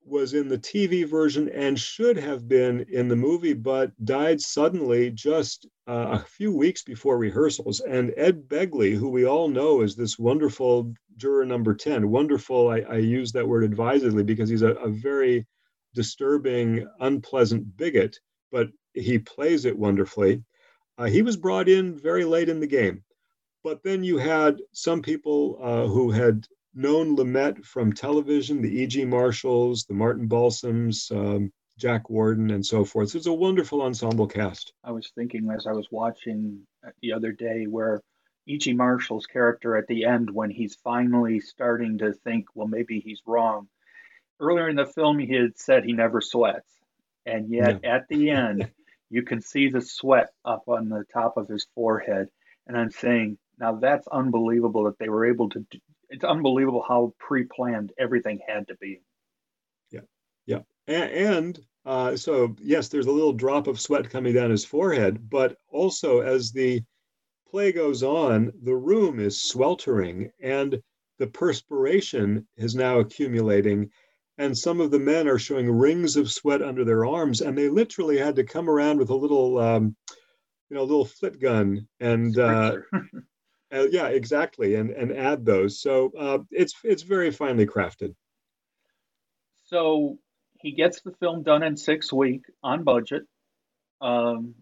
was 0.05 0.35
in 0.35 0.49
the 0.49 0.59
TV 0.59 1.07
version 1.07 1.49
and 1.51 1.79
should 1.79 2.17
have 2.17 2.49
been 2.49 2.87
in 2.91 3.09
the 3.09 3.17
movie, 3.17 3.53
but 3.53 3.93
died 4.05 4.41
suddenly 4.41 5.11
just 5.11 5.67
uh, 5.89 6.19
a 6.21 6.25
few 6.25 6.53
weeks 6.55 6.83
before 6.83 7.19
rehearsals. 7.19 7.81
And 7.81 8.13
Ed 8.17 8.49
Begley, 8.49 8.95
who 8.95 9.09
we 9.09 9.25
all 9.27 9.49
know 9.49 9.83
is 9.83 9.95
this 9.95 10.19
wonderful 10.19 10.93
juror 11.17 11.45
number 11.45 11.75
10, 11.75 12.09
wonderful, 12.09 12.71
I, 12.71 12.81
I 12.81 12.97
use 12.97 13.33
that 13.33 13.47
word 13.47 13.65
advisedly 13.65 14.23
because 14.23 14.49
he's 14.49 14.63
a, 14.63 14.73
a 14.75 14.89
very 14.89 15.47
disturbing, 15.95 16.87
unpleasant 17.01 17.77
bigot, 17.77 18.19
but 18.51 18.69
he 18.95 19.19
plays 19.19 19.65
it 19.65 19.79
wonderfully. 19.79 20.43
Uh, 20.99 21.07
he 21.07 21.23
was 21.23 21.37
brought 21.37 21.69
in 21.69 21.97
very 21.97 22.25
late 22.25 22.49
in 22.49 22.61
the 22.61 22.67
game. 22.67 23.03
But 23.63 23.83
then 23.83 24.03
you 24.03 24.17
had 24.17 24.61
some 24.73 25.03
people 25.03 25.59
uh, 25.63 25.87
who 25.87 26.11
had 26.11 26.47
known 26.75 27.17
Lumet 27.17 27.65
from 27.65 27.93
television, 27.93 28.63
the 28.63 28.83
E.G. 28.83 29.05
Marshalls, 29.05 29.85
the 29.85 29.95
Martin 29.95 30.29
Balsams, 30.29 31.11
um, 31.11 31.53
Jack 31.79 32.11
Warden, 32.11 32.51
and 32.51 32.65
so 32.65 32.85
forth. 32.85 33.11
So 33.11 33.19
it's 33.19 33.27
a 33.27 33.33
wonderful 33.33 33.83
ensemble 33.83 34.27
cast. 34.27 34.73
I 34.85 34.93
was 34.93 35.11
thinking 35.15 35.51
as 35.51 35.67
I 35.67 35.73
was 35.73 35.89
watching 35.91 36.61
the 37.01 37.13
other 37.13 37.33
day 37.33 37.65
where 37.65 38.03
E.G. 38.47 38.73
Marshall's 38.75 39.27
character 39.27 39.77
at 39.77 39.87
the 39.87 40.05
end, 40.05 40.31
when 40.31 40.51
he's 40.51 40.77
finally 40.77 41.41
starting 41.41 41.99
to 41.99 42.13
think, 42.13 42.47
well, 42.55 42.69
maybe 42.69 43.01
he's 43.01 43.23
wrong. 43.27 43.69
Earlier 44.39 44.69
in 44.69 44.77
the 44.77 44.87
film, 44.87 45.19
he 45.19 45.35
had 45.35 45.59
said 45.59 45.85
he 45.85 45.93
never 45.93 46.21
sweats. 46.21 46.69
And 47.27 47.51
yet 47.51 47.81
yeah. 47.83 47.97
at 47.97 48.09
the 48.09 48.31
end, 48.31 48.71
you 49.11 49.23
can 49.23 49.41
see 49.41 49.69
the 49.69 49.81
sweat 49.81 50.31
up 50.45 50.65
on 50.69 50.89
the 50.89 51.05
top 51.13 51.37
of 51.37 51.49
his 51.49 51.67
forehead. 51.75 52.29
And 52.67 52.77
I'm 52.77 52.91
saying, 52.91 53.39
now 53.59 53.77
that's 53.77 54.09
unbelievable 54.09 54.85
that 54.85 54.99
they 54.99 55.09
were 55.09 55.27
able 55.27 55.51
to 55.51 55.67
it's 56.11 56.25
unbelievable 56.25 56.85
how 56.87 57.15
pre-planned 57.19 57.93
everything 57.99 58.41
had 58.47 58.69
to 58.69 58.77
be. 58.77 59.01
Yeah, 59.91 60.01
yeah, 60.47 60.61
and, 60.87 61.11
and 61.11 61.61
uh, 61.87 62.17
so 62.17 62.55
yes, 62.61 62.89
there's 62.89 63.07
a 63.07 63.13
little 63.13 63.33
drop 63.33 63.67
of 63.67 63.81
sweat 63.81 64.11
coming 64.11 64.35
down 64.35 64.51
his 64.51 64.65
forehead, 64.65 65.31
but 65.31 65.57
also 65.69 66.21
as 66.21 66.53
the 66.53 66.83
play 67.51 67.73
goes 67.73 68.03
on, 68.03 68.53
the 68.63 68.75
room 68.75 69.19
is 69.19 69.43
sweltering 69.43 70.31
and 70.41 70.81
the 71.19 71.27
perspiration 71.27 72.47
is 72.57 72.75
now 72.75 72.99
accumulating. 72.99 73.91
And 74.39 74.57
some 74.57 74.81
of 74.81 74.91
the 74.91 74.99
men 74.99 75.29
are 75.29 75.39
showing 75.39 75.71
rings 75.71 76.17
of 76.17 76.31
sweat 76.31 76.63
under 76.63 76.85
their 76.85 77.05
arms, 77.05 77.43
and 77.43 77.57
they 77.57 77.69
literally 77.69 78.17
had 78.17 78.37
to 78.37 78.45
come 78.45 78.71
around 78.71 78.99
with 78.99 79.11
a 79.11 79.15
little, 79.15 79.59
um, 79.59 79.95
you 80.71 80.77
know, 80.77 80.83
little 80.83 81.05
flit 81.05 81.39
gun 81.41 81.87
and 81.99 82.39
uh, 82.39 82.77
Uh, 83.73 83.87
yeah, 83.91 84.09
exactly, 84.09 84.75
and 84.75 84.91
and 84.91 85.13
add 85.13 85.45
those. 85.45 85.81
So 85.81 86.13
uh, 86.19 86.39
it's 86.51 86.75
it's 86.83 87.03
very 87.03 87.31
finely 87.31 87.67
crafted. 87.67 88.15
So 89.67 90.19
he 90.61 90.73
gets 90.73 91.01
the 91.03 91.13
film 91.13 91.43
done 91.43 91.63
in 91.63 91.77
six 91.77 92.13
weeks 92.13 92.51
on 92.63 92.83
budget, 92.83 93.23
um, 94.01 94.57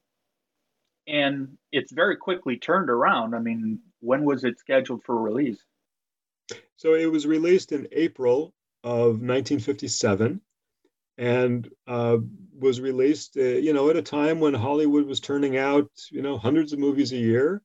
and 1.06 1.56
it's 1.72 1.90
very 1.90 2.16
quickly 2.16 2.58
turned 2.58 2.90
around. 2.90 3.34
I 3.34 3.38
mean, 3.38 3.80
when 4.00 4.24
was 4.24 4.44
it 4.44 4.58
scheduled 4.58 5.04
for 5.04 5.16
release? 5.16 5.58
So 6.76 6.94
it 6.94 7.10
was 7.10 7.26
released 7.26 7.72
in 7.72 7.88
April 7.92 8.54
of 8.84 9.20
1957 9.20 10.40
and 11.16 11.68
uh, 11.88 12.18
was 12.56 12.80
released, 12.80 13.36
uh, 13.36 13.42
you 13.42 13.72
know, 13.72 13.90
at 13.90 13.96
a 13.96 14.02
time 14.02 14.38
when 14.38 14.54
Hollywood 14.54 15.06
was 15.06 15.18
turning 15.18 15.56
out, 15.56 15.90
you 16.10 16.22
know, 16.22 16.38
hundreds 16.38 16.72
of 16.72 16.78
movies 16.78 17.12
a 17.12 17.16
year 17.16 17.62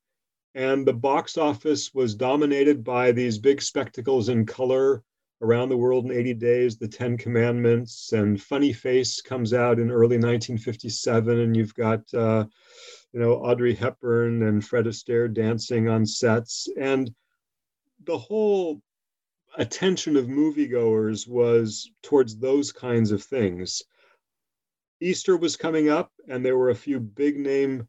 and 0.55 0.85
the 0.85 0.93
box 0.93 1.37
office 1.37 1.93
was 1.93 2.15
dominated 2.15 2.83
by 2.83 3.11
these 3.11 3.37
big 3.37 3.61
spectacles 3.61 4.29
in 4.29 4.45
color 4.45 5.03
around 5.41 5.69
the 5.69 5.77
world 5.77 6.05
in 6.05 6.11
80 6.11 6.33
days 6.35 6.77
the 6.77 6.87
10 6.87 7.17
commandments 7.17 8.13
and 8.13 8.41
funny 8.41 8.71
face 8.71 9.21
comes 9.21 9.53
out 9.53 9.79
in 9.79 9.91
early 9.91 10.17
1957 10.17 11.39
and 11.39 11.57
you've 11.57 11.73
got 11.73 12.01
uh, 12.13 12.45
you 13.13 13.19
know 13.19 13.33
audrey 13.33 13.73
hepburn 13.73 14.43
and 14.43 14.65
fred 14.65 14.85
astaire 14.85 15.31
dancing 15.31 15.87
on 15.87 16.05
sets. 16.05 16.67
And 16.77 17.13
the 18.05 18.17
whole 18.17 18.81
attention 19.57 20.17
of 20.17 20.25
moviegoers 20.25 21.27
was 21.27 21.89
towards 22.01 22.37
those 22.37 22.71
kinds 22.71 23.11
of 23.11 23.23
things. 23.23 23.83
Easter 24.99 25.37
was 25.37 25.55
coming 25.55 25.89
up 25.89 26.11
and 26.27 26.43
there 26.43 26.57
were 26.57 26.69
a 26.69 26.75
few 26.75 26.99
big 26.99 27.37
name 27.37 27.87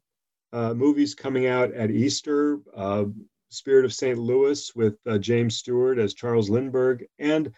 uh, 0.55 0.73
movies 0.73 1.13
coming 1.13 1.47
out 1.47 1.73
at 1.73 1.91
Easter 1.91 2.61
uh, 2.77 3.03
Spirit 3.49 3.83
of 3.83 3.93
St. 3.93 4.17
Louis 4.17 4.73
with 4.73 4.95
uh, 5.05 5.17
James 5.17 5.57
Stewart 5.57 5.99
as 5.99 6.13
Charles 6.13 6.49
Lindbergh. 6.49 7.03
And 7.19 7.51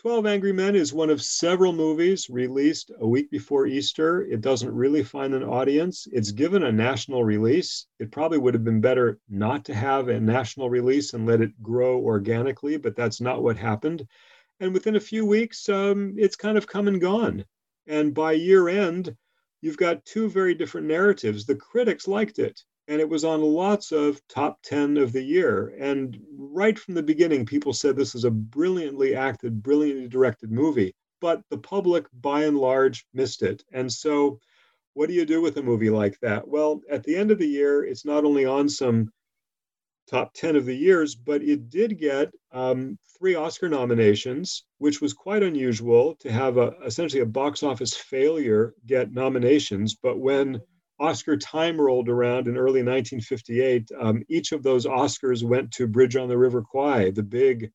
12 0.00 0.26
Angry 0.26 0.52
Men 0.52 0.76
is 0.76 0.92
one 0.92 1.10
of 1.10 1.20
several 1.20 1.72
movies 1.72 2.30
released 2.30 2.92
a 3.00 3.06
week 3.06 3.32
before 3.32 3.66
Easter. 3.66 4.22
It 4.22 4.42
doesn't 4.42 4.72
really 4.72 5.02
find 5.02 5.34
an 5.34 5.42
audience. 5.42 6.06
It's 6.12 6.30
given 6.30 6.62
a 6.62 6.70
national 6.70 7.24
release. 7.24 7.86
It 7.98 8.12
probably 8.12 8.38
would 8.38 8.54
have 8.54 8.62
been 8.62 8.80
better 8.80 9.18
not 9.28 9.64
to 9.64 9.74
have 9.74 10.06
a 10.06 10.20
national 10.20 10.70
release 10.70 11.14
and 11.14 11.26
let 11.26 11.40
it 11.40 11.60
grow 11.60 11.98
organically, 11.98 12.76
but 12.76 12.94
that's 12.94 13.20
not 13.20 13.42
what 13.42 13.56
happened. 13.56 14.06
And 14.60 14.72
within 14.72 14.94
a 14.94 15.00
few 15.00 15.26
weeks, 15.26 15.68
um, 15.68 16.14
it's 16.16 16.36
kind 16.36 16.56
of 16.56 16.68
come 16.68 16.86
and 16.86 17.00
gone. 17.00 17.44
And 17.88 18.14
by 18.14 18.32
year 18.32 18.68
end, 18.68 19.16
you've 19.66 19.76
got 19.76 20.04
two 20.04 20.30
very 20.30 20.54
different 20.54 20.86
narratives. 20.86 21.44
The 21.44 21.56
critics 21.56 22.06
liked 22.06 22.38
it, 22.38 22.62
and 22.86 23.00
it 23.00 23.08
was 23.08 23.24
on 23.24 23.42
lots 23.42 23.90
of 23.90 24.20
top 24.28 24.62
10 24.62 24.96
of 24.96 25.12
the 25.12 25.20
year. 25.20 25.74
And 25.80 26.16
right 26.38 26.78
from 26.78 26.94
the 26.94 27.02
beginning, 27.02 27.44
people 27.44 27.72
said 27.72 27.96
this 27.96 28.14
is 28.14 28.22
a 28.22 28.30
brilliantly 28.30 29.16
acted, 29.16 29.64
brilliantly 29.64 30.06
directed 30.06 30.52
movie. 30.52 30.94
But 31.20 31.42
the 31.50 31.58
public, 31.58 32.06
by 32.20 32.44
and 32.44 32.56
large, 32.56 33.06
missed 33.12 33.42
it. 33.42 33.64
And 33.72 33.92
so, 33.92 34.38
what 34.94 35.08
do 35.08 35.14
you 35.14 35.26
do 35.26 35.42
with 35.42 35.56
a 35.56 35.62
movie 35.62 35.90
like 35.90 36.16
that? 36.20 36.46
Well, 36.46 36.80
at 36.88 37.02
the 37.02 37.16
end 37.16 37.32
of 37.32 37.38
the 37.38 37.48
year, 37.48 37.84
it's 37.84 38.04
not 38.04 38.24
only 38.24 38.44
on 38.46 38.68
some 38.68 39.10
top 40.10 40.32
10 40.34 40.56
of 40.56 40.66
the 40.66 40.76
years, 40.76 41.14
but 41.14 41.42
it 41.42 41.68
did 41.68 41.98
get 41.98 42.32
um, 42.52 42.98
three 43.18 43.34
Oscar 43.34 43.68
nominations, 43.68 44.64
which 44.78 45.00
was 45.00 45.12
quite 45.12 45.42
unusual 45.42 46.14
to 46.20 46.30
have 46.30 46.58
a, 46.58 46.74
essentially 46.84 47.22
a 47.22 47.26
box 47.26 47.62
office 47.62 47.96
failure 47.96 48.74
get 48.86 49.12
nominations. 49.12 49.96
But 50.00 50.18
when 50.18 50.60
Oscar 50.98 51.36
time 51.36 51.80
rolled 51.80 52.08
around 52.08 52.46
in 52.46 52.56
early 52.56 52.82
1958, 52.82 53.90
um, 54.00 54.22
each 54.28 54.52
of 54.52 54.62
those 54.62 54.86
Oscars 54.86 55.42
went 55.42 55.72
to 55.72 55.86
Bridge 55.86 56.16
on 56.16 56.28
the 56.28 56.38
River 56.38 56.62
Kwai, 56.62 57.10
the 57.10 57.22
big, 57.22 57.62
you 57.62 57.70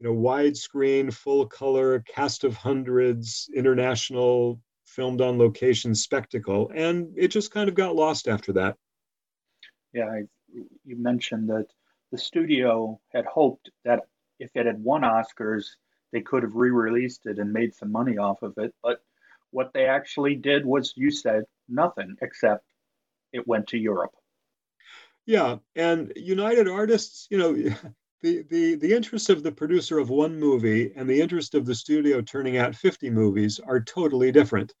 know, 0.00 0.14
widescreen, 0.14 1.12
full 1.12 1.46
color, 1.46 2.00
cast 2.00 2.44
of 2.44 2.56
hundreds, 2.56 3.50
international, 3.54 4.60
filmed 4.84 5.20
on 5.20 5.38
location 5.38 5.94
spectacle, 5.94 6.70
and 6.74 7.12
it 7.16 7.28
just 7.28 7.50
kind 7.50 7.68
of 7.68 7.74
got 7.74 7.96
lost 7.96 8.28
after 8.28 8.52
that. 8.54 8.76
Yeah, 9.92 10.06
I 10.06 10.22
you 10.84 10.96
mentioned 10.96 11.48
that 11.50 11.66
the 12.12 12.18
studio 12.18 13.00
had 13.12 13.24
hoped 13.26 13.70
that 13.84 14.00
if 14.38 14.50
it 14.54 14.66
had 14.66 14.82
won 14.82 15.02
Oscars, 15.02 15.66
they 16.12 16.20
could 16.20 16.42
have 16.42 16.54
re-released 16.54 17.26
it 17.26 17.38
and 17.38 17.52
made 17.52 17.74
some 17.74 17.90
money 17.90 18.18
off 18.18 18.42
of 18.42 18.54
it. 18.58 18.74
But 18.82 19.00
what 19.50 19.72
they 19.72 19.86
actually 19.86 20.36
did 20.36 20.64
was, 20.64 20.92
you 20.96 21.10
said, 21.10 21.44
nothing 21.68 22.16
except 22.22 22.64
it 23.32 23.46
went 23.46 23.68
to 23.68 23.78
Europe. 23.78 24.14
Yeah, 25.24 25.56
and 25.74 26.12
United 26.14 26.68
Artists, 26.68 27.26
you 27.30 27.38
know, 27.38 27.52
the 28.22 28.42
the 28.48 28.76
the 28.76 28.92
interest 28.94 29.28
of 29.28 29.42
the 29.42 29.52
producer 29.52 29.98
of 29.98 30.08
one 30.08 30.38
movie 30.38 30.92
and 30.96 31.08
the 31.08 31.20
interest 31.20 31.54
of 31.54 31.66
the 31.66 31.74
studio 31.74 32.20
turning 32.20 32.56
out 32.56 32.74
50 32.74 33.10
movies 33.10 33.60
are 33.60 33.80
totally 33.80 34.32
different. 34.32 34.72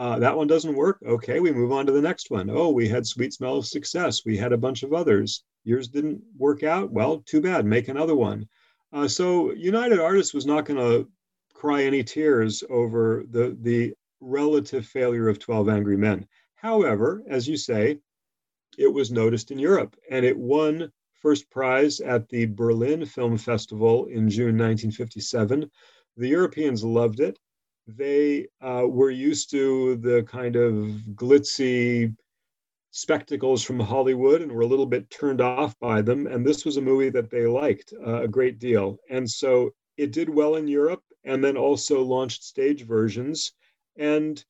Uh, 0.00 0.18
that 0.18 0.34
one 0.34 0.46
doesn't 0.46 0.76
work. 0.76 0.98
Okay, 1.06 1.40
we 1.40 1.52
move 1.52 1.72
on 1.72 1.84
to 1.84 1.92
the 1.92 2.00
next 2.00 2.30
one. 2.30 2.48
Oh, 2.48 2.70
we 2.70 2.88
had 2.88 3.06
Sweet 3.06 3.34
Smell 3.34 3.58
of 3.58 3.66
Success. 3.66 4.24
We 4.24 4.34
had 4.34 4.50
a 4.50 4.56
bunch 4.56 4.82
of 4.82 4.94
others. 4.94 5.44
Yours 5.64 5.88
didn't 5.88 6.22
work 6.38 6.62
out. 6.62 6.90
Well, 6.90 7.18
too 7.26 7.42
bad. 7.42 7.66
Make 7.66 7.88
another 7.88 8.16
one. 8.16 8.48
Uh, 8.94 9.06
so 9.06 9.52
United 9.52 9.98
Artists 10.00 10.32
was 10.32 10.46
not 10.46 10.64
going 10.64 10.78
to 10.78 11.06
cry 11.52 11.82
any 11.82 12.02
tears 12.02 12.64
over 12.70 13.24
the 13.30 13.54
the 13.60 13.92
relative 14.22 14.86
failure 14.86 15.28
of 15.28 15.38
12 15.38 15.68
Angry 15.68 15.98
Men. 15.98 16.26
However, 16.54 17.22
as 17.28 17.46
you 17.46 17.58
say, 17.58 17.98
it 18.78 18.88
was 18.88 19.10
noticed 19.10 19.50
in 19.50 19.58
Europe 19.58 19.96
and 20.10 20.24
it 20.24 20.38
won 20.38 20.90
first 21.12 21.50
prize 21.50 22.00
at 22.00 22.26
the 22.30 22.46
Berlin 22.46 23.04
Film 23.04 23.36
Festival 23.36 24.06
in 24.06 24.30
June 24.30 24.56
1957. 24.56 25.70
The 26.16 26.28
Europeans 26.28 26.82
loved 26.82 27.20
it 27.20 27.38
they 27.96 28.46
uh, 28.60 28.86
were 28.86 29.10
used 29.10 29.50
to 29.50 29.96
the 29.96 30.22
kind 30.24 30.56
of 30.56 30.74
glitzy 31.14 32.14
spectacles 32.90 33.62
from 33.62 33.78
Hollywood 33.78 34.42
and 34.42 34.50
were 34.50 34.62
a 34.62 34.66
little 34.66 34.86
bit 34.86 35.10
turned 35.10 35.40
off 35.40 35.78
by 35.78 36.02
them. 36.02 36.26
And 36.26 36.44
this 36.44 36.64
was 36.64 36.76
a 36.76 36.82
movie 36.82 37.10
that 37.10 37.30
they 37.30 37.46
liked 37.46 37.92
uh, 38.04 38.22
a 38.22 38.28
great 38.28 38.58
deal. 38.58 38.98
And 39.08 39.28
so 39.28 39.70
it 39.96 40.12
did 40.12 40.28
well 40.28 40.56
in 40.56 40.66
Europe 40.66 41.02
and 41.24 41.42
then 41.42 41.56
also 41.56 42.02
launched 42.02 42.42
stage 42.42 42.84
versions. 42.86 43.52
And 43.96 44.42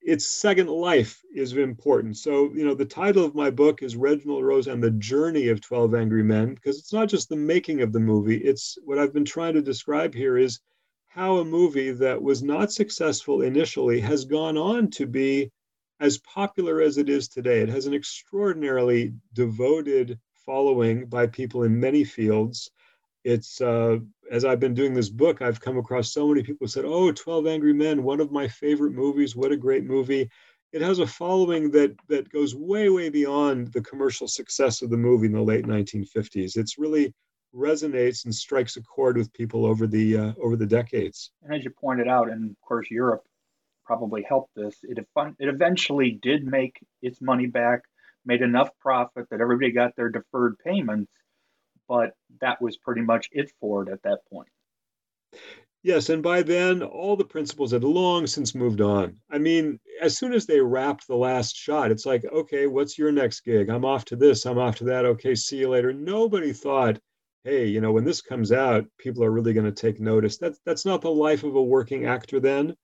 its 0.00 0.28
second 0.28 0.68
life 0.68 1.20
is 1.34 1.56
important. 1.56 2.16
So, 2.16 2.52
you 2.54 2.64
know, 2.64 2.74
the 2.74 2.84
title 2.84 3.24
of 3.24 3.34
my 3.34 3.50
book 3.50 3.82
is 3.82 3.96
Reginald 3.96 4.44
Rose 4.44 4.68
and 4.68 4.82
the 4.82 4.92
Journey 4.92 5.48
of 5.48 5.60
12 5.60 5.94
Angry 5.94 6.22
Men, 6.22 6.54
because 6.54 6.78
it's 6.78 6.92
not 6.92 7.08
just 7.08 7.28
the 7.28 7.36
making 7.36 7.82
of 7.82 7.92
the 7.92 8.00
movie. 8.00 8.36
It's 8.36 8.78
what 8.84 8.98
I've 8.98 9.12
been 9.12 9.24
trying 9.24 9.54
to 9.54 9.62
describe 9.62 10.14
here 10.14 10.38
is 10.38 10.60
how 11.16 11.38
a 11.38 11.44
movie 11.44 11.92
that 11.92 12.22
was 12.22 12.42
not 12.42 12.70
successful 12.70 13.40
initially 13.40 13.98
has 13.98 14.26
gone 14.26 14.58
on 14.58 14.90
to 14.90 15.06
be 15.06 15.50
as 15.98 16.18
popular 16.18 16.82
as 16.82 16.98
it 16.98 17.08
is 17.08 17.26
today. 17.26 17.60
It 17.60 17.70
has 17.70 17.86
an 17.86 17.94
extraordinarily 17.94 19.14
devoted 19.32 20.18
following 20.44 21.06
by 21.06 21.26
people 21.26 21.62
in 21.62 21.80
many 21.80 22.04
fields. 22.04 22.70
It's 23.24 23.62
uh, 23.62 23.96
as 24.30 24.44
I've 24.44 24.60
been 24.60 24.74
doing 24.74 24.92
this 24.92 25.08
book, 25.08 25.40
I've 25.40 25.58
come 25.58 25.78
across 25.78 26.12
so 26.12 26.28
many 26.28 26.42
people 26.42 26.66
who 26.66 26.68
said, 26.68 26.84
"Oh, 26.84 27.10
12 27.10 27.46
Angry 27.46 27.72
Men, 27.72 28.02
one 28.02 28.20
of 28.20 28.30
my 28.30 28.46
favorite 28.46 28.92
movies. 28.92 29.34
What 29.34 29.52
a 29.52 29.56
great 29.56 29.84
movie!" 29.84 30.28
It 30.74 30.82
has 30.82 30.98
a 30.98 31.06
following 31.06 31.70
that 31.70 31.96
that 32.08 32.28
goes 32.28 32.54
way, 32.54 32.90
way 32.90 33.08
beyond 33.08 33.72
the 33.72 33.80
commercial 33.80 34.28
success 34.28 34.82
of 34.82 34.90
the 34.90 34.98
movie 34.98 35.28
in 35.28 35.32
the 35.32 35.40
late 35.40 35.64
1950s. 35.64 36.58
It's 36.58 36.76
really 36.76 37.14
resonates 37.54 38.24
and 38.24 38.34
strikes 38.34 38.76
a 38.76 38.82
chord 38.82 39.16
with 39.16 39.32
people 39.32 39.64
over 39.64 39.86
the 39.86 40.16
uh, 40.16 40.32
over 40.40 40.56
the 40.56 40.66
decades. 40.66 41.30
And 41.42 41.54
as 41.54 41.64
you 41.64 41.70
pointed 41.70 42.08
out, 42.08 42.30
and 42.30 42.50
of 42.50 42.60
course 42.60 42.90
Europe 42.90 43.24
probably 43.84 44.22
helped 44.22 44.54
this. 44.54 44.76
It 44.82 44.98
it 44.98 45.48
eventually 45.48 46.18
did 46.22 46.44
make 46.44 46.78
its 47.02 47.22
money 47.22 47.46
back, 47.46 47.82
made 48.24 48.42
enough 48.42 48.70
profit 48.80 49.26
that 49.30 49.40
everybody 49.40 49.70
got 49.72 49.94
their 49.96 50.08
deferred 50.08 50.58
payments, 50.64 51.10
but 51.88 52.12
that 52.40 52.60
was 52.60 52.76
pretty 52.76 53.02
much 53.02 53.28
it 53.32 53.50
for 53.60 53.82
it 53.82 53.88
at 53.88 54.02
that 54.02 54.18
point. 54.30 54.48
Yes, 55.82 56.08
and 56.08 56.20
by 56.20 56.42
then 56.42 56.82
all 56.82 57.14
the 57.14 57.24
principals 57.24 57.70
had 57.70 57.84
long 57.84 58.26
since 58.26 58.56
moved 58.56 58.80
on. 58.80 59.20
I 59.30 59.38
mean, 59.38 59.78
as 60.00 60.18
soon 60.18 60.32
as 60.32 60.44
they 60.44 60.60
wrapped 60.60 61.06
the 61.06 61.14
last 61.14 61.54
shot, 61.54 61.92
it's 61.92 62.04
like, 62.04 62.24
okay, 62.24 62.66
what's 62.66 62.98
your 62.98 63.12
next 63.12 63.42
gig? 63.42 63.68
I'm 63.68 63.84
off 63.84 64.04
to 64.06 64.16
this, 64.16 64.46
I'm 64.46 64.58
off 64.58 64.74
to 64.78 64.84
that. 64.84 65.04
Okay, 65.04 65.36
see 65.36 65.58
you 65.58 65.68
later. 65.68 65.92
Nobody 65.92 66.52
thought 66.52 66.98
hey, 67.46 67.64
you 67.64 67.80
know, 67.80 67.92
when 67.92 68.04
this 68.04 68.20
comes 68.20 68.50
out, 68.50 68.84
people 68.98 69.22
are 69.22 69.30
really 69.30 69.52
going 69.52 69.72
to 69.72 69.72
take 69.72 70.00
notice. 70.00 70.36
That's 70.36 70.58
that's 70.66 70.84
not 70.84 71.00
the 71.00 71.10
life 71.10 71.44
of 71.44 71.54
a 71.54 71.62
working 71.62 72.04
actor 72.04 72.40
then. 72.40 72.74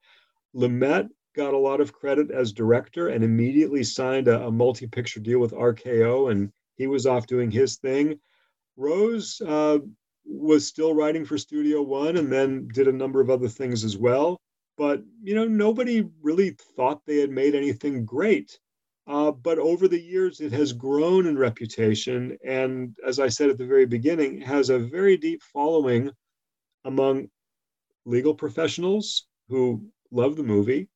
Lumet 0.54 1.08
got 1.34 1.52
a 1.52 1.58
lot 1.58 1.80
of 1.80 1.92
credit 1.92 2.30
as 2.30 2.52
director 2.52 3.08
and 3.08 3.24
immediately 3.24 3.82
signed 3.82 4.28
a, 4.28 4.46
a 4.46 4.52
multi-picture 4.52 5.18
deal 5.18 5.40
with 5.40 5.50
RKO, 5.50 6.30
and 6.30 6.52
he 6.76 6.86
was 6.86 7.06
off 7.06 7.26
doing 7.26 7.50
his 7.50 7.78
thing. 7.78 8.20
Rose 8.76 9.40
uh, 9.44 9.78
was 10.24 10.64
still 10.64 10.94
writing 10.94 11.24
for 11.24 11.38
Studio 11.38 11.82
One, 11.82 12.16
and 12.16 12.32
then 12.32 12.68
did 12.72 12.86
a 12.86 12.92
number 12.92 13.20
of 13.20 13.30
other 13.30 13.48
things 13.48 13.82
as 13.82 13.98
well. 13.98 14.40
But 14.78 15.02
you 15.24 15.34
know, 15.34 15.48
nobody 15.48 16.08
really 16.22 16.56
thought 16.76 17.02
they 17.04 17.18
had 17.18 17.30
made 17.30 17.56
anything 17.56 18.04
great. 18.04 18.60
Uh, 19.06 19.32
but 19.32 19.58
over 19.58 19.88
the 19.88 20.00
years, 20.00 20.40
it 20.40 20.52
has 20.52 20.72
grown 20.72 21.26
in 21.26 21.36
reputation. 21.36 22.38
And 22.44 22.96
as 23.04 23.18
I 23.18 23.28
said 23.28 23.50
at 23.50 23.58
the 23.58 23.66
very 23.66 23.86
beginning, 23.86 24.40
has 24.42 24.70
a 24.70 24.78
very 24.78 25.16
deep 25.16 25.42
following 25.42 26.10
among 26.84 27.28
legal 28.04 28.34
professionals 28.34 29.26
who 29.48 29.84
love 30.10 30.36
the 30.36 30.42
movie, 30.42 30.88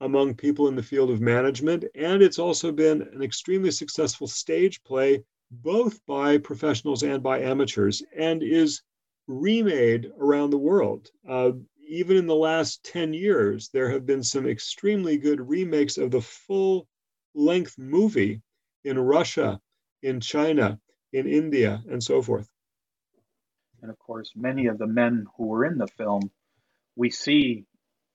among 0.00 0.34
people 0.34 0.68
in 0.68 0.74
the 0.74 0.82
field 0.82 1.10
of 1.10 1.20
management. 1.20 1.84
And 1.94 2.22
it's 2.22 2.38
also 2.38 2.72
been 2.72 3.02
an 3.02 3.22
extremely 3.22 3.70
successful 3.70 4.26
stage 4.26 4.82
play, 4.82 5.22
both 5.50 6.04
by 6.06 6.38
professionals 6.38 7.02
and 7.04 7.22
by 7.22 7.40
amateurs, 7.40 8.02
and 8.16 8.42
is 8.42 8.82
remade 9.28 10.10
around 10.18 10.50
the 10.50 10.58
world. 10.58 11.08
Uh, 11.28 11.52
even 11.86 12.16
in 12.16 12.26
the 12.26 12.34
last 12.34 12.82
10 12.84 13.14
years, 13.14 13.68
there 13.72 13.90
have 13.90 14.06
been 14.06 14.22
some 14.22 14.46
extremely 14.46 15.16
good 15.18 15.40
remakes 15.48 15.98
of 15.98 16.10
the 16.10 16.20
full 16.20 16.88
length 17.34 17.78
movie 17.78 18.42
in 18.84 18.98
Russia, 18.98 19.60
in 20.02 20.20
China, 20.20 20.78
in 21.12 21.26
India, 21.26 21.82
and 21.90 22.02
so 22.02 22.22
forth. 22.22 22.48
And 23.82 23.90
of 23.90 23.98
course, 23.98 24.32
many 24.34 24.66
of 24.66 24.78
the 24.78 24.86
men 24.86 25.26
who 25.36 25.46
were 25.46 25.64
in 25.64 25.78
the 25.78 25.86
film 25.86 26.30
we 26.96 27.10
see 27.10 27.64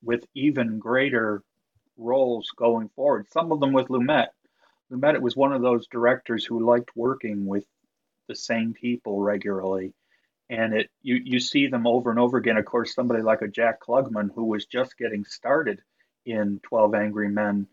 with 0.02 0.26
even 0.34 0.80
greater 0.80 1.44
roles 1.98 2.50
going 2.56 2.90
forward, 2.90 3.28
some 3.32 3.52
of 3.52 3.60
them 3.60 3.74
with 3.74 3.88
Lumet. 3.88 4.28
Lumet 4.92 5.22
was 5.22 5.36
one 5.36 5.54
of 5.54 5.62
those 5.62 5.88
directors 5.88 6.46
who 6.46 6.66
liked 6.66 6.96
working 6.96 7.46
with 7.46 7.66
the 8.28 8.36
same 8.36 8.74
people 8.74 9.20
regularly. 9.22 9.94
And 10.50 10.74
it 10.74 10.90
you, 11.04 11.22
you 11.24 11.40
see 11.40 11.68
them 11.68 11.86
over 11.86 12.10
and 12.10 12.20
over 12.20 12.38
again. 12.38 12.58
Of 12.58 12.66
course, 12.66 12.96
somebody 12.96 13.22
like 13.22 13.42
a 13.42 13.48
Jack 13.48 13.82
Klugman 13.82 14.30
who 14.34 14.46
was 14.46 14.66
just 14.66 14.98
getting 14.98 15.26
started 15.26 15.82
in 16.26 16.60
12 16.64 16.96
Angry 16.96 17.30
Men 17.30 17.68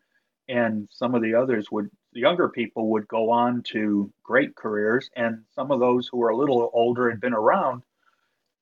and 0.49 0.89
some 0.91 1.15
of 1.15 1.23
the 1.23 1.35
others 1.35 1.71
would 1.71 1.91
the 2.13 2.21
younger 2.21 2.49
people 2.49 2.91
would 2.91 3.07
go 3.09 3.31
on 3.31 3.63
to 3.63 4.11
great 4.23 4.55
careers 4.57 5.11
and 5.17 5.43
some 5.55 5.71
of 5.71 5.81
those 5.81 6.09
who 6.09 6.19
were 6.19 6.31
a 6.31 6.37
little 6.37 6.71
older 6.73 7.09
and 7.09 7.21
been 7.21 7.35
around 7.35 7.83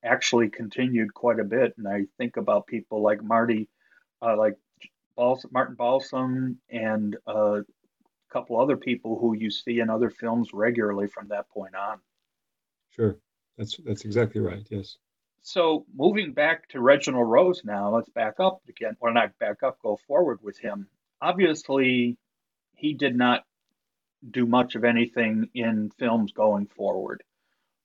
actually 0.05 0.51
continued 0.51 1.15
quite 1.15 1.39
a 1.39 1.45
bit. 1.45 1.75
And 1.79 1.87
i 1.87 2.05
think 2.19 2.37
about 2.37 2.67
people 2.67 3.03
like 3.03 3.23
marty 3.23 3.69
uh, 4.23 4.37
like 4.37 4.57
Balsam, 5.17 5.51
martin 5.53 5.77
balsam 5.77 6.59
and 6.71 7.17
uh, 7.29 7.61
a 7.61 7.65
couple 8.31 8.61
other 8.61 8.77
people 8.77 9.19
who 9.19 9.37
you 9.37 9.51
see 9.51 9.81
in 9.81 9.91
other 9.91 10.11
films 10.11 10.49
regularly 10.53 11.07
from 11.07 11.29
that 11.29 11.49
point 11.51 11.77
on. 11.77 12.01
Sure. 12.91 13.17
That's 13.57 13.77
that's 13.85 14.05
exactly 14.05 14.41
right. 14.41 14.67
Yes. 14.71 14.97
So 15.43 15.85
moving 15.95 16.33
back 16.33 16.69
to 16.71 16.81
reginald 16.81 17.29
rose 17.29 17.63
now 17.65 17.95
let's 17.95 18.09
back 18.09 18.41
up 18.41 18.63
again. 18.69 18.97
Or 18.99 19.13
not 19.13 19.39
back 19.39 19.63
up 19.63 19.79
go 19.83 19.97
forward 20.09 20.41
with 20.43 20.59
him 20.59 20.89
obviously, 21.25 22.19
he 22.77 22.95
did 22.95 23.17
not 23.17 23.45
do 24.31 24.47
much 24.47 24.75
of 24.75 24.85
anything 24.85 25.49
in 25.55 25.91
films 25.99 26.33
going 26.33 26.67
forward. 26.67 27.23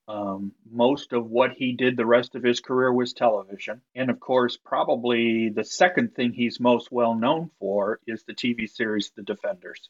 Um, 0.07 0.53
most 0.69 1.13
of 1.13 1.29
what 1.29 1.51
he 1.51 1.73
did 1.73 1.95
the 1.95 2.05
rest 2.05 2.35
of 2.35 2.43
his 2.43 2.59
career 2.59 2.91
was 2.91 3.13
television. 3.13 3.81
And 3.95 4.09
of 4.09 4.19
course, 4.19 4.57
probably 4.57 5.49
the 5.49 5.63
second 5.63 6.15
thing 6.15 6.33
he's 6.33 6.59
most 6.59 6.91
well 6.91 7.13
known 7.13 7.51
for 7.59 7.99
is 8.07 8.23
the 8.23 8.33
TV 8.33 8.67
series 8.67 9.11
The 9.15 9.21
Defenders, 9.21 9.87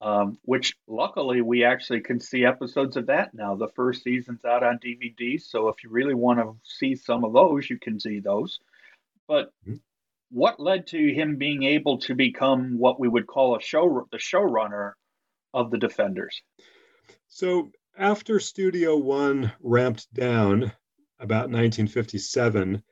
um, 0.00 0.38
which 0.42 0.76
luckily 0.88 1.40
we 1.40 1.64
actually 1.64 2.00
can 2.00 2.18
see 2.18 2.44
episodes 2.44 2.96
of 2.96 3.06
that 3.06 3.32
now. 3.32 3.54
The 3.54 3.68
first 3.68 4.02
season's 4.02 4.44
out 4.44 4.64
on 4.64 4.80
DVD. 4.84 5.40
So 5.40 5.68
if 5.68 5.84
you 5.84 5.90
really 5.90 6.14
want 6.14 6.40
to 6.40 6.56
see 6.64 6.96
some 6.96 7.24
of 7.24 7.32
those, 7.32 7.70
you 7.70 7.78
can 7.78 8.00
see 8.00 8.18
those. 8.18 8.58
But 9.28 9.52
mm-hmm. 9.66 9.76
What 10.32 10.58
led 10.58 10.86
to 10.86 11.12
him 11.12 11.36
being 11.36 11.62
able 11.62 11.98
to 11.98 12.14
become 12.14 12.78
what 12.78 12.98
we 12.98 13.06
would 13.06 13.26
call 13.26 13.54
a 13.54 13.60
show, 13.60 14.06
the 14.10 14.18
showrunner 14.18 14.92
of 15.52 15.70
The 15.70 15.78
Defenders? 15.78 16.40
So 17.28 17.70
after 17.98 18.40
Studio 18.40 18.96
One 18.96 19.52
ramped 19.60 20.12
down 20.14 20.72
about 21.20 21.50
1957, 21.50 22.82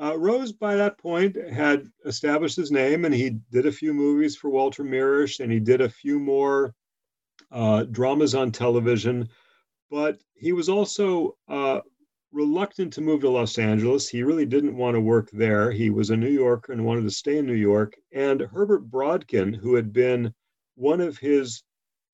uh, 0.00 0.18
Rose 0.18 0.52
by 0.52 0.76
that 0.76 0.98
point 0.98 1.36
had 1.36 1.86
established 2.04 2.56
his 2.56 2.72
name 2.72 3.04
and 3.04 3.14
he 3.14 3.38
did 3.52 3.66
a 3.66 3.72
few 3.72 3.94
movies 3.94 4.36
for 4.36 4.50
Walter 4.50 4.82
Mirisch 4.82 5.40
and 5.40 5.52
he 5.52 5.60
did 5.60 5.80
a 5.80 5.88
few 5.88 6.18
more 6.18 6.74
uh, 7.52 7.84
dramas 7.84 8.34
on 8.34 8.50
television. 8.50 9.28
But 9.90 10.18
he 10.34 10.52
was 10.52 10.68
also 10.68 11.36
uh, 11.48 11.80
reluctant 12.32 12.92
to 12.92 13.00
move 13.00 13.22
to 13.22 13.30
Los 13.30 13.58
Angeles. 13.58 14.08
He 14.08 14.22
really 14.22 14.46
didn't 14.46 14.76
want 14.76 14.94
to 14.94 15.00
work 15.00 15.30
there. 15.32 15.70
He 15.70 15.90
was 15.90 16.10
a 16.10 16.16
New 16.16 16.30
Yorker 16.30 16.72
and 16.72 16.84
wanted 16.84 17.04
to 17.04 17.10
stay 17.10 17.38
in 17.38 17.46
New 17.46 17.54
York. 17.54 17.94
And 18.12 18.40
Herbert 18.40 18.90
Brodkin, 18.90 19.54
who 19.54 19.74
had 19.74 19.92
been 19.92 20.34
one 20.74 21.00
of 21.00 21.18
his 21.18 21.62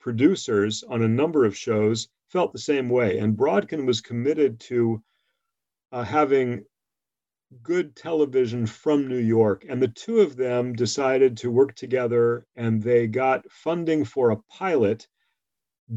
producers 0.00 0.84
on 0.84 1.02
a 1.02 1.08
number 1.08 1.44
of 1.44 1.56
shows, 1.56 2.08
felt 2.28 2.52
the 2.52 2.58
same 2.58 2.88
way. 2.88 3.18
And 3.18 3.36
Brodkin 3.36 3.86
was 3.86 4.00
committed 4.00 4.60
to 4.60 5.02
uh, 5.92 6.04
having 6.04 6.64
good 7.62 7.94
television 7.94 8.66
from 8.66 9.08
New 9.08 9.18
York. 9.18 9.64
And 9.68 9.80
the 9.80 9.88
two 9.88 10.20
of 10.20 10.36
them 10.36 10.72
decided 10.72 11.36
to 11.38 11.50
work 11.50 11.74
together 11.74 12.46
and 12.56 12.82
they 12.82 13.06
got 13.06 13.50
funding 13.50 14.04
for 14.04 14.30
a 14.30 14.42
pilot 14.50 15.06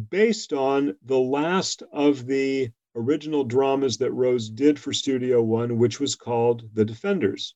based 0.09 0.53
on 0.53 0.95
the 1.03 1.19
last 1.19 1.83
of 1.91 2.25
the 2.25 2.69
original 2.97 3.43
dramas 3.43 3.97
that 3.97 4.11
Rose 4.11 4.49
did 4.49 4.79
for 4.79 4.91
Studio 4.91 5.41
One, 5.41 5.77
which 5.77 5.99
was 5.99 6.15
called 6.15 6.67
The 6.73 6.83
Defenders. 6.83 7.55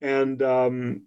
And 0.00 0.42
um, 0.42 1.02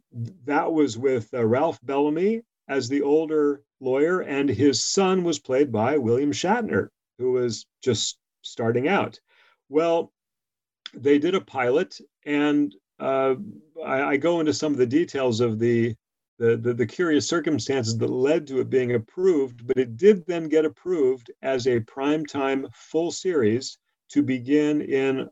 that 0.45 0.71
was 0.71 0.97
with 0.97 1.33
uh, 1.33 1.45
Ralph 1.45 1.79
Bellamy 1.83 2.41
as 2.67 2.87
the 2.87 3.01
older 3.01 3.63
lawyer, 3.79 4.21
and 4.21 4.49
his 4.49 4.83
son 4.83 5.23
was 5.23 5.39
played 5.39 5.71
by 5.71 5.97
William 5.97 6.31
Shatner, 6.31 6.89
who 7.17 7.31
was 7.33 7.65
just 7.83 8.17
starting 8.41 8.87
out. 8.87 9.19
Well, 9.67 10.11
they 10.93 11.19
did 11.19 11.35
a 11.35 11.41
pilot, 11.41 11.99
and 12.25 12.73
uh, 12.99 13.35
I, 13.85 14.01
I, 14.03 14.17
go 14.17 14.39
into 14.39 14.53
some 14.53 14.73
of 14.73 14.77
the 14.77 14.85
details 14.85 15.39
of 15.39 15.57
the, 15.57 15.95
the, 16.39 16.55
the 16.55 16.73
the 16.73 16.85
curious 16.85 17.27
circumstances 17.27 17.97
that 17.97 18.09
led 18.09 18.47
to 18.47 18.61
it 18.61 18.69
being 18.69 18.95
approved, 18.95 19.67
but 19.67 19.77
it 19.77 19.97
did 19.97 20.25
then 20.25 20.47
get 20.47 20.63
approved 20.65 21.29
as 21.41 21.67
a 21.67 21.81
primetime 21.81 22.73
full 22.73 23.11
series 23.11 23.77
to 24.09 24.23
begin 24.23 24.81
in 24.81 25.29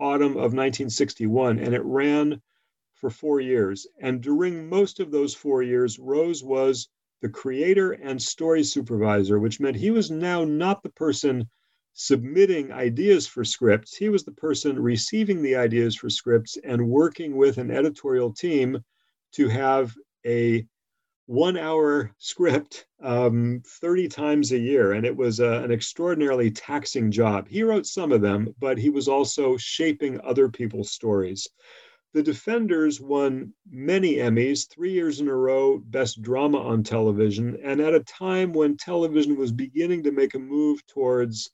autumn 0.00 0.32
of 0.32 0.54
1961, 0.54 1.58
and 1.58 1.74
it 1.74 1.84
ran 1.84 2.40
for 2.94 3.10
four 3.10 3.40
years. 3.40 3.86
And 4.00 4.22
during 4.22 4.68
most 4.68 4.98
of 4.98 5.10
those 5.10 5.34
four 5.34 5.62
years, 5.62 5.98
Rose 5.98 6.42
was 6.42 6.88
the 7.20 7.28
creator 7.28 7.92
and 7.92 8.20
story 8.20 8.64
supervisor, 8.64 9.38
which 9.38 9.60
meant 9.60 9.76
he 9.76 9.90
was 9.90 10.10
now 10.10 10.44
not 10.44 10.82
the 10.82 10.90
person 10.90 11.48
submitting 11.92 12.72
ideas 12.72 13.26
for 13.26 13.44
scripts. 13.44 13.94
He 13.94 14.08
was 14.08 14.24
the 14.24 14.32
person 14.32 14.78
receiving 14.78 15.42
the 15.42 15.56
ideas 15.56 15.96
for 15.96 16.08
scripts 16.08 16.56
and 16.64 16.88
working 16.88 17.36
with 17.36 17.58
an 17.58 17.70
editorial 17.70 18.32
team 18.32 18.78
to 19.32 19.48
have 19.48 19.94
a 20.26 20.66
one 21.26 21.56
hour 21.56 22.12
script 22.18 22.86
um, 23.02 23.60
30 23.80 24.08
times 24.08 24.52
a 24.52 24.58
year. 24.58 24.92
And 24.92 25.04
it 25.04 25.16
was 25.16 25.40
uh, 25.40 25.60
an 25.64 25.72
extraordinarily 25.72 26.50
taxing 26.50 27.10
job. 27.10 27.48
He 27.48 27.62
wrote 27.62 27.86
some 27.86 28.12
of 28.12 28.20
them, 28.20 28.54
but 28.60 28.78
he 28.78 28.90
was 28.90 29.08
also 29.08 29.56
shaping 29.56 30.20
other 30.22 30.48
people's 30.48 30.92
stories. 30.92 31.48
The 32.14 32.22
Defenders 32.22 33.00
won 33.00 33.52
many 33.70 34.14
Emmys, 34.14 34.68
three 34.70 34.92
years 34.92 35.20
in 35.20 35.28
a 35.28 35.34
row, 35.34 35.78
Best 35.78 36.22
Drama 36.22 36.58
on 36.58 36.82
Television, 36.82 37.58
and 37.62 37.80
at 37.80 37.94
a 37.94 38.00
time 38.00 38.52
when 38.52 38.76
television 38.76 39.36
was 39.36 39.52
beginning 39.52 40.02
to 40.04 40.12
make 40.12 40.34
a 40.34 40.38
move 40.38 40.86
towards 40.86 41.50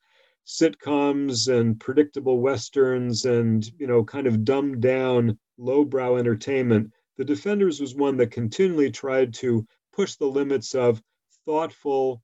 sitcoms 0.46 1.52
and 1.52 1.80
predictable 1.80 2.40
westerns 2.40 3.24
and 3.24 3.70
you 3.78 3.86
know 3.86 4.04
kind 4.04 4.26
of 4.26 4.44
dumbed 4.44 4.80
down 4.80 5.38
lowbrow 5.56 6.16
entertainment 6.16 6.92
the 7.16 7.24
defenders 7.24 7.80
was 7.80 7.94
one 7.94 8.16
that 8.16 8.30
continually 8.30 8.90
tried 8.90 9.34
to 9.34 9.66
push 9.92 10.16
the 10.16 10.26
limits 10.26 10.74
of 10.74 11.02
thoughtful 11.44 12.22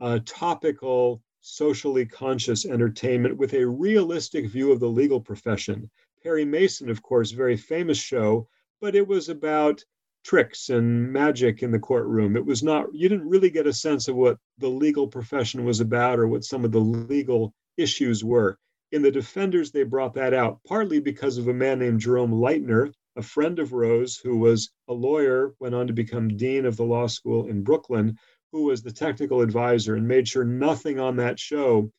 uh, 0.00 0.18
topical 0.24 1.22
socially 1.42 2.06
conscious 2.06 2.66
entertainment 2.66 3.36
with 3.36 3.54
a 3.54 3.66
realistic 3.66 4.46
view 4.46 4.72
of 4.72 4.80
the 4.80 4.88
legal 4.88 5.20
profession 5.20 5.90
Perry 6.22 6.44
Mason, 6.44 6.90
of 6.90 7.02
course, 7.02 7.30
very 7.30 7.56
famous 7.56 7.96
show, 7.96 8.46
but 8.80 8.94
it 8.94 9.06
was 9.06 9.30
about 9.30 9.82
tricks 10.22 10.68
and 10.68 11.10
magic 11.10 11.62
in 11.62 11.70
the 11.70 11.78
courtroom. 11.78 12.36
It 12.36 12.44
was 12.44 12.62
not, 12.62 12.94
you 12.94 13.08
didn't 13.08 13.28
really 13.28 13.48
get 13.48 13.66
a 13.66 13.72
sense 13.72 14.06
of 14.06 14.16
what 14.16 14.38
the 14.58 14.68
legal 14.68 15.08
profession 15.08 15.64
was 15.64 15.80
about 15.80 16.18
or 16.18 16.28
what 16.28 16.44
some 16.44 16.64
of 16.64 16.72
the 16.72 16.80
legal 16.80 17.54
issues 17.78 18.22
were. 18.22 18.58
In 18.92 19.00
the 19.00 19.10
Defenders, 19.10 19.70
they 19.70 19.82
brought 19.82 20.12
that 20.14 20.34
out, 20.34 20.60
partly 20.66 21.00
because 21.00 21.38
of 21.38 21.48
a 21.48 21.54
man 21.54 21.78
named 21.78 22.00
Jerome 22.00 22.32
Leitner, 22.32 22.92
a 23.16 23.22
friend 23.22 23.58
of 23.58 23.72
Rose, 23.72 24.16
who 24.16 24.38
was 24.38 24.70
a 24.88 24.92
lawyer, 24.92 25.54
went 25.58 25.74
on 25.74 25.86
to 25.86 25.92
become 25.92 26.36
dean 26.36 26.64
of 26.64 26.76
the 26.76 26.84
law 26.84 27.06
school 27.06 27.48
in 27.48 27.62
Brooklyn, 27.62 28.16
who 28.52 28.64
was 28.64 28.82
the 28.82 28.92
technical 28.92 29.40
advisor 29.40 29.94
and 29.94 30.06
made 30.06 30.28
sure 30.28 30.44
nothing 30.44 30.98
on 30.98 31.16
that 31.16 31.38
show 31.38 31.90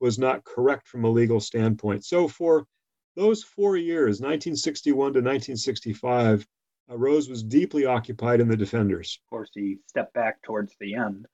was 0.00 0.18
not 0.18 0.44
correct 0.44 0.88
from 0.88 1.04
a 1.04 1.10
legal 1.10 1.40
standpoint. 1.40 2.04
So, 2.04 2.28
for 2.28 2.66
those 3.16 3.42
four 3.42 3.76
years, 3.76 4.20
1961 4.20 4.96
to 4.96 5.20
1965, 5.20 6.46
uh, 6.90 6.98
Rose 6.98 7.28
was 7.28 7.42
deeply 7.42 7.86
occupied 7.86 8.40
in 8.40 8.48
the 8.48 8.56
Defenders. 8.56 9.18
Of 9.24 9.30
course, 9.30 9.50
he 9.54 9.78
stepped 9.86 10.14
back 10.14 10.42
towards 10.42 10.74
the 10.80 10.94
end. 10.94 11.26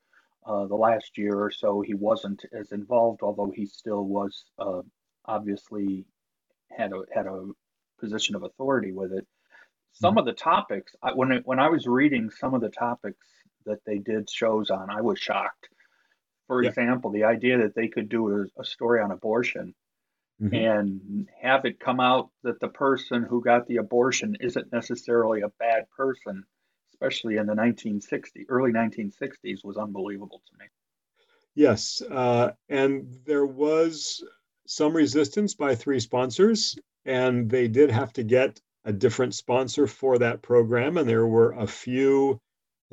Uh, 0.46 0.66
the 0.66 0.76
last 0.76 1.18
year 1.18 1.38
or 1.38 1.50
so, 1.50 1.80
he 1.80 1.94
wasn't 1.94 2.44
as 2.52 2.72
involved, 2.72 3.22
although 3.22 3.50
he 3.50 3.66
still 3.66 4.04
was 4.04 4.44
uh, 4.58 4.82
obviously 5.26 6.04
had 6.70 6.92
a 6.92 7.02
had 7.12 7.26
a 7.26 7.50
position 8.00 8.34
of 8.34 8.42
authority 8.42 8.92
with 8.92 9.12
it. 9.12 9.26
Some 9.92 10.12
mm-hmm. 10.12 10.18
of 10.18 10.24
the 10.26 10.32
topics, 10.32 10.94
I, 11.02 11.12
when 11.12 11.32
it, 11.32 11.46
when 11.46 11.58
I 11.58 11.68
was 11.68 11.86
reading 11.86 12.30
some 12.30 12.54
of 12.54 12.60
the 12.60 12.70
topics 12.70 13.26
that 13.66 13.84
they 13.84 13.98
did 13.98 14.30
shows 14.30 14.70
on, 14.70 14.90
I 14.90 15.00
was 15.00 15.18
shocked. 15.18 15.68
For 16.46 16.62
yeah. 16.62 16.70
example, 16.70 17.10
the 17.10 17.24
idea 17.24 17.58
that 17.58 17.74
they 17.74 17.88
could 17.88 18.08
do 18.08 18.42
a, 18.56 18.60
a 18.60 18.64
story 18.64 19.00
on 19.00 19.10
abortion 19.10 19.74
mm-hmm. 20.40 20.54
and 20.54 21.28
have 21.40 21.64
it 21.64 21.80
come 21.80 22.00
out 22.00 22.30
that 22.42 22.60
the 22.60 22.68
person 22.68 23.22
who 23.22 23.42
got 23.42 23.66
the 23.66 23.76
abortion 23.76 24.36
isn't 24.40 24.72
necessarily 24.72 25.42
a 25.42 25.52
bad 25.58 25.84
person, 25.96 26.44
especially 26.92 27.36
in 27.36 27.46
the 27.46 27.54
1960s, 27.54 28.46
early 28.48 28.72
1960s, 28.72 29.64
was 29.64 29.76
unbelievable 29.76 30.42
to 30.50 30.58
me. 30.58 30.66
Yes, 31.54 32.00
uh, 32.10 32.50
and 32.68 33.18
there 33.26 33.46
was 33.46 34.24
some 34.66 34.94
resistance 34.94 35.54
by 35.54 35.74
three 35.74 36.00
sponsors, 36.00 36.78
and 37.04 37.50
they 37.50 37.68
did 37.68 37.90
have 37.90 38.12
to 38.14 38.22
get 38.22 38.60
a 38.84 38.92
different 38.92 39.34
sponsor 39.34 39.86
for 39.86 40.18
that 40.18 40.42
program, 40.42 40.96
and 40.96 41.08
there 41.08 41.26
were 41.26 41.52
a 41.52 41.66
few 41.66 42.40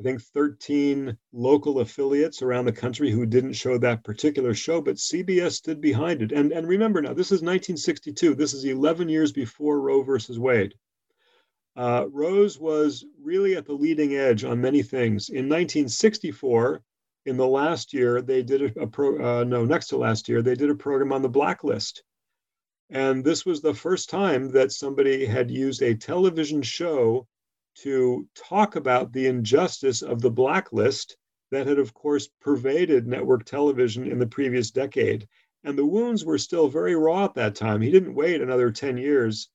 I 0.00 0.04
think 0.04 0.22
13 0.22 1.18
local 1.32 1.80
affiliates 1.80 2.40
around 2.40 2.66
the 2.66 2.72
country 2.72 3.10
who 3.10 3.26
didn't 3.26 3.54
show 3.54 3.78
that 3.78 4.04
particular 4.04 4.54
show, 4.54 4.80
but 4.80 4.94
CBS 4.94 5.52
stood 5.52 5.80
behind 5.80 6.22
it. 6.22 6.30
And, 6.30 6.52
and 6.52 6.68
remember 6.68 7.02
now, 7.02 7.14
this 7.14 7.32
is 7.32 7.42
1962. 7.42 8.36
This 8.36 8.54
is 8.54 8.64
11 8.64 9.08
years 9.08 9.32
before 9.32 9.80
Roe 9.80 10.02
versus 10.02 10.38
Wade. 10.38 10.74
Uh, 11.74 12.06
Rose 12.12 12.60
was 12.60 13.04
really 13.20 13.56
at 13.56 13.66
the 13.66 13.72
leading 13.72 14.14
edge 14.14 14.44
on 14.44 14.60
many 14.60 14.82
things. 14.82 15.30
In 15.30 15.48
1964, 15.48 16.80
in 17.26 17.36
the 17.36 17.46
last 17.46 17.92
year, 17.92 18.22
they 18.22 18.42
did 18.42 18.76
a, 18.76 18.86
pro, 18.86 19.40
uh, 19.40 19.44
no, 19.44 19.64
next 19.64 19.88
to 19.88 19.96
last 19.96 20.28
year, 20.28 20.42
they 20.42 20.54
did 20.54 20.70
a 20.70 20.76
program 20.76 21.12
on 21.12 21.22
the 21.22 21.28
blacklist. 21.28 22.04
And 22.90 23.24
this 23.24 23.44
was 23.44 23.60
the 23.60 23.74
first 23.74 24.08
time 24.08 24.50
that 24.52 24.72
somebody 24.72 25.26
had 25.26 25.50
used 25.50 25.82
a 25.82 25.94
television 25.94 26.62
show 26.62 27.26
to 27.82 28.26
talk 28.34 28.76
about 28.76 29.12
the 29.12 29.26
injustice 29.26 30.02
of 30.02 30.20
the 30.20 30.30
blacklist 30.30 31.16
that 31.50 31.66
had, 31.66 31.78
of 31.78 31.94
course, 31.94 32.28
pervaded 32.40 33.06
network 33.06 33.44
television 33.44 34.10
in 34.10 34.18
the 34.18 34.26
previous 34.26 34.70
decade. 34.70 35.28
And 35.64 35.76
the 35.76 35.86
wounds 35.86 36.24
were 36.24 36.38
still 36.38 36.68
very 36.68 36.94
raw 36.94 37.24
at 37.24 37.34
that 37.34 37.54
time. 37.54 37.80
He 37.80 37.90
didn't 37.90 38.14
wait 38.14 38.40
another 38.40 38.70
10 38.70 38.96
years 38.96 39.50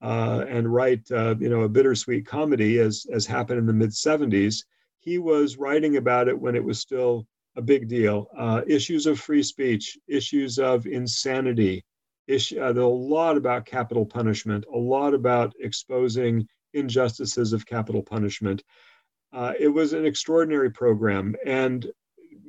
uh, 0.00 0.44
and 0.48 0.72
write, 0.72 1.10
uh, 1.10 1.34
you 1.38 1.48
know, 1.48 1.62
a 1.62 1.68
bittersweet 1.68 2.26
comedy 2.26 2.78
as 2.78 3.06
as 3.12 3.26
happened 3.26 3.58
in 3.58 3.66
the 3.66 3.72
mid 3.72 3.90
'70s. 3.90 4.64
He 5.00 5.18
was 5.18 5.56
writing 5.56 5.96
about 5.96 6.28
it 6.28 6.38
when 6.38 6.54
it 6.54 6.64
was 6.64 6.78
still 6.78 7.26
a 7.56 7.62
big 7.62 7.88
deal. 7.88 8.28
Uh, 8.36 8.62
issues 8.66 9.06
of 9.06 9.18
free 9.18 9.42
speech, 9.42 9.98
issues 10.06 10.58
of 10.58 10.86
insanity, 10.86 11.84
issue, 12.28 12.60
uh, 12.60 12.72
a 12.72 12.86
lot 12.86 13.36
about 13.36 13.66
capital 13.66 14.06
punishment, 14.06 14.64
a 14.72 14.78
lot 14.78 15.14
about 15.14 15.54
exposing 15.58 16.46
injustices 16.74 17.52
of 17.52 17.66
capital 17.66 18.02
punishment. 18.02 18.62
Uh, 19.32 19.52
it 19.58 19.68
was 19.68 19.92
an 19.92 20.06
extraordinary 20.06 20.70
program 20.70 21.34
and 21.44 21.90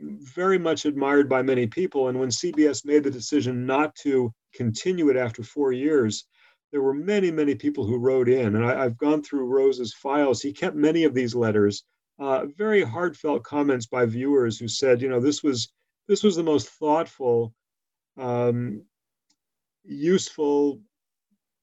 very 0.01 0.57
much 0.57 0.85
admired 0.85 1.27
by 1.27 1.41
many 1.41 1.67
people. 1.67 2.07
And 2.07 2.19
when 2.19 2.29
CBS 2.29 2.85
made 2.85 3.03
the 3.03 3.11
decision 3.11 3.65
not 3.65 3.95
to 4.03 4.31
continue 4.53 5.09
it 5.09 5.17
after 5.17 5.43
four 5.43 5.71
years, 5.71 6.25
there 6.71 6.81
were 6.81 6.93
many, 6.93 7.31
many 7.31 7.55
people 7.55 7.85
who 7.85 7.97
wrote 7.97 8.29
in. 8.29 8.55
And 8.55 8.65
I, 8.65 8.83
have 8.83 8.97
gone 8.97 9.23
through 9.23 9.45
Rose's 9.45 9.93
files. 9.93 10.41
He 10.41 10.53
kept 10.53 10.75
many 10.75 11.03
of 11.03 11.13
these 11.13 11.35
letters, 11.35 11.83
uh, 12.19 12.45
very 12.57 12.83
heartfelt 12.83 13.43
comments 13.43 13.87
by 13.87 14.05
viewers 14.05 14.59
who 14.59 14.67
said, 14.67 15.01
you 15.01 15.09
know, 15.09 15.19
this 15.19 15.41
was 15.43 15.71
this 16.07 16.23
was 16.23 16.35
the 16.35 16.43
most 16.43 16.69
thoughtful, 16.69 17.53
um, 18.17 18.83
useful, 19.83 20.81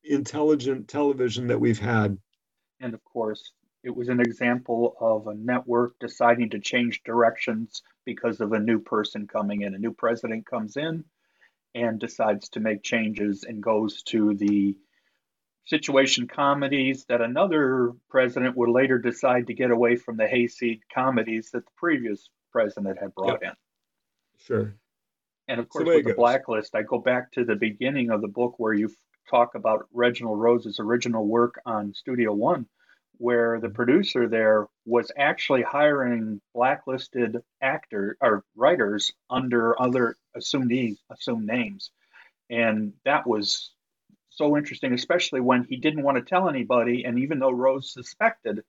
intelligent 0.04 0.88
television 0.88 1.48
that 1.48 1.60
we've 1.60 1.78
had. 1.78 2.18
And 2.80 2.94
of 2.94 3.02
course, 3.04 3.52
it 3.82 3.94
was 3.94 4.08
an 4.08 4.20
example 4.20 4.96
of 5.00 5.28
a 5.28 5.34
network 5.34 5.98
deciding 6.00 6.50
to 6.50 6.58
change 6.58 7.02
directions 7.04 7.82
because 8.04 8.40
of 8.40 8.52
a 8.52 8.58
new 8.58 8.80
person 8.80 9.26
coming 9.26 9.62
in. 9.62 9.74
A 9.74 9.78
new 9.78 9.92
president 9.92 10.46
comes 10.46 10.76
in 10.76 11.04
and 11.74 11.98
decides 11.98 12.48
to 12.50 12.60
make 12.60 12.82
changes 12.82 13.44
and 13.44 13.62
goes 13.62 14.02
to 14.04 14.34
the 14.34 14.76
situation 15.66 16.26
comedies 16.26 17.04
that 17.06 17.20
another 17.20 17.92
president 18.08 18.56
would 18.56 18.70
later 18.70 18.98
decide 18.98 19.48
to 19.48 19.54
get 19.54 19.70
away 19.70 19.96
from 19.96 20.16
the 20.16 20.26
hayseed 20.26 20.80
comedies 20.92 21.50
that 21.50 21.64
the 21.64 21.72
previous 21.76 22.30
president 22.52 22.98
had 23.00 23.14
brought 23.14 23.40
yep. 23.42 23.42
in. 23.42 23.52
Sure. 24.38 24.74
And 25.48 25.60
of 25.60 25.68
course, 25.68 25.86
with 25.86 26.04
the 26.04 26.14
blacklist, 26.14 26.74
I 26.74 26.82
go 26.82 26.98
back 26.98 27.32
to 27.32 27.44
the 27.44 27.56
beginning 27.56 28.10
of 28.10 28.20
the 28.20 28.28
book 28.28 28.54
where 28.58 28.74
you 28.74 28.90
talk 29.30 29.54
about 29.54 29.86
Reginald 29.92 30.40
Rose's 30.40 30.80
original 30.80 31.26
work 31.26 31.60
on 31.64 31.94
Studio 31.94 32.32
One 32.32 32.66
where 33.18 33.60
the 33.60 33.68
producer 33.68 34.28
there 34.28 34.66
was 34.84 35.10
actually 35.16 35.62
hiring 35.62 36.40
blacklisted 36.54 37.36
actors 37.60 38.16
or 38.20 38.44
writers 38.54 39.12
under 39.30 39.80
other 39.80 40.16
assumed 40.34 40.72
assumed 41.10 41.46
names, 41.46 41.90
and 42.50 42.92
that 43.04 43.26
was 43.26 43.72
so 44.30 44.56
interesting, 44.56 44.92
especially 44.92 45.40
when 45.40 45.64
he 45.64 45.76
didn't 45.76 46.02
want 46.02 46.18
to 46.18 46.24
tell 46.24 46.48
anybody, 46.48 47.04
and 47.04 47.18
even 47.20 47.38
though 47.38 47.50
Rose 47.50 47.92
suspected, 47.92 48.62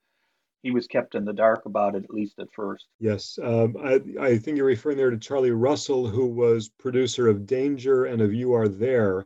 he 0.64 0.72
was 0.72 0.88
kept 0.88 1.16
in 1.16 1.26
the 1.26 1.34
dark 1.34 1.66
about 1.66 1.96
it 1.96 2.04
at 2.04 2.14
least 2.14 2.40
at 2.40 2.52
first. 2.54 2.86
Yes, 3.00 3.38
um, 3.42 3.76
I, 3.84 4.02
I 4.20 4.38
think 4.38 4.58
you're 4.58 4.66
referring 4.66 4.98
there 4.98 5.12
to 5.12 5.18
Charlie 5.18 5.52
Russell, 5.52 6.08
who 6.08 6.28
was 6.28 6.70
producer 6.70 7.28
of 7.28 7.46
Danger 7.46 8.06
and 8.06 8.22
of 8.22 8.34
You 8.34 8.54
Are 8.54 8.68
There, 8.68 9.26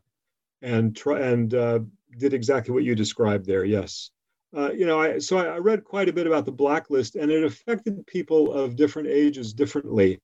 and 0.62 1.00
and 1.06 1.54
uh, 1.54 1.80
did 2.18 2.34
exactly 2.34 2.74
what 2.74 2.84
you 2.84 2.96
described 2.96 3.46
there. 3.46 3.66
Yes 3.66 4.12
uh, 4.56 4.72
you 4.72 4.86
know, 4.86 5.00
I, 5.00 5.20
so 5.20 5.38
I 5.38 5.58
read 5.58 5.84
quite 5.84 6.10
a 6.10 6.14
bit 6.14 6.28
about 6.28 6.46
the 6.46 6.52
blacklist, 6.52 7.16
and 7.16 7.32
it 7.32 7.44
affected 7.44 8.06
people 8.06 8.52
of 8.54 8.76
different 8.76 9.08
ages 9.08 9.54
differently. 9.54 10.20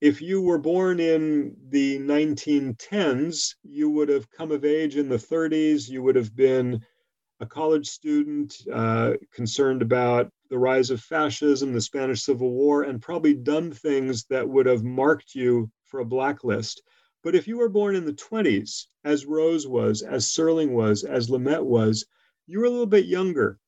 If 0.00 0.20
you 0.20 0.42
were 0.42 0.58
born 0.58 1.00
in 1.00 1.56
the 1.68 1.98
1910s, 1.98 3.54
you 3.64 3.90
would 3.90 4.08
have 4.08 4.30
come 4.30 4.52
of 4.52 4.64
age 4.64 4.96
in 4.96 5.08
the 5.08 5.16
30s. 5.16 5.88
You 5.88 6.02
would 6.02 6.16
have 6.16 6.36
been 6.36 6.84
a 7.40 7.46
college 7.46 7.88
student, 7.88 8.54
uh, 8.72 9.14
concerned 9.34 9.82
about 9.82 10.30
the 10.48 10.58
rise 10.58 10.90
of 10.90 11.00
fascism, 11.00 11.72
the 11.72 11.80
Spanish 11.80 12.22
Civil 12.22 12.50
War, 12.52 12.82
and 12.82 13.02
probably 13.02 13.34
done 13.34 13.72
things 13.72 14.24
that 14.26 14.48
would 14.48 14.66
have 14.66 14.84
marked 14.84 15.34
you 15.34 15.70
for 15.84 16.00
a 16.00 16.04
blacklist. 16.04 16.82
But 17.22 17.34
if 17.34 17.48
you 17.48 17.56
were 17.58 17.68
born 17.68 17.96
in 17.96 18.04
the 18.04 18.12
20s, 18.12 18.86
as 19.04 19.26
Rose 19.26 19.66
was, 19.66 20.02
as 20.02 20.26
Serling 20.26 20.70
was, 20.70 21.04
as 21.04 21.28
Lumet 21.28 21.64
was, 21.64 22.06
you 22.46 22.60
were 22.60 22.66
a 22.66 22.70
little 22.70 22.86
bit 22.86 23.06
younger 23.06 23.58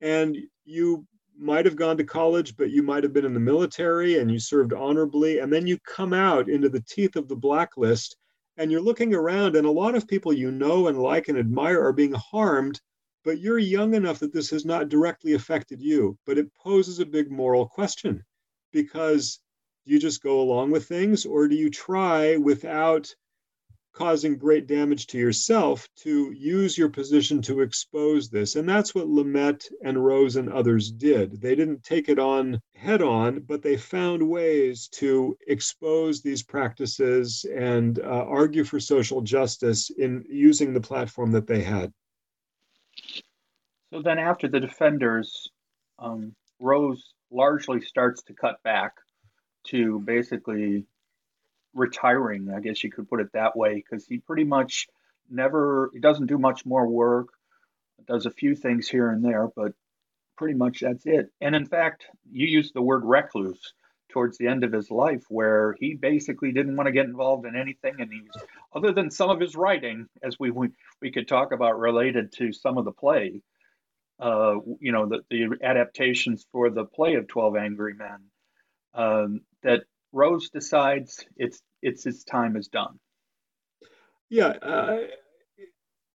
and 0.00 0.36
you 0.64 1.06
might 1.36 1.64
have 1.64 1.76
gone 1.76 1.96
to 1.96 2.04
college, 2.04 2.56
but 2.56 2.70
you 2.70 2.82
might 2.82 3.02
have 3.02 3.12
been 3.12 3.24
in 3.24 3.34
the 3.34 3.40
military 3.40 4.18
and 4.18 4.30
you 4.30 4.38
served 4.38 4.72
honorably. 4.72 5.38
And 5.38 5.52
then 5.52 5.66
you 5.66 5.78
come 5.86 6.12
out 6.12 6.48
into 6.48 6.68
the 6.68 6.80
teeth 6.80 7.16
of 7.16 7.28
the 7.28 7.36
blacklist 7.36 8.16
and 8.56 8.70
you're 8.70 8.80
looking 8.80 9.14
around, 9.14 9.56
and 9.56 9.66
a 9.66 9.70
lot 9.70 9.94
of 9.94 10.06
people 10.06 10.32
you 10.32 10.50
know 10.50 10.88
and 10.88 10.98
like 10.98 11.28
and 11.28 11.38
admire 11.38 11.82
are 11.82 11.92
being 11.92 12.12
harmed, 12.12 12.80
but 13.24 13.40
you're 13.40 13.58
young 13.58 13.94
enough 13.94 14.18
that 14.20 14.32
this 14.32 14.50
has 14.50 14.64
not 14.64 14.88
directly 14.88 15.34
affected 15.34 15.80
you. 15.80 16.18
But 16.26 16.38
it 16.38 16.54
poses 16.54 16.98
a 16.98 17.06
big 17.06 17.30
moral 17.30 17.66
question 17.66 18.24
because 18.72 19.40
you 19.84 19.98
just 19.98 20.22
go 20.22 20.40
along 20.40 20.70
with 20.70 20.86
things 20.86 21.26
or 21.26 21.48
do 21.48 21.56
you 21.56 21.70
try 21.70 22.36
without 22.36 23.14
causing 23.92 24.38
great 24.38 24.66
damage 24.66 25.06
to 25.06 25.18
yourself 25.18 25.86
to 25.96 26.32
use 26.32 26.78
your 26.78 26.88
position 26.88 27.42
to 27.42 27.60
expose 27.60 28.30
this. 28.30 28.56
And 28.56 28.68
that's 28.68 28.94
what 28.94 29.06
Lumet 29.06 29.70
and 29.84 30.02
Rose 30.02 30.36
and 30.36 30.50
others 30.50 30.90
did. 30.90 31.40
They 31.40 31.54
didn't 31.54 31.82
take 31.82 32.08
it 32.08 32.18
on 32.18 32.60
head 32.74 33.02
on, 33.02 33.40
but 33.40 33.62
they 33.62 33.76
found 33.76 34.26
ways 34.26 34.88
to 34.94 35.36
expose 35.46 36.22
these 36.22 36.42
practices 36.42 37.44
and 37.54 37.98
uh, 37.98 38.24
argue 38.26 38.64
for 38.64 38.80
social 38.80 39.20
justice 39.20 39.90
in 39.90 40.24
using 40.28 40.72
the 40.72 40.80
platform 40.80 41.30
that 41.32 41.46
they 41.46 41.62
had. 41.62 41.92
So 43.92 44.00
then, 44.00 44.18
after 44.18 44.48
the 44.48 44.58
defenders, 44.58 45.50
um, 45.98 46.34
Rose 46.58 47.12
largely 47.30 47.82
starts 47.82 48.22
to 48.22 48.32
cut 48.32 48.62
back 48.62 48.92
to 49.64 50.00
basically 50.00 50.86
retiring, 51.74 52.50
I 52.50 52.60
guess 52.60 52.82
you 52.82 52.90
could 52.90 53.08
put 53.08 53.20
it 53.20 53.32
that 53.34 53.54
way, 53.54 53.74
because 53.74 54.06
he 54.06 54.16
pretty 54.16 54.44
much 54.44 54.88
never 55.28 55.90
he 55.92 56.00
doesn't 56.00 56.26
do 56.26 56.38
much 56.38 56.64
more 56.64 56.86
work, 56.86 57.28
does 58.06 58.24
a 58.24 58.30
few 58.30 58.54
things 58.54 58.88
here 58.88 59.10
and 59.10 59.22
there, 59.22 59.48
but 59.54 59.72
pretty 60.38 60.54
much 60.54 60.80
that's 60.80 61.04
it. 61.04 61.30
And 61.42 61.54
in 61.54 61.66
fact, 61.66 62.06
you 62.30 62.46
used 62.46 62.72
the 62.72 62.80
word 62.80 63.04
recluse 63.04 63.74
towards 64.08 64.38
the 64.38 64.46
end 64.46 64.64
of 64.64 64.72
his 64.72 64.90
life, 64.90 65.24
where 65.28 65.76
he 65.78 65.94
basically 65.94 66.52
didn't 66.52 66.76
want 66.76 66.86
to 66.86 66.92
get 66.92 67.04
involved 67.04 67.44
in 67.44 67.56
anything, 67.56 67.96
and 67.98 68.10
he's 68.10 68.42
other 68.74 68.92
than 68.92 69.10
some 69.10 69.28
of 69.28 69.38
his 69.38 69.54
writing, 69.54 70.06
as 70.22 70.40
we 70.40 70.50
we, 70.50 70.68
we 71.02 71.10
could 71.10 71.28
talk 71.28 71.52
about 71.52 71.78
related 71.78 72.32
to 72.32 72.54
some 72.54 72.78
of 72.78 72.86
the 72.86 72.92
play. 72.92 73.42
Uh, 74.22 74.60
you 74.78 74.92
know, 74.92 75.08
the, 75.08 75.20
the 75.30 75.58
adaptations 75.64 76.46
for 76.52 76.70
the 76.70 76.84
play 76.84 77.14
of 77.14 77.26
Twelve 77.26 77.56
Angry 77.56 77.94
Men. 77.94 78.18
Um, 78.94 79.40
that 79.64 79.82
Rose 80.12 80.50
decides 80.50 81.24
it's 81.36 81.60
it's 81.82 82.04
his 82.04 82.22
time 82.22 82.56
is 82.56 82.68
done. 82.68 83.00
Yeah, 84.30 84.48
uh, 84.62 84.98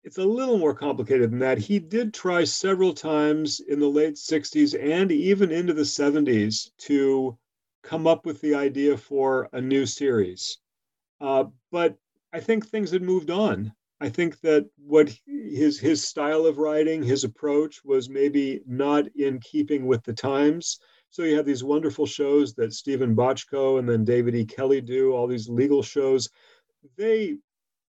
it's 0.04 0.18
a 0.18 0.24
little 0.24 0.58
more 0.58 0.74
complicated 0.74 1.30
than 1.30 1.38
that. 1.38 1.56
He 1.56 1.78
did 1.78 2.12
try 2.12 2.44
several 2.44 2.92
times 2.92 3.60
in 3.60 3.80
the 3.80 3.88
late 3.88 4.16
60s 4.16 4.78
and 4.78 5.10
even 5.10 5.50
into 5.50 5.72
the 5.72 5.82
70s 5.82 6.70
to 6.80 7.38
come 7.82 8.06
up 8.06 8.26
with 8.26 8.40
the 8.42 8.54
idea 8.54 8.98
for 8.98 9.48
a 9.52 9.60
new 9.60 9.86
series. 9.86 10.58
Uh, 11.20 11.44
but 11.72 11.96
I 12.34 12.40
think 12.40 12.66
things 12.66 12.90
had 12.90 13.02
moved 13.02 13.30
on. 13.30 13.72
I 14.04 14.10
think 14.10 14.38
that 14.40 14.68
what 14.76 15.16
his 15.26 15.80
his 15.80 16.06
style 16.06 16.44
of 16.44 16.58
writing, 16.58 17.02
his 17.02 17.24
approach 17.24 17.82
was 17.86 18.10
maybe 18.10 18.60
not 18.66 19.06
in 19.16 19.40
keeping 19.40 19.86
with 19.86 20.02
the 20.04 20.12
times. 20.12 20.78
So 21.08 21.22
you 21.22 21.36
have 21.36 21.46
these 21.46 21.64
wonderful 21.64 22.04
shows 22.04 22.52
that 22.56 22.74
Steven 22.74 23.16
Bochco 23.16 23.78
and 23.78 23.88
then 23.88 24.04
David 24.04 24.34
E. 24.34 24.44
Kelley 24.44 24.82
do, 24.82 25.12
all 25.14 25.26
these 25.26 25.48
legal 25.48 25.82
shows. 25.82 26.28
They 26.98 27.38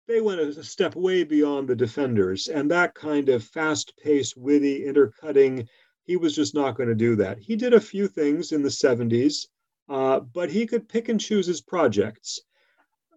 they 0.05 0.19
went 0.19 0.41
a 0.41 0.61
step 0.65 0.97
way 0.97 1.23
beyond 1.23 1.69
the 1.69 1.77
defenders, 1.77 2.49
and 2.49 2.69
that 2.71 2.93
kind 2.93 3.29
of 3.29 3.45
fast-paced, 3.45 4.35
witty, 4.35 4.85
intercutting. 4.85 5.69
He 6.03 6.17
was 6.17 6.35
just 6.35 6.53
not 6.53 6.75
going 6.75 6.89
to 6.89 7.05
do 7.07 7.15
that. 7.15 7.39
He 7.39 7.55
did 7.55 7.73
a 7.73 7.79
few 7.79 8.09
things 8.09 8.51
in 8.51 8.63
the 8.63 8.69
70s, 8.69 9.47
uh, 9.87 10.19
but 10.19 10.51
he 10.51 10.65
could 10.65 10.89
pick 10.89 11.07
and 11.07 11.21
choose 11.21 11.47
his 11.47 11.61
projects. 11.61 12.41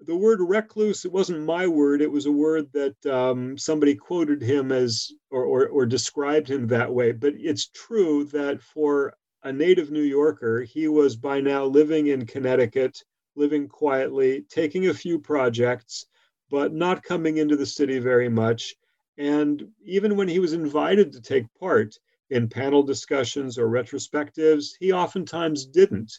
The 0.07 0.17
word 0.17 0.41
recluse, 0.41 1.05
it 1.05 1.13
wasn't 1.13 1.45
my 1.45 1.67
word. 1.67 2.03
It 2.03 2.11
was 2.11 2.27
a 2.27 2.33
word 2.33 2.71
that 2.73 3.07
um, 3.07 3.57
somebody 3.57 3.95
quoted 3.95 4.43
him 4.43 4.71
as 4.71 5.13
or, 5.31 5.45
or, 5.45 5.69
or 5.69 5.87
described 5.87 6.49
him 6.49 6.67
that 6.67 6.93
way. 6.93 7.13
But 7.13 7.35
it's 7.37 7.69
true 7.69 8.25
that 8.25 8.63
for 8.63 9.15
a 9.45 9.53
native 9.53 9.91
New 9.91 10.03
Yorker, 10.03 10.63
he 10.63 10.89
was 10.89 11.17
by 11.17 11.41
now 11.41 11.65
living 11.65 12.09
in 12.09 12.27
Connecticut, 12.27 13.03
living 13.37 13.69
quietly, 13.69 14.45
taking 14.51 14.89
a 14.89 14.95
few 14.95 15.19
projects, 15.19 16.07
but 16.51 16.75
not 16.75 17.03
coming 17.03 17.39
into 17.39 17.57
the 17.57 17.67
city 17.67 17.99
very 17.99 18.29
much. 18.29 18.75
And 19.17 19.67
even 19.85 20.17
when 20.17 20.29
he 20.29 20.39
was 20.39 20.53
invited 20.53 21.13
to 21.13 21.21
take 21.21 21.47
part 21.59 21.99
in 22.31 22.49
panel 22.49 22.83
discussions 22.83 23.59
or 23.59 23.69
retrospectives, 23.69 24.71
he 24.81 24.93
oftentimes 24.93 25.67
didn't. 25.67 26.13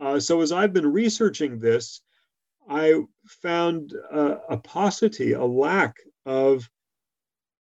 Uh, 0.00 0.20
so 0.20 0.40
as 0.40 0.52
I've 0.52 0.72
been 0.72 0.90
researching 0.92 1.58
this, 1.58 2.02
I 2.68 3.02
found 3.26 3.92
a 3.92 4.56
paucity, 4.56 5.32
a 5.32 5.44
lack 5.44 5.96
of 6.26 6.68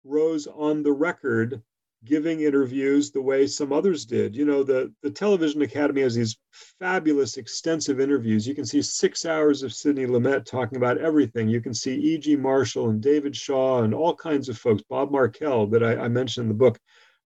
Rose 0.03 0.47
on 0.47 0.83
the 0.83 0.93
record 0.93 1.61
giving 2.03 2.41
interviews 2.41 3.11
the 3.11 3.21
way 3.21 3.45
some 3.45 3.71
others 3.71 4.05
did. 4.05 4.35
You 4.35 4.45
know, 4.45 4.63
the, 4.63 4.91
the 5.03 5.11
Television 5.11 5.61
Academy 5.61 6.01
has 6.01 6.15
these 6.15 6.37
fabulous, 6.79 7.37
extensive 7.37 7.99
interviews. 7.99 8.47
You 8.47 8.55
can 8.55 8.65
see 8.65 8.81
six 8.81 9.25
hours 9.25 9.61
of 9.61 9.73
Sidney 9.73 10.07
Lumet 10.07 10.45
talking 10.45 10.77
about 10.77 10.97
everything. 10.97 11.47
You 11.47 11.61
can 11.61 11.73
see 11.75 11.93
E.G. 11.93 12.35
Marshall 12.37 12.89
and 12.89 13.01
David 13.01 13.35
Shaw 13.35 13.83
and 13.83 13.93
all 13.93 14.15
kinds 14.15 14.49
of 14.49 14.57
folks, 14.57 14.81
Bob 14.89 15.11
Markel, 15.11 15.67
that 15.67 15.83
I, 15.83 15.95
I 15.95 16.07
mentioned 16.07 16.45
in 16.45 16.49
the 16.49 16.55
book. 16.55 16.79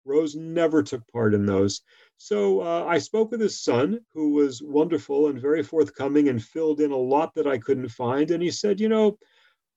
Rose 0.06 0.36
never 0.36 0.82
took 0.82 1.08
part 1.12 1.34
in 1.34 1.46
those. 1.46 1.82
So 2.18 2.62
uh, 2.62 2.86
I 2.86 3.00
spoke 3.00 3.32
with 3.32 3.42
his 3.42 3.62
son, 3.62 4.00
who 4.14 4.34
was 4.34 4.62
wonderful 4.62 5.28
and 5.28 5.42
very 5.42 5.64
forthcoming 5.64 6.30
and 6.30 6.42
filled 6.42 6.80
in 6.80 6.92
a 6.92 6.98
lot 6.98 7.34
that 7.36 7.48
I 7.48 7.58
couldn't 7.58 7.90
find. 7.90 8.32
And 8.32 8.42
he 8.42 8.52
said, 8.52 8.80
You 8.80 8.90
know, 8.90 9.18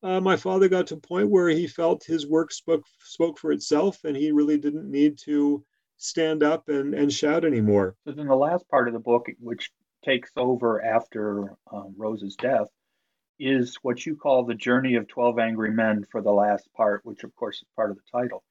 uh, 0.02 0.20
my 0.20 0.36
father 0.36 0.68
got 0.68 0.86
to 0.88 0.94
a 0.94 1.00
point 1.00 1.30
where 1.30 1.48
he 1.48 1.66
felt 1.66 2.04
his 2.04 2.26
work 2.26 2.52
spoke 2.52 2.84
spoke 3.00 3.38
for 3.38 3.52
itself, 3.52 4.04
and 4.04 4.16
he 4.16 4.30
really 4.30 4.58
didn't 4.58 4.90
need 4.90 5.18
to 5.24 5.64
stand 5.96 6.42
up 6.42 6.68
and, 6.68 6.94
and 6.94 7.12
shout 7.12 7.44
anymore. 7.44 7.96
So 8.04 8.12
then 8.12 8.26
the 8.26 8.36
last 8.36 8.68
part 8.68 8.86
of 8.88 8.94
the 8.94 9.00
book, 9.00 9.26
which 9.40 9.70
takes 10.04 10.30
over 10.36 10.84
after 10.84 11.56
um, 11.72 11.94
Rose's 11.96 12.36
death, 12.36 12.68
is 13.38 13.76
what 13.82 14.04
you 14.06 14.16
call 14.16 14.44
the 14.44 14.54
journey 14.54 14.94
of 14.94 15.08
12 15.08 15.38
angry 15.38 15.70
men 15.70 16.04
for 16.10 16.22
the 16.22 16.32
last 16.32 16.68
part, 16.74 17.04
which 17.04 17.24
of 17.24 17.34
course 17.34 17.56
is 17.56 17.68
part 17.74 17.90
of 17.90 17.96
the 17.96 18.18
title. 18.18 18.44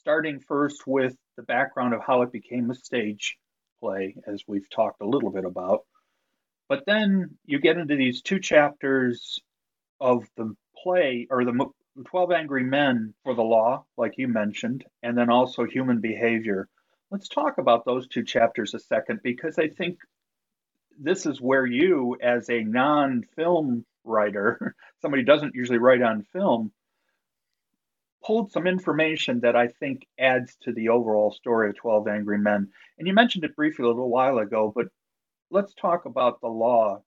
Starting 0.00 0.40
first 0.40 0.86
with 0.86 1.16
the 1.38 1.44
background 1.44 1.94
of 1.94 2.00
how 2.04 2.22
it 2.22 2.32
became 2.32 2.68
a 2.68 2.74
stage 2.74 3.38
play, 3.80 4.16
as 4.26 4.42
we've 4.48 4.68
talked 4.68 5.00
a 5.00 5.06
little 5.06 5.30
bit 5.30 5.44
about. 5.44 5.82
But 6.68 6.82
then 6.84 7.38
you 7.46 7.60
get 7.60 7.78
into 7.78 7.94
these 7.94 8.22
two 8.22 8.40
chapters 8.40 9.38
of 10.00 10.24
the 10.36 10.54
play 10.82 11.28
or 11.30 11.44
the 11.44 11.70
12 12.06 12.32
Angry 12.32 12.64
Men 12.64 13.14
for 13.22 13.36
the 13.36 13.42
Law, 13.42 13.84
like 13.96 14.14
you 14.18 14.26
mentioned, 14.26 14.84
and 15.04 15.16
then 15.16 15.30
also 15.30 15.64
Human 15.64 16.00
Behavior. 16.00 16.68
Let's 17.12 17.28
talk 17.28 17.58
about 17.58 17.86
those 17.86 18.08
two 18.08 18.24
chapters 18.24 18.74
a 18.74 18.80
second 18.80 19.20
because 19.22 19.60
I 19.60 19.68
think 19.68 19.98
this 20.98 21.24
is 21.24 21.40
where 21.40 21.64
you, 21.64 22.16
as 22.20 22.50
a 22.50 22.64
non 22.64 23.22
film 23.36 23.86
writer, 24.02 24.74
somebody 25.02 25.22
doesn't 25.22 25.54
usually 25.54 25.78
write 25.78 26.02
on 26.02 26.26
film, 26.32 26.72
pulled 28.28 28.52
some 28.52 28.66
information 28.66 29.40
that 29.40 29.56
I 29.56 29.68
think 29.68 30.06
adds 30.18 30.54
to 30.60 30.72
the 30.74 30.90
overall 30.90 31.32
story 31.32 31.70
of 31.70 31.76
12 31.76 32.08
Angry 32.08 32.36
Men. 32.36 32.68
And 32.98 33.08
you 33.08 33.14
mentioned 33.14 33.44
it 33.44 33.56
briefly 33.56 33.86
a 33.86 33.88
little 33.88 34.10
while 34.10 34.36
ago, 34.36 34.70
but 34.76 34.88
let's 35.50 35.72
talk 35.72 36.04
about 36.04 36.42
the 36.42 36.48
law 36.48 37.00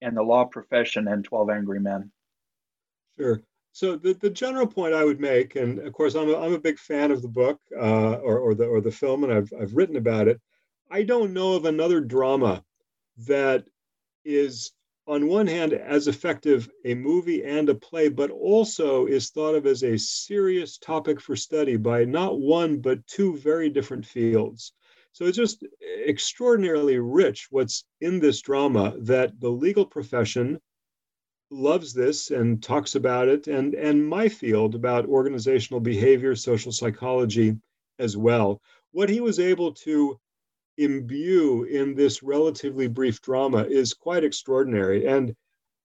and 0.00 0.16
the 0.16 0.22
law 0.22 0.44
profession 0.44 1.08
and 1.08 1.24
12 1.24 1.50
Angry 1.50 1.80
Men. 1.80 2.12
Sure. 3.18 3.42
So 3.72 3.96
the, 3.96 4.14
the 4.14 4.30
general 4.30 4.68
point 4.68 4.94
I 4.94 5.04
would 5.04 5.18
make, 5.18 5.56
and 5.56 5.80
of 5.80 5.92
course 5.92 6.14
I'm 6.14 6.30
a, 6.30 6.38
I'm 6.38 6.54
a 6.54 6.60
big 6.60 6.78
fan 6.78 7.10
of 7.10 7.22
the 7.22 7.28
book 7.28 7.58
uh, 7.76 8.14
or, 8.14 8.38
or 8.38 8.54
the 8.54 8.66
or 8.66 8.80
the 8.80 8.92
film, 8.92 9.24
and 9.24 9.32
I've 9.32 9.52
I've 9.60 9.74
written 9.74 9.96
about 9.96 10.28
it. 10.28 10.40
I 10.90 11.02
don't 11.02 11.34
know 11.34 11.54
of 11.54 11.64
another 11.64 12.00
drama 12.00 12.62
that 13.26 13.64
is 14.24 14.72
on 15.08 15.26
one 15.26 15.46
hand 15.46 15.72
as 15.72 16.06
effective 16.06 16.68
a 16.84 16.94
movie 16.94 17.42
and 17.42 17.70
a 17.70 17.74
play, 17.74 18.08
but 18.08 18.30
also 18.30 19.06
is 19.06 19.30
thought 19.30 19.54
of 19.54 19.66
as 19.66 19.82
a 19.82 19.98
serious 19.98 20.76
topic 20.76 21.18
for 21.18 21.34
study 21.34 21.76
by 21.76 22.04
not 22.04 22.38
one 22.38 22.78
but 22.78 23.04
two 23.06 23.34
very 23.38 23.70
different 23.70 24.04
fields. 24.04 24.72
So 25.12 25.24
it's 25.24 25.38
just 25.38 25.64
extraordinarily 26.06 26.98
rich 26.98 27.48
what's 27.50 27.84
in 28.02 28.20
this 28.20 28.42
drama 28.42 28.94
that 29.00 29.40
the 29.40 29.48
legal 29.48 29.86
profession 29.86 30.60
loves 31.50 31.94
this 31.94 32.30
and 32.30 32.62
talks 32.62 32.94
about 32.94 33.28
it, 33.28 33.46
and, 33.46 33.74
and 33.74 34.06
my 34.06 34.28
field 34.28 34.74
about 34.74 35.06
organizational 35.06 35.80
behavior, 35.80 36.36
social 36.36 36.70
psychology 36.70 37.56
as 37.98 38.14
well. 38.16 38.60
What 38.92 39.08
he 39.08 39.20
was 39.20 39.40
able 39.40 39.72
to 39.72 40.20
imbue 40.78 41.64
in 41.64 41.94
this 41.94 42.22
relatively 42.22 42.86
brief 42.86 43.20
drama 43.20 43.64
is 43.64 43.92
quite 43.92 44.24
extraordinary. 44.24 45.06
And 45.06 45.34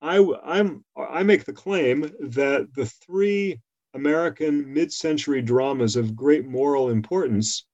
I, 0.01 0.25
I'm, 0.43 0.85
I 0.95 1.23
make 1.23 1.45
the 1.45 1.53
claim 1.53 2.09
that 2.19 2.67
the 2.75 2.85
three 2.85 3.59
American 3.93 4.73
mid 4.73 4.91
century 4.91 5.41
dramas 5.41 5.95
of 5.95 6.15
great 6.15 6.45
moral 6.45 6.89
importance 6.89 7.65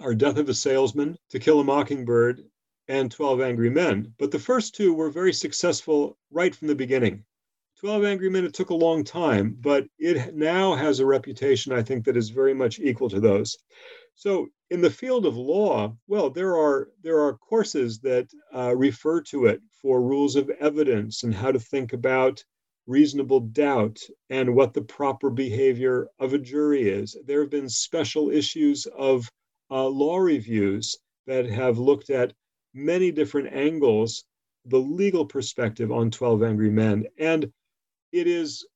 are 0.00 0.14
Death 0.14 0.38
of 0.38 0.48
a 0.48 0.54
Salesman, 0.54 1.16
To 1.30 1.38
Kill 1.38 1.60
a 1.60 1.64
Mockingbird, 1.64 2.42
and 2.88 3.10
12 3.10 3.40
Angry 3.40 3.70
Men. 3.70 4.14
But 4.18 4.30
the 4.30 4.38
first 4.38 4.74
two 4.74 4.92
were 4.92 5.10
very 5.10 5.32
successful 5.32 6.18
right 6.30 6.54
from 6.54 6.68
the 6.68 6.74
beginning. 6.74 7.24
12 7.80 8.04
Angry 8.04 8.30
Men, 8.30 8.44
it 8.44 8.54
took 8.54 8.70
a 8.70 8.74
long 8.74 9.04
time, 9.04 9.56
but 9.60 9.86
it 9.98 10.34
now 10.34 10.74
has 10.74 11.00
a 11.00 11.06
reputation, 11.06 11.72
I 11.72 11.82
think, 11.82 12.04
that 12.04 12.16
is 12.16 12.30
very 12.30 12.54
much 12.54 12.78
equal 12.78 13.10
to 13.10 13.20
those. 13.20 13.56
So, 14.14 14.48
in 14.70 14.80
the 14.80 14.90
field 14.90 15.26
of 15.26 15.36
law, 15.36 15.96
well, 16.08 16.28
there 16.28 16.56
are 16.56 16.88
there 17.02 17.20
are 17.20 17.36
courses 17.36 18.00
that 18.00 18.28
uh, 18.54 18.74
refer 18.74 19.20
to 19.22 19.46
it 19.46 19.60
for 19.80 20.02
rules 20.02 20.34
of 20.34 20.50
evidence 20.60 21.22
and 21.22 21.32
how 21.34 21.52
to 21.52 21.60
think 21.60 21.92
about 21.92 22.42
reasonable 22.86 23.40
doubt 23.40 23.98
and 24.30 24.54
what 24.54 24.72
the 24.72 24.82
proper 24.82 25.30
behavior 25.30 26.08
of 26.18 26.34
a 26.34 26.38
jury 26.38 26.88
is. 26.88 27.16
There 27.26 27.40
have 27.40 27.50
been 27.50 27.68
special 27.68 28.30
issues 28.30 28.86
of 28.86 29.28
uh, 29.70 29.86
law 29.86 30.18
reviews 30.18 30.96
that 31.26 31.46
have 31.46 31.78
looked 31.78 32.10
at 32.10 32.32
many 32.74 33.10
different 33.10 33.52
angles, 33.52 34.24
the 34.64 34.78
legal 34.78 35.26
perspective 35.26 35.90
on 35.92 36.10
12 36.10 36.42
Angry 36.42 36.70
Men. 36.70 37.06
And 37.18 37.52
it 38.12 38.26
is 38.26 38.66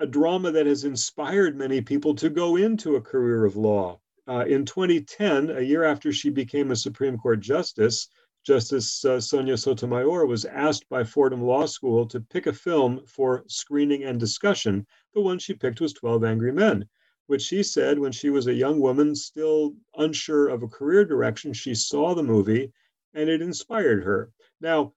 a 0.00 0.06
drama 0.06 0.50
that 0.52 0.66
has 0.66 0.84
inspired 0.84 1.56
many 1.56 1.80
people 1.80 2.14
to 2.16 2.28
go 2.28 2.56
into 2.56 2.96
a 2.96 3.00
career 3.00 3.44
of 3.44 3.56
law. 3.56 3.98
Uh, 4.28 4.44
in 4.46 4.64
2010, 4.64 5.50
a 5.50 5.60
year 5.60 5.84
after 5.84 6.12
she 6.12 6.30
became 6.30 6.70
a 6.70 6.76
Supreme 6.76 7.16
Court 7.16 7.40
justice, 7.40 8.08
Justice 8.46 9.04
uh, 9.04 9.20
Sonia 9.20 9.56
Sotomayor 9.56 10.24
was 10.24 10.44
asked 10.44 10.88
by 10.88 11.02
Fordham 11.02 11.42
Law 11.42 11.66
School 11.66 12.06
to 12.06 12.20
pick 12.20 12.46
a 12.46 12.52
film 12.52 13.04
for 13.04 13.42
screening 13.48 14.04
and 14.04 14.20
discussion. 14.20 14.86
The 15.14 15.20
one 15.20 15.40
she 15.40 15.52
picked 15.52 15.80
was 15.80 15.92
12 15.92 16.22
Angry 16.22 16.52
Men, 16.52 16.88
which 17.26 17.42
she 17.42 17.64
said 17.64 17.98
when 17.98 18.12
she 18.12 18.30
was 18.30 18.46
a 18.46 18.54
young 18.54 18.78
woman, 18.78 19.16
still 19.16 19.74
unsure 19.96 20.48
of 20.48 20.62
a 20.62 20.68
career 20.68 21.04
direction, 21.04 21.52
she 21.52 21.74
saw 21.74 22.14
the 22.14 22.22
movie 22.22 22.72
and 23.14 23.28
it 23.28 23.42
inspired 23.42 24.04
her. 24.04 24.30
Now, 24.60 24.92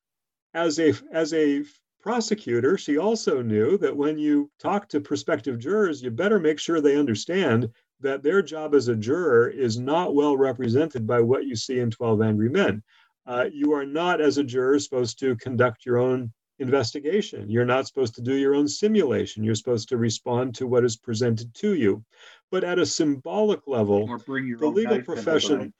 as 0.53 0.79
a 0.79 0.93
as 1.11 1.33
a 1.33 1.63
prosecutor, 2.01 2.77
she 2.77 2.99
also 2.99 3.41
knew 3.41 3.79
that 3.79 3.97
when 3.97 4.19
you 4.19 4.51
talk 4.59 4.87
to 4.89 5.01
prospective 5.01 5.57
jurors, 5.57 6.03
you 6.03 6.11
better 6.11 6.39
make 6.39 6.59
sure 6.59 6.81
they 6.81 6.97
understand 6.97 7.71
that 8.01 8.23
their 8.23 8.41
job 8.41 8.73
as 8.73 8.87
a 8.87 8.95
juror 8.95 9.49
is 9.49 9.79
not 9.79 10.15
well 10.15 10.37
represented 10.37 11.05
by 11.05 11.21
what 11.21 11.45
you 11.45 11.55
see 11.55 11.79
in 11.79 11.91
12 11.91 12.21
Angry 12.21 12.49
Men. 12.49 12.83
Uh, 13.25 13.45
you 13.51 13.73
are 13.73 13.85
not, 13.85 14.21
as 14.21 14.37
a 14.37 14.43
juror, 14.43 14.79
supposed 14.79 15.19
to 15.19 15.35
conduct 15.35 15.85
your 15.85 15.97
own 15.97 16.31
investigation. 16.59 17.49
You're 17.49 17.65
not 17.65 17.87
supposed 17.87 18.15
to 18.15 18.21
do 18.21 18.35
your 18.35 18.55
own 18.55 18.67
simulation. 18.67 19.43
You're 19.43 19.55
supposed 19.55 19.89
to 19.89 19.97
respond 19.97 20.55
to 20.55 20.67
what 20.67 20.83
is 20.83 20.97
presented 20.97 21.53
to 21.55 21.75
you. 21.75 22.03
But 22.51 22.63
at 22.63 22.79
a 22.79 22.85
symbolic 22.85 23.67
level, 23.67 24.07
the 24.07 24.71
legal 24.73 25.01
profession 25.01 25.73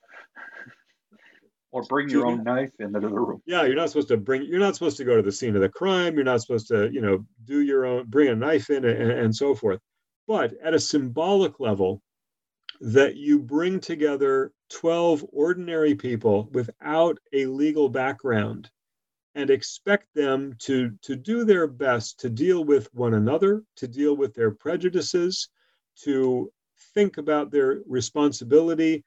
or 1.72 1.84
bring 1.84 2.10
your 2.10 2.26
own 2.26 2.44
knife 2.44 2.72
into 2.80 3.00
the 3.00 3.08
room. 3.08 3.42
Yeah, 3.46 3.64
you're 3.64 3.76
not 3.76 3.90
supposed 3.90 4.08
to 4.10 4.18
bring. 4.18 4.44
You're 4.44 4.60
not 4.60 4.76
supposed 4.76 4.98
to 4.98 5.04
go 5.04 5.16
to 5.16 5.22
the 5.22 5.32
scene 5.32 5.56
of 5.56 5.62
the 5.62 5.70
crime. 5.70 6.16
You're 6.16 6.24
not 6.24 6.42
supposed 6.42 6.68
to, 6.70 6.90
you 6.92 7.02
know, 7.02 7.26
do 7.46 7.62
your 7.62 7.86
own, 7.86 8.08
bring 8.08 8.30
a 8.30 8.36
knife 8.36 8.70
in, 8.70 8.86
and, 8.86 9.12
and 9.12 9.36
so 9.36 9.54
forth. 9.54 9.80
But 10.28 10.54
at 10.64 10.74
a 10.74 10.80
symbolic 10.80 11.60
level, 11.60 12.02
that 12.82 13.16
you 13.16 13.40
bring 13.40 13.80
together 13.80 14.52
12 14.70 15.26
ordinary 15.32 15.96
people 15.96 16.50
without 16.52 17.18
a 17.34 17.46
legal 17.46 17.90
background 17.90 18.70
and 19.36 19.50
expect 19.50 20.08
them 20.16 20.56
to, 20.60 20.92
to 21.02 21.16
do 21.16 21.44
their 21.44 21.68
best 21.68 22.20
to 22.20 22.30
deal 22.30 22.64
with 22.64 22.94
one 22.94 23.14
another, 23.14 23.64
to 23.76 23.88
deal 23.88 24.16
with 24.16 24.34
their 24.34 24.52
prejudices, 24.52 25.50
to 26.04 26.52
think 26.94 27.18
about 27.18 27.52
their 27.52 27.82
responsibility, 27.86 29.04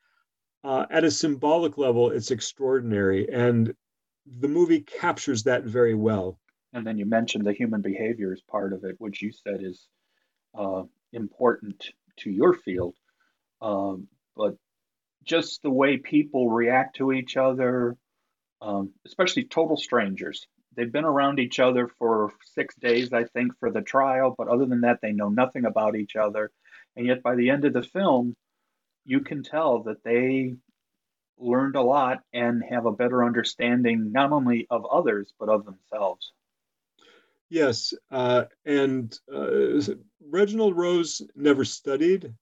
uh, 0.65 0.87
at 0.91 1.05
a 1.05 1.11
symbolic 1.11 1.77
level, 1.77 2.11
it's 2.11 2.31
extraordinary. 2.31 3.29
And 3.33 3.75
the 4.27 4.49
movie 4.49 4.81
captures 4.81 5.43
that 5.45 5.65
very 5.65 5.95
well. 5.95 6.39
And 6.73 6.87
then 6.87 6.99
you 6.99 7.07
mentioned 7.07 7.45
the 7.45 7.53
human 7.53 7.83
behavior 7.83 8.33
as 8.33 8.41
part 8.43 8.73
of 8.73 8.85
it, 8.85 8.95
which 8.99 9.21
you 9.23 9.33
said 9.33 9.63
is 9.63 9.89
uh, 10.57 10.85
important 11.13 11.91
to 12.21 12.31
your 12.31 12.55
field. 12.55 12.95
Um, 13.63 14.09
but 14.37 14.57
just 15.25 15.63
the 15.63 15.71
way 15.71 15.97
people 15.97 16.51
react 16.51 16.97
to 16.97 17.13
each 17.13 17.37
other, 17.37 17.97
um, 18.61 18.91
especially 19.07 19.45
total 19.45 19.77
strangers. 19.77 20.47
They've 20.75 20.91
been 20.91 21.05
around 21.05 21.39
each 21.39 21.61
other 21.61 21.89
for 21.99 22.33
six 22.55 22.75
days, 22.77 23.13
I 23.13 23.25
think, 23.25 23.53
for 23.59 23.71
the 23.71 23.83
trial, 23.83 24.35
but 24.37 24.49
other 24.49 24.67
than 24.67 24.81
that, 24.83 24.99
they 25.01 25.13
know 25.13 25.29
nothing 25.29 25.65
about 25.65 25.97
each 25.97 26.17
other. 26.17 26.51
And 26.97 27.07
yet, 27.07 27.23
by 27.23 27.37
the 27.37 27.51
end 27.51 27.65
of 27.65 27.73
the 27.73 27.83
film, 27.83 28.35
you 29.05 29.21
can 29.21 29.43
tell 29.43 29.85
that 29.85 30.03
they 30.05 30.55
learned 31.39 31.77
a 31.77 31.83
lot 31.83 32.23
and 32.33 32.63
have 32.69 32.87
a 32.87 32.93
better 32.93 33.25
understanding 33.25 34.13
not 34.13 34.33
only 34.33 34.67
of 34.71 34.87
others 34.87 35.33
but 35.39 35.49
of 35.49 35.65
themselves. 35.65 36.33
Yes, 37.49 37.93
uh, 38.11 38.45
and 38.65 39.19
uh, 39.33 39.81
Reginald 40.31 40.77
Rose 40.77 41.21
never 41.35 41.65
studied 41.65 42.33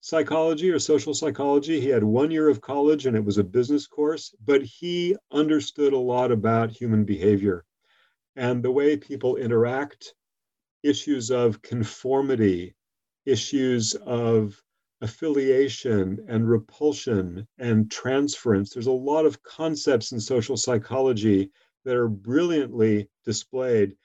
psychology 0.00 0.70
or 0.70 0.78
social 0.78 1.14
psychology. 1.14 1.80
He 1.80 1.88
had 1.88 2.04
one 2.04 2.30
year 2.30 2.48
of 2.48 2.60
college 2.60 3.06
and 3.06 3.16
it 3.16 3.24
was 3.24 3.38
a 3.38 3.44
business 3.44 3.86
course, 3.86 4.34
but 4.44 4.62
he 4.62 5.16
understood 5.32 5.92
a 5.92 5.98
lot 5.98 6.30
about 6.32 6.70
human 6.70 7.04
behavior 7.04 7.64
and 8.36 8.62
the 8.62 8.70
way 8.70 8.96
people 8.96 9.36
interact, 9.36 10.14
issues 10.82 11.30
of 11.30 11.60
conformity, 11.62 12.74
issues 13.26 13.94
of 13.94 14.62
affiliation 15.00 16.24
and 16.28 16.48
repulsion 16.48 17.46
and 17.58 17.90
transference. 17.90 18.70
There's 18.70 18.86
a 18.86 18.92
lot 18.92 19.26
of 19.26 19.42
concepts 19.42 20.12
in 20.12 20.20
social 20.20 20.56
psychology 20.56 21.50
that 21.84 21.96
are 21.96 22.08
brilliantly 22.08 23.08
displayed. 23.24 23.96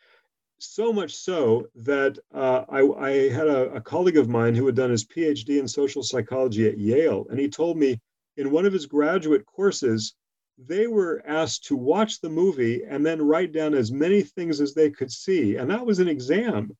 So 0.65 0.93
much 0.93 1.13
so 1.13 1.67
that 1.75 2.17
uh, 2.33 2.63
I, 2.69 2.81
I, 2.81 3.29
had 3.29 3.47
a, 3.47 3.73
a 3.73 3.81
colleague 3.81 4.17
of 4.17 4.29
mine 4.29 4.55
who 4.55 4.65
had 4.65 4.75
done 4.75 4.91
his 4.91 5.05
PhD 5.05 5.59
in 5.59 5.67
social 5.67 6.01
psychology 6.01 6.67
at 6.69 6.77
Yale, 6.77 7.27
and 7.29 7.37
he 7.37 7.49
told 7.49 7.77
me 7.77 7.99
in 8.37 8.49
one 8.49 8.65
of 8.65 8.71
his 8.71 8.85
graduate 8.85 9.45
courses, 9.45 10.15
they 10.57 10.87
were 10.87 11.21
asked 11.27 11.65
to 11.65 11.75
watch 11.75 12.21
the 12.21 12.29
movie 12.29 12.81
and 12.85 13.05
then 13.05 13.21
write 13.21 13.51
down 13.51 13.73
as 13.73 13.91
many 13.91 14.21
things 14.21 14.61
as 14.61 14.73
they 14.73 14.89
could 14.89 15.11
see. 15.11 15.57
And 15.57 15.69
that 15.69 15.85
was 15.85 15.99
an 15.99 16.07
exam. 16.07 16.71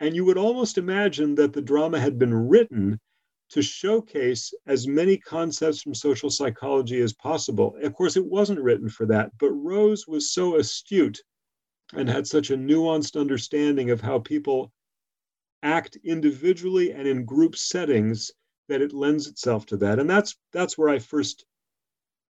And 0.00 0.16
you 0.16 0.24
would 0.24 0.36
almost 0.36 0.76
imagine 0.76 1.36
that 1.36 1.52
the 1.52 1.62
drama 1.62 2.00
had 2.00 2.18
been 2.18 2.34
written 2.34 2.98
to 3.50 3.62
showcase 3.62 4.52
as 4.66 4.88
many 4.88 5.18
concepts 5.18 5.80
from 5.80 5.94
social 5.94 6.30
psychology 6.30 7.00
as 7.00 7.12
possible. 7.12 7.76
Of 7.80 7.94
course, 7.94 8.16
it 8.16 8.26
wasn't 8.26 8.60
written 8.60 8.88
for 8.88 9.06
that, 9.06 9.30
but 9.38 9.52
Rose 9.52 10.08
was 10.08 10.32
so 10.32 10.56
astute 10.56 11.22
and 11.96 12.08
had 12.08 12.26
such 12.26 12.50
a 12.50 12.56
nuanced 12.56 13.18
understanding 13.18 13.90
of 13.90 14.00
how 14.00 14.18
people 14.18 14.72
act 15.62 15.96
individually 16.04 16.92
and 16.92 17.06
in 17.06 17.24
group 17.24 17.56
settings 17.56 18.30
that 18.68 18.82
it 18.82 18.92
lends 18.92 19.26
itself 19.26 19.66
to 19.66 19.76
that. 19.78 19.98
And 19.98 20.08
that's 20.08 20.36
that's 20.52 20.76
where 20.76 20.88
I 20.88 20.98
first 20.98 21.44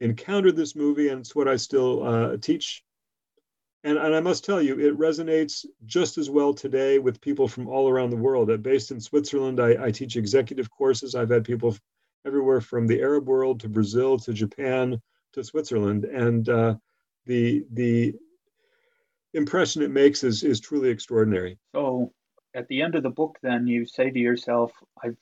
encountered 0.01 0.57
this 0.57 0.75
movie, 0.75 1.09
and 1.09 1.21
it's 1.21 1.35
what 1.35 1.49
I 1.49 1.57
still 1.57 2.03
uh, 2.03 2.37
teach 2.39 2.85
and, 3.85 3.99
and 3.99 4.15
I 4.15 4.21
must 4.21 4.45
tell 4.45 4.63
you, 4.63 4.81
it 4.81 4.99
resonates 4.99 5.67
just 5.85 6.17
as 6.17 6.31
well 6.31 6.55
today 6.55 6.99
with 6.99 7.21
people 7.21 7.47
from 7.47 7.69
all 7.69 7.89
around 7.89 8.11
the 8.11 8.17
world. 8.17 8.51
Uh, 8.51 8.57
based 8.57 8.91
in 8.91 8.99
Switzerland, 8.99 9.61
I, 9.61 9.85
I 9.85 9.91
teach 9.91 10.17
executive 10.17 10.71
courses. 10.71 11.15
I've 11.15 11.29
had 11.29 11.45
people 11.45 11.77
everywhere 12.27 12.63
from 12.63 12.87
the 12.87 13.01
Arab 13.03 13.29
world 13.29 13.61
to 13.61 13.69
Brazil 13.69 14.19
to 14.21 14.33
Japan 14.33 15.01
to 15.35 15.45
Switzerland, 15.45 16.07
and 16.07 16.49
uh, 16.49 16.77
the 17.27 17.67
the 17.73 18.15
impression 19.35 19.83
it 19.83 19.91
makes 19.91 20.25
is 20.25 20.43
is 20.43 20.61
truly 20.61 20.89
extraordinary. 20.89 21.59
So, 21.75 22.13
at 22.55 22.69
the 22.69 22.83
end 22.83 22.95
of 22.95 23.03
the 23.03 23.11
book, 23.11 23.39
then 23.43 23.67
you 23.67 23.85
say 23.87 24.11
to 24.11 24.19
yourself, 24.19 24.73
"I've 25.03 25.19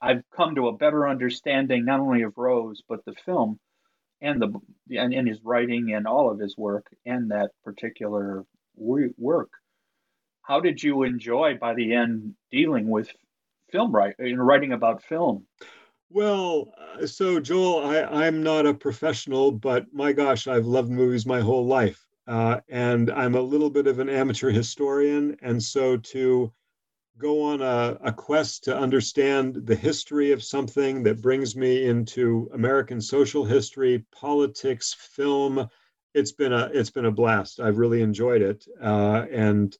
I've 0.00 0.22
come 0.30 0.54
to 0.54 0.68
a 0.68 0.76
better 0.76 1.08
understanding 1.08 1.84
not 1.84 2.00
only 2.00 2.22
of 2.22 2.38
Rose 2.38 2.82
but 2.88 3.04
the 3.04 3.14
film." 3.14 3.58
and 4.20 4.40
the 4.40 4.98
and 4.98 5.12
in 5.12 5.26
his 5.26 5.42
writing 5.44 5.92
and 5.92 6.06
all 6.06 6.30
of 6.30 6.38
his 6.38 6.56
work 6.56 6.86
and 7.04 7.30
that 7.30 7.50
particular 7.62 8.44
work. 8.76 9.50
How 10.42 10.60
did 10.60 10.82
you 10.82 11.02
enjoy 11.02 11.56
by 11.60 11.74
the 11.74 11.94
end 11.94 12.34
dealing 12.50 12.88
with 12.88 13.10
film 13.70 13.92
writing, 13.92 14.36
writing 14.36 14.72
about 14.72 15.02
film? 15.02 15.46
Well, 16.10 16.72
uh, 16.78 17.06
so 17.06 17.40
Joel, 17.40 17.84
I, 17.84 18.02
I'm 18.26 18.42
not 18.42 18.66
a 18.66 18.74
professional, 18.74 19.52
but 19.52 19.92
my 19.92 20.12
gosh, 20.12 20.46
I've 20.46 20.66
loved 20.66 20.90
movies 20.90 21.26
my 21.26 21.40
whole 21.40 21.66
life. 21.66 22.04
Uh, 22.26 22.60
and 22.68 23.10
I'm 23.10 23.34
a 23.34 23.40
little 23.40 23.70
bit 23.70 23.86
of 23.86 23.98
an 23.98 24.08
amateur 24.08 24.50
historian. 24.50 25.36
And 25.42 25.62
so 25.62 25.96
to 25.96 26.52
go 27.18 27.42
on 27.42 27.62
a, 27.62 27.98
a, 28.02 28.12
quest 28.12 28.64
to 28.64 28.76
understand 28.76 29.54
the 29.66 29.76
history 29.76 30.32
of 30.32 30.42
something 30.42 31.02
that 31.04 31.22
brings 31.22 31.54
me 31.54 31.86
into 31.86 32.50
American 32.52 33.00
social 33.00 33.44
history, 33.44 34.04
politics, 34.10 34.94
film. 34.94 35.68
It's 36.14 36.32
been 36.32 36.52
a 36.52 36.70
it's 36.72 36.90
been 36.90 37.04
a 37.04 37.12
blast. 37.12 37.60
I've 37.60 37.78
really 37.78 38.02
enjoyed 38.02 38.42
it, 38.42 38.66
uh, 38.80 39.26
and 39.30 39.76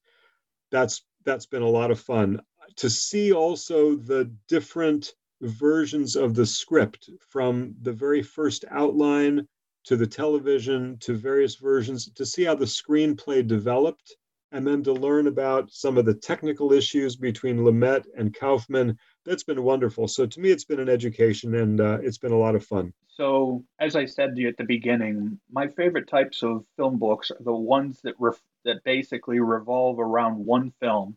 that's 0.70 1.04
that's 1.24 1.46
been 1.46 1.62
a 1.62 1.68
lot 1.68 1.90
of 1.90 1.98
fun 1.98 2.40
to 2.76 2.90
see 2.90 3.32
also 3.32 3.96
the 3.96 4.30
different 4.48 5.14
versions 5.40 6.16
of 6.16 6.34
the 6.34 6.46
script 6.46 7.10
from 7.20 7.74
the 7.82 7.92
very 7.92 8.22
first 8.22 8.64
outline 8.70 9.46
to 9.84 9.96
the 9.96 10.06
television 10.06 10.96
to 11.00 11.14
various 11.14 11.56
versions 11.56 12.10
to 12.12 12.24
see 12.24 12.44
how 12.44 12.54
the 12.54 12.64
screenplay 12.64 13.46
developed 13.46 14.16
and 14.52 14.66
then 14.66 14.84
to 14.84 14.92
learn 14.92 15.26
about 15.26 15.70
some 15.72 15.98
of 15.98 16.04
the 16.04 16.14
technical 16.14 16.72
issues 16.72 17.16
between 17.16 17.58
Lumet 17.58 18.04
and 18.16 18.32
Kaufman. 18.32 18.96
That's 19.24 19.42
been 19.42 19.62
wonderful. 19.64 20.06
So 20.06 20.26
to 20.26 20.40
me, 20.40 20.50
it's 20.50 20.64
been 20.64 20.78
an 20.78 20.88
education 20.88 21.56
and 21.56 21.80
uh, 21.80 21.98
it's 22.02 22.18
been 22.18 22.32
a 22.32 22.38
lot 22.38 22.54
of 22.54 22.64
fun. 22.64 22.92
So, 23.08 23.64
as 23.78 23.94
I 23.94 24.06
said 24.06 24.34
to 24.34 24.42
you 24.42 24.48
at 24.48 24.56
the 24.56 24.64
beginning, 24.64 25.38
my 25.50 25.68
favorite 25.68 26.08
types 26.08 26.42
of 26.42 26.66
film 26.76 26.98
books 26.98 27.30
are 27.30 27.42
the 27.42 27.52
ones 27.52 28.00
that 28.02 28.14
ref- 28.18 28.42
that 28.64 28.82
basically 28.82 29.38
revolve 29.38 30.00
around 30.00 30.44
one 30.44 30.72
film, 30.80 31.16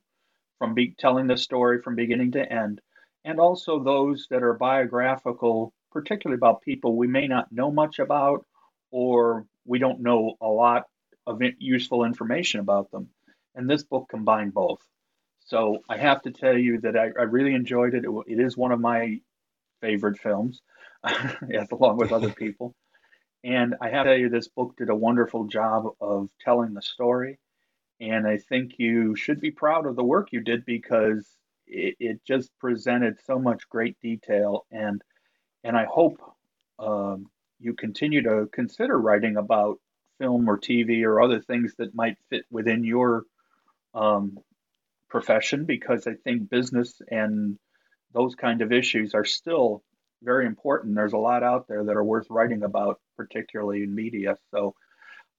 from 0.60 0.76
be- 0.76 0.94
telling 1.00 1.26
the 1.26 1.38
story 1.38 1.82
from 1.82 1.96
beginning 1.96 2.32
to 2.34 2.54
end, 2.54 2.82
and 3.26 3.40
also 3.40 3.84
those 3.84 4.28
that 4.30 4.44
are 4.44 4.54
biographical, 4.54 5.74
particularly 5.92 6.38
about 6.38 6.62
people 6.62 6.96
we 6.96 7.08
may 7.08 7.28
not 7.28 7.52
know 7.52 7.72
much 7.72 7.98
about 7.98 8.46
or 8.92 9.46
we 9.66 9.80
don't 9.80 10.02
know 10.02 10.36
a 10.42 10.48
lot 10.48 10.84
of 11.26 11.42
useful 11.60 12.06
information 12.06 12.60
about 12.60 12.90
them 12.92 13.10
and 13.58 13.70
this 13.70 13.84
book 13.84 14.08
combined 14.10 14.54
both. 14.54 14.80
So 15.46 15.80
I 15.90 15.98
have 15.98 16.22
to 16.22 16.32
tell 16.32 16.58
you 16.58 16.80
that 16.82 16.96
I, 16.96 17.10
I 17.20 17.24
really 17.24 17.54
enjoyed 17.54 17.96
it. 17.96 18.06
it. 18.06 18.12
it. 18.28 18.40
is 18.40 18.56
one 18.56 18.72
of 18.72 18.80
my 18.80 19.20
favorite 19.82 20.20
films, 20.20 20.62
yes, 21.50 21.68
along 21.72 21.98
with 21.98 22.12
other 22.12 22.30
people. 22.38 22.76
And 23.44 23.76
I 23.82 23.90
have 23.90 24.06
to 24.06 24.12
tell 24.12 24.18
you, 24.18 24.30
this 24.30 24.48
book 24.48 24.76
did 24.78 24.90
a 24.90 24.96
wonderful 24.96 25.46
job 25.46 25.86
of 26.00 26.30
telling 26.42 26.74
the 26.74 26.82
story. 26.82 27.40
And 28.00 28.28
I 28.28 28.38
think 28.38 28.74
you 28.78 29.16
should 29.16 29.42
be 29.42 29.52
proud 29.52 29.86
of 29.86 29.96
the 29.96 30.04
work 30.04 30.30
you 30.32 30.42
did 30.42 30.66
because 30.66 31.28
it, 31.66 31.96
it 32.00 32.26
just 32.26 32.52
presented 32.60 33.18
so 33.26 33.40
much 33.40 33.70
great 33.70 33.98
detail. 34.02 34.66
And 34.72 35.02
and 35.64 35.76
I 35.76 35.86
hope 35.86 36.22
um, 36.78 37.30
you 37.60 37.74
continue 37.74 38.24
to 38.24 38.48
consider 38.52 38.98
writing 38.98 39.38
about 39.38 39.80
film 40.20 40.50
or 40.50 40.58
TV 40.58 41.04
or 41.04 41.22
other 41.22 41.40
things 41.40 41.76
that 41.78 41.96
might 41.96 42.18
fit 42.30 42.46
within 42.50 42.84
your 42.84 43.24
um, 43.94 44.38
profession 45.10 45.66
because 45.66 46.08
I 46.08 46.14
think 46.24 46.50
business 46.50 47.02
and 47.10 47.58
those 48.14 48.36
kind 48.36 48.62
of 48.62 48.72
issues 48.72 49.14
are 49.14 49.26
still 49.26 49.84
very 50.24 50.46
important. 50.46 50.96
There's 50.96 51.14
a 51.14 51.18
lot 51.18 51.44
out 51.44 51.68
there 51.68 51.84
that 51.84 51.96
are 51.96 52.04
worth 52.04 52.28
writing 52.30 52.64
about, 52.64 53.00
particularly 53.16 53.84
in 53.84 53.94
media. 53.94 54.38
So 54.52 54.76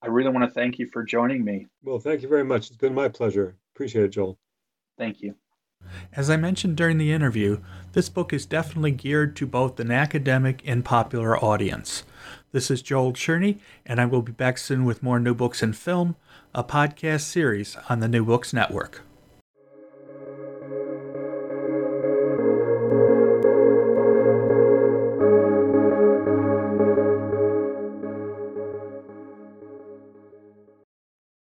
I 0.02 0.06
really 0.08 0.30
want 0.30 0.44
to 0.44 0.54
thank 0.54 0.78
you 0.78 0.86
for 0.86 1.02
joining 1.02 1.44
me. 1.44 1.66
Well, 1.82 1.98
thank 1.98 2.22
you 2.22 2.28
very 2.28 2.44
much. 2.44 2.68
It's 2.68 2.76
been 2.76 2.94
my 2.94 3.08
pleasure. 3.08 3.56
Appreciate 3.74 4.04
it, 4.04 4.10
Joel. 4.10 4.38
Thank 4.96 5.22
you. 5.22 5.34
As 6.18 6.30
I 6.30 6.36
mentioned 6.36 6.76
during 6.76 6.98
the 6.98 7.12
interview, 7.12 7.60
this 7.92 8.08
book 8.08 8.32
is 8.32 8.44
definitely 8.44 8.90
geared 8.90 9.36
to 9.36 9.46
both 9.46 9.78
an 9.78 9.92
academic 9.92 10.62
and 10.66 10.84
popular 10.84 11.38
audience. 11.38 12.02
This 12.50 12.72
is 12.72 12.82
Joel 12.82 13.12
Cherney, 13.12 13.58
and 13.86 14.00
I 14.00 14.04
will 14.04 14.22
be 14.22 14.32
back 14.32 14.58
soon 14.58 14.84
with 14.84 15.02
more 15.02 15.20
new 15.20 15.32
books 15.32 15.62
and 15.62 15.76
film, 15.76 16.16
a 16.52 16.64
podcast 16.64 17.20
series 17.20 17.76
on 17.88 18.00
the 18.00 18.08
New 18.08 18.24
Books 18.24 18.52
Network. 18.52 19.02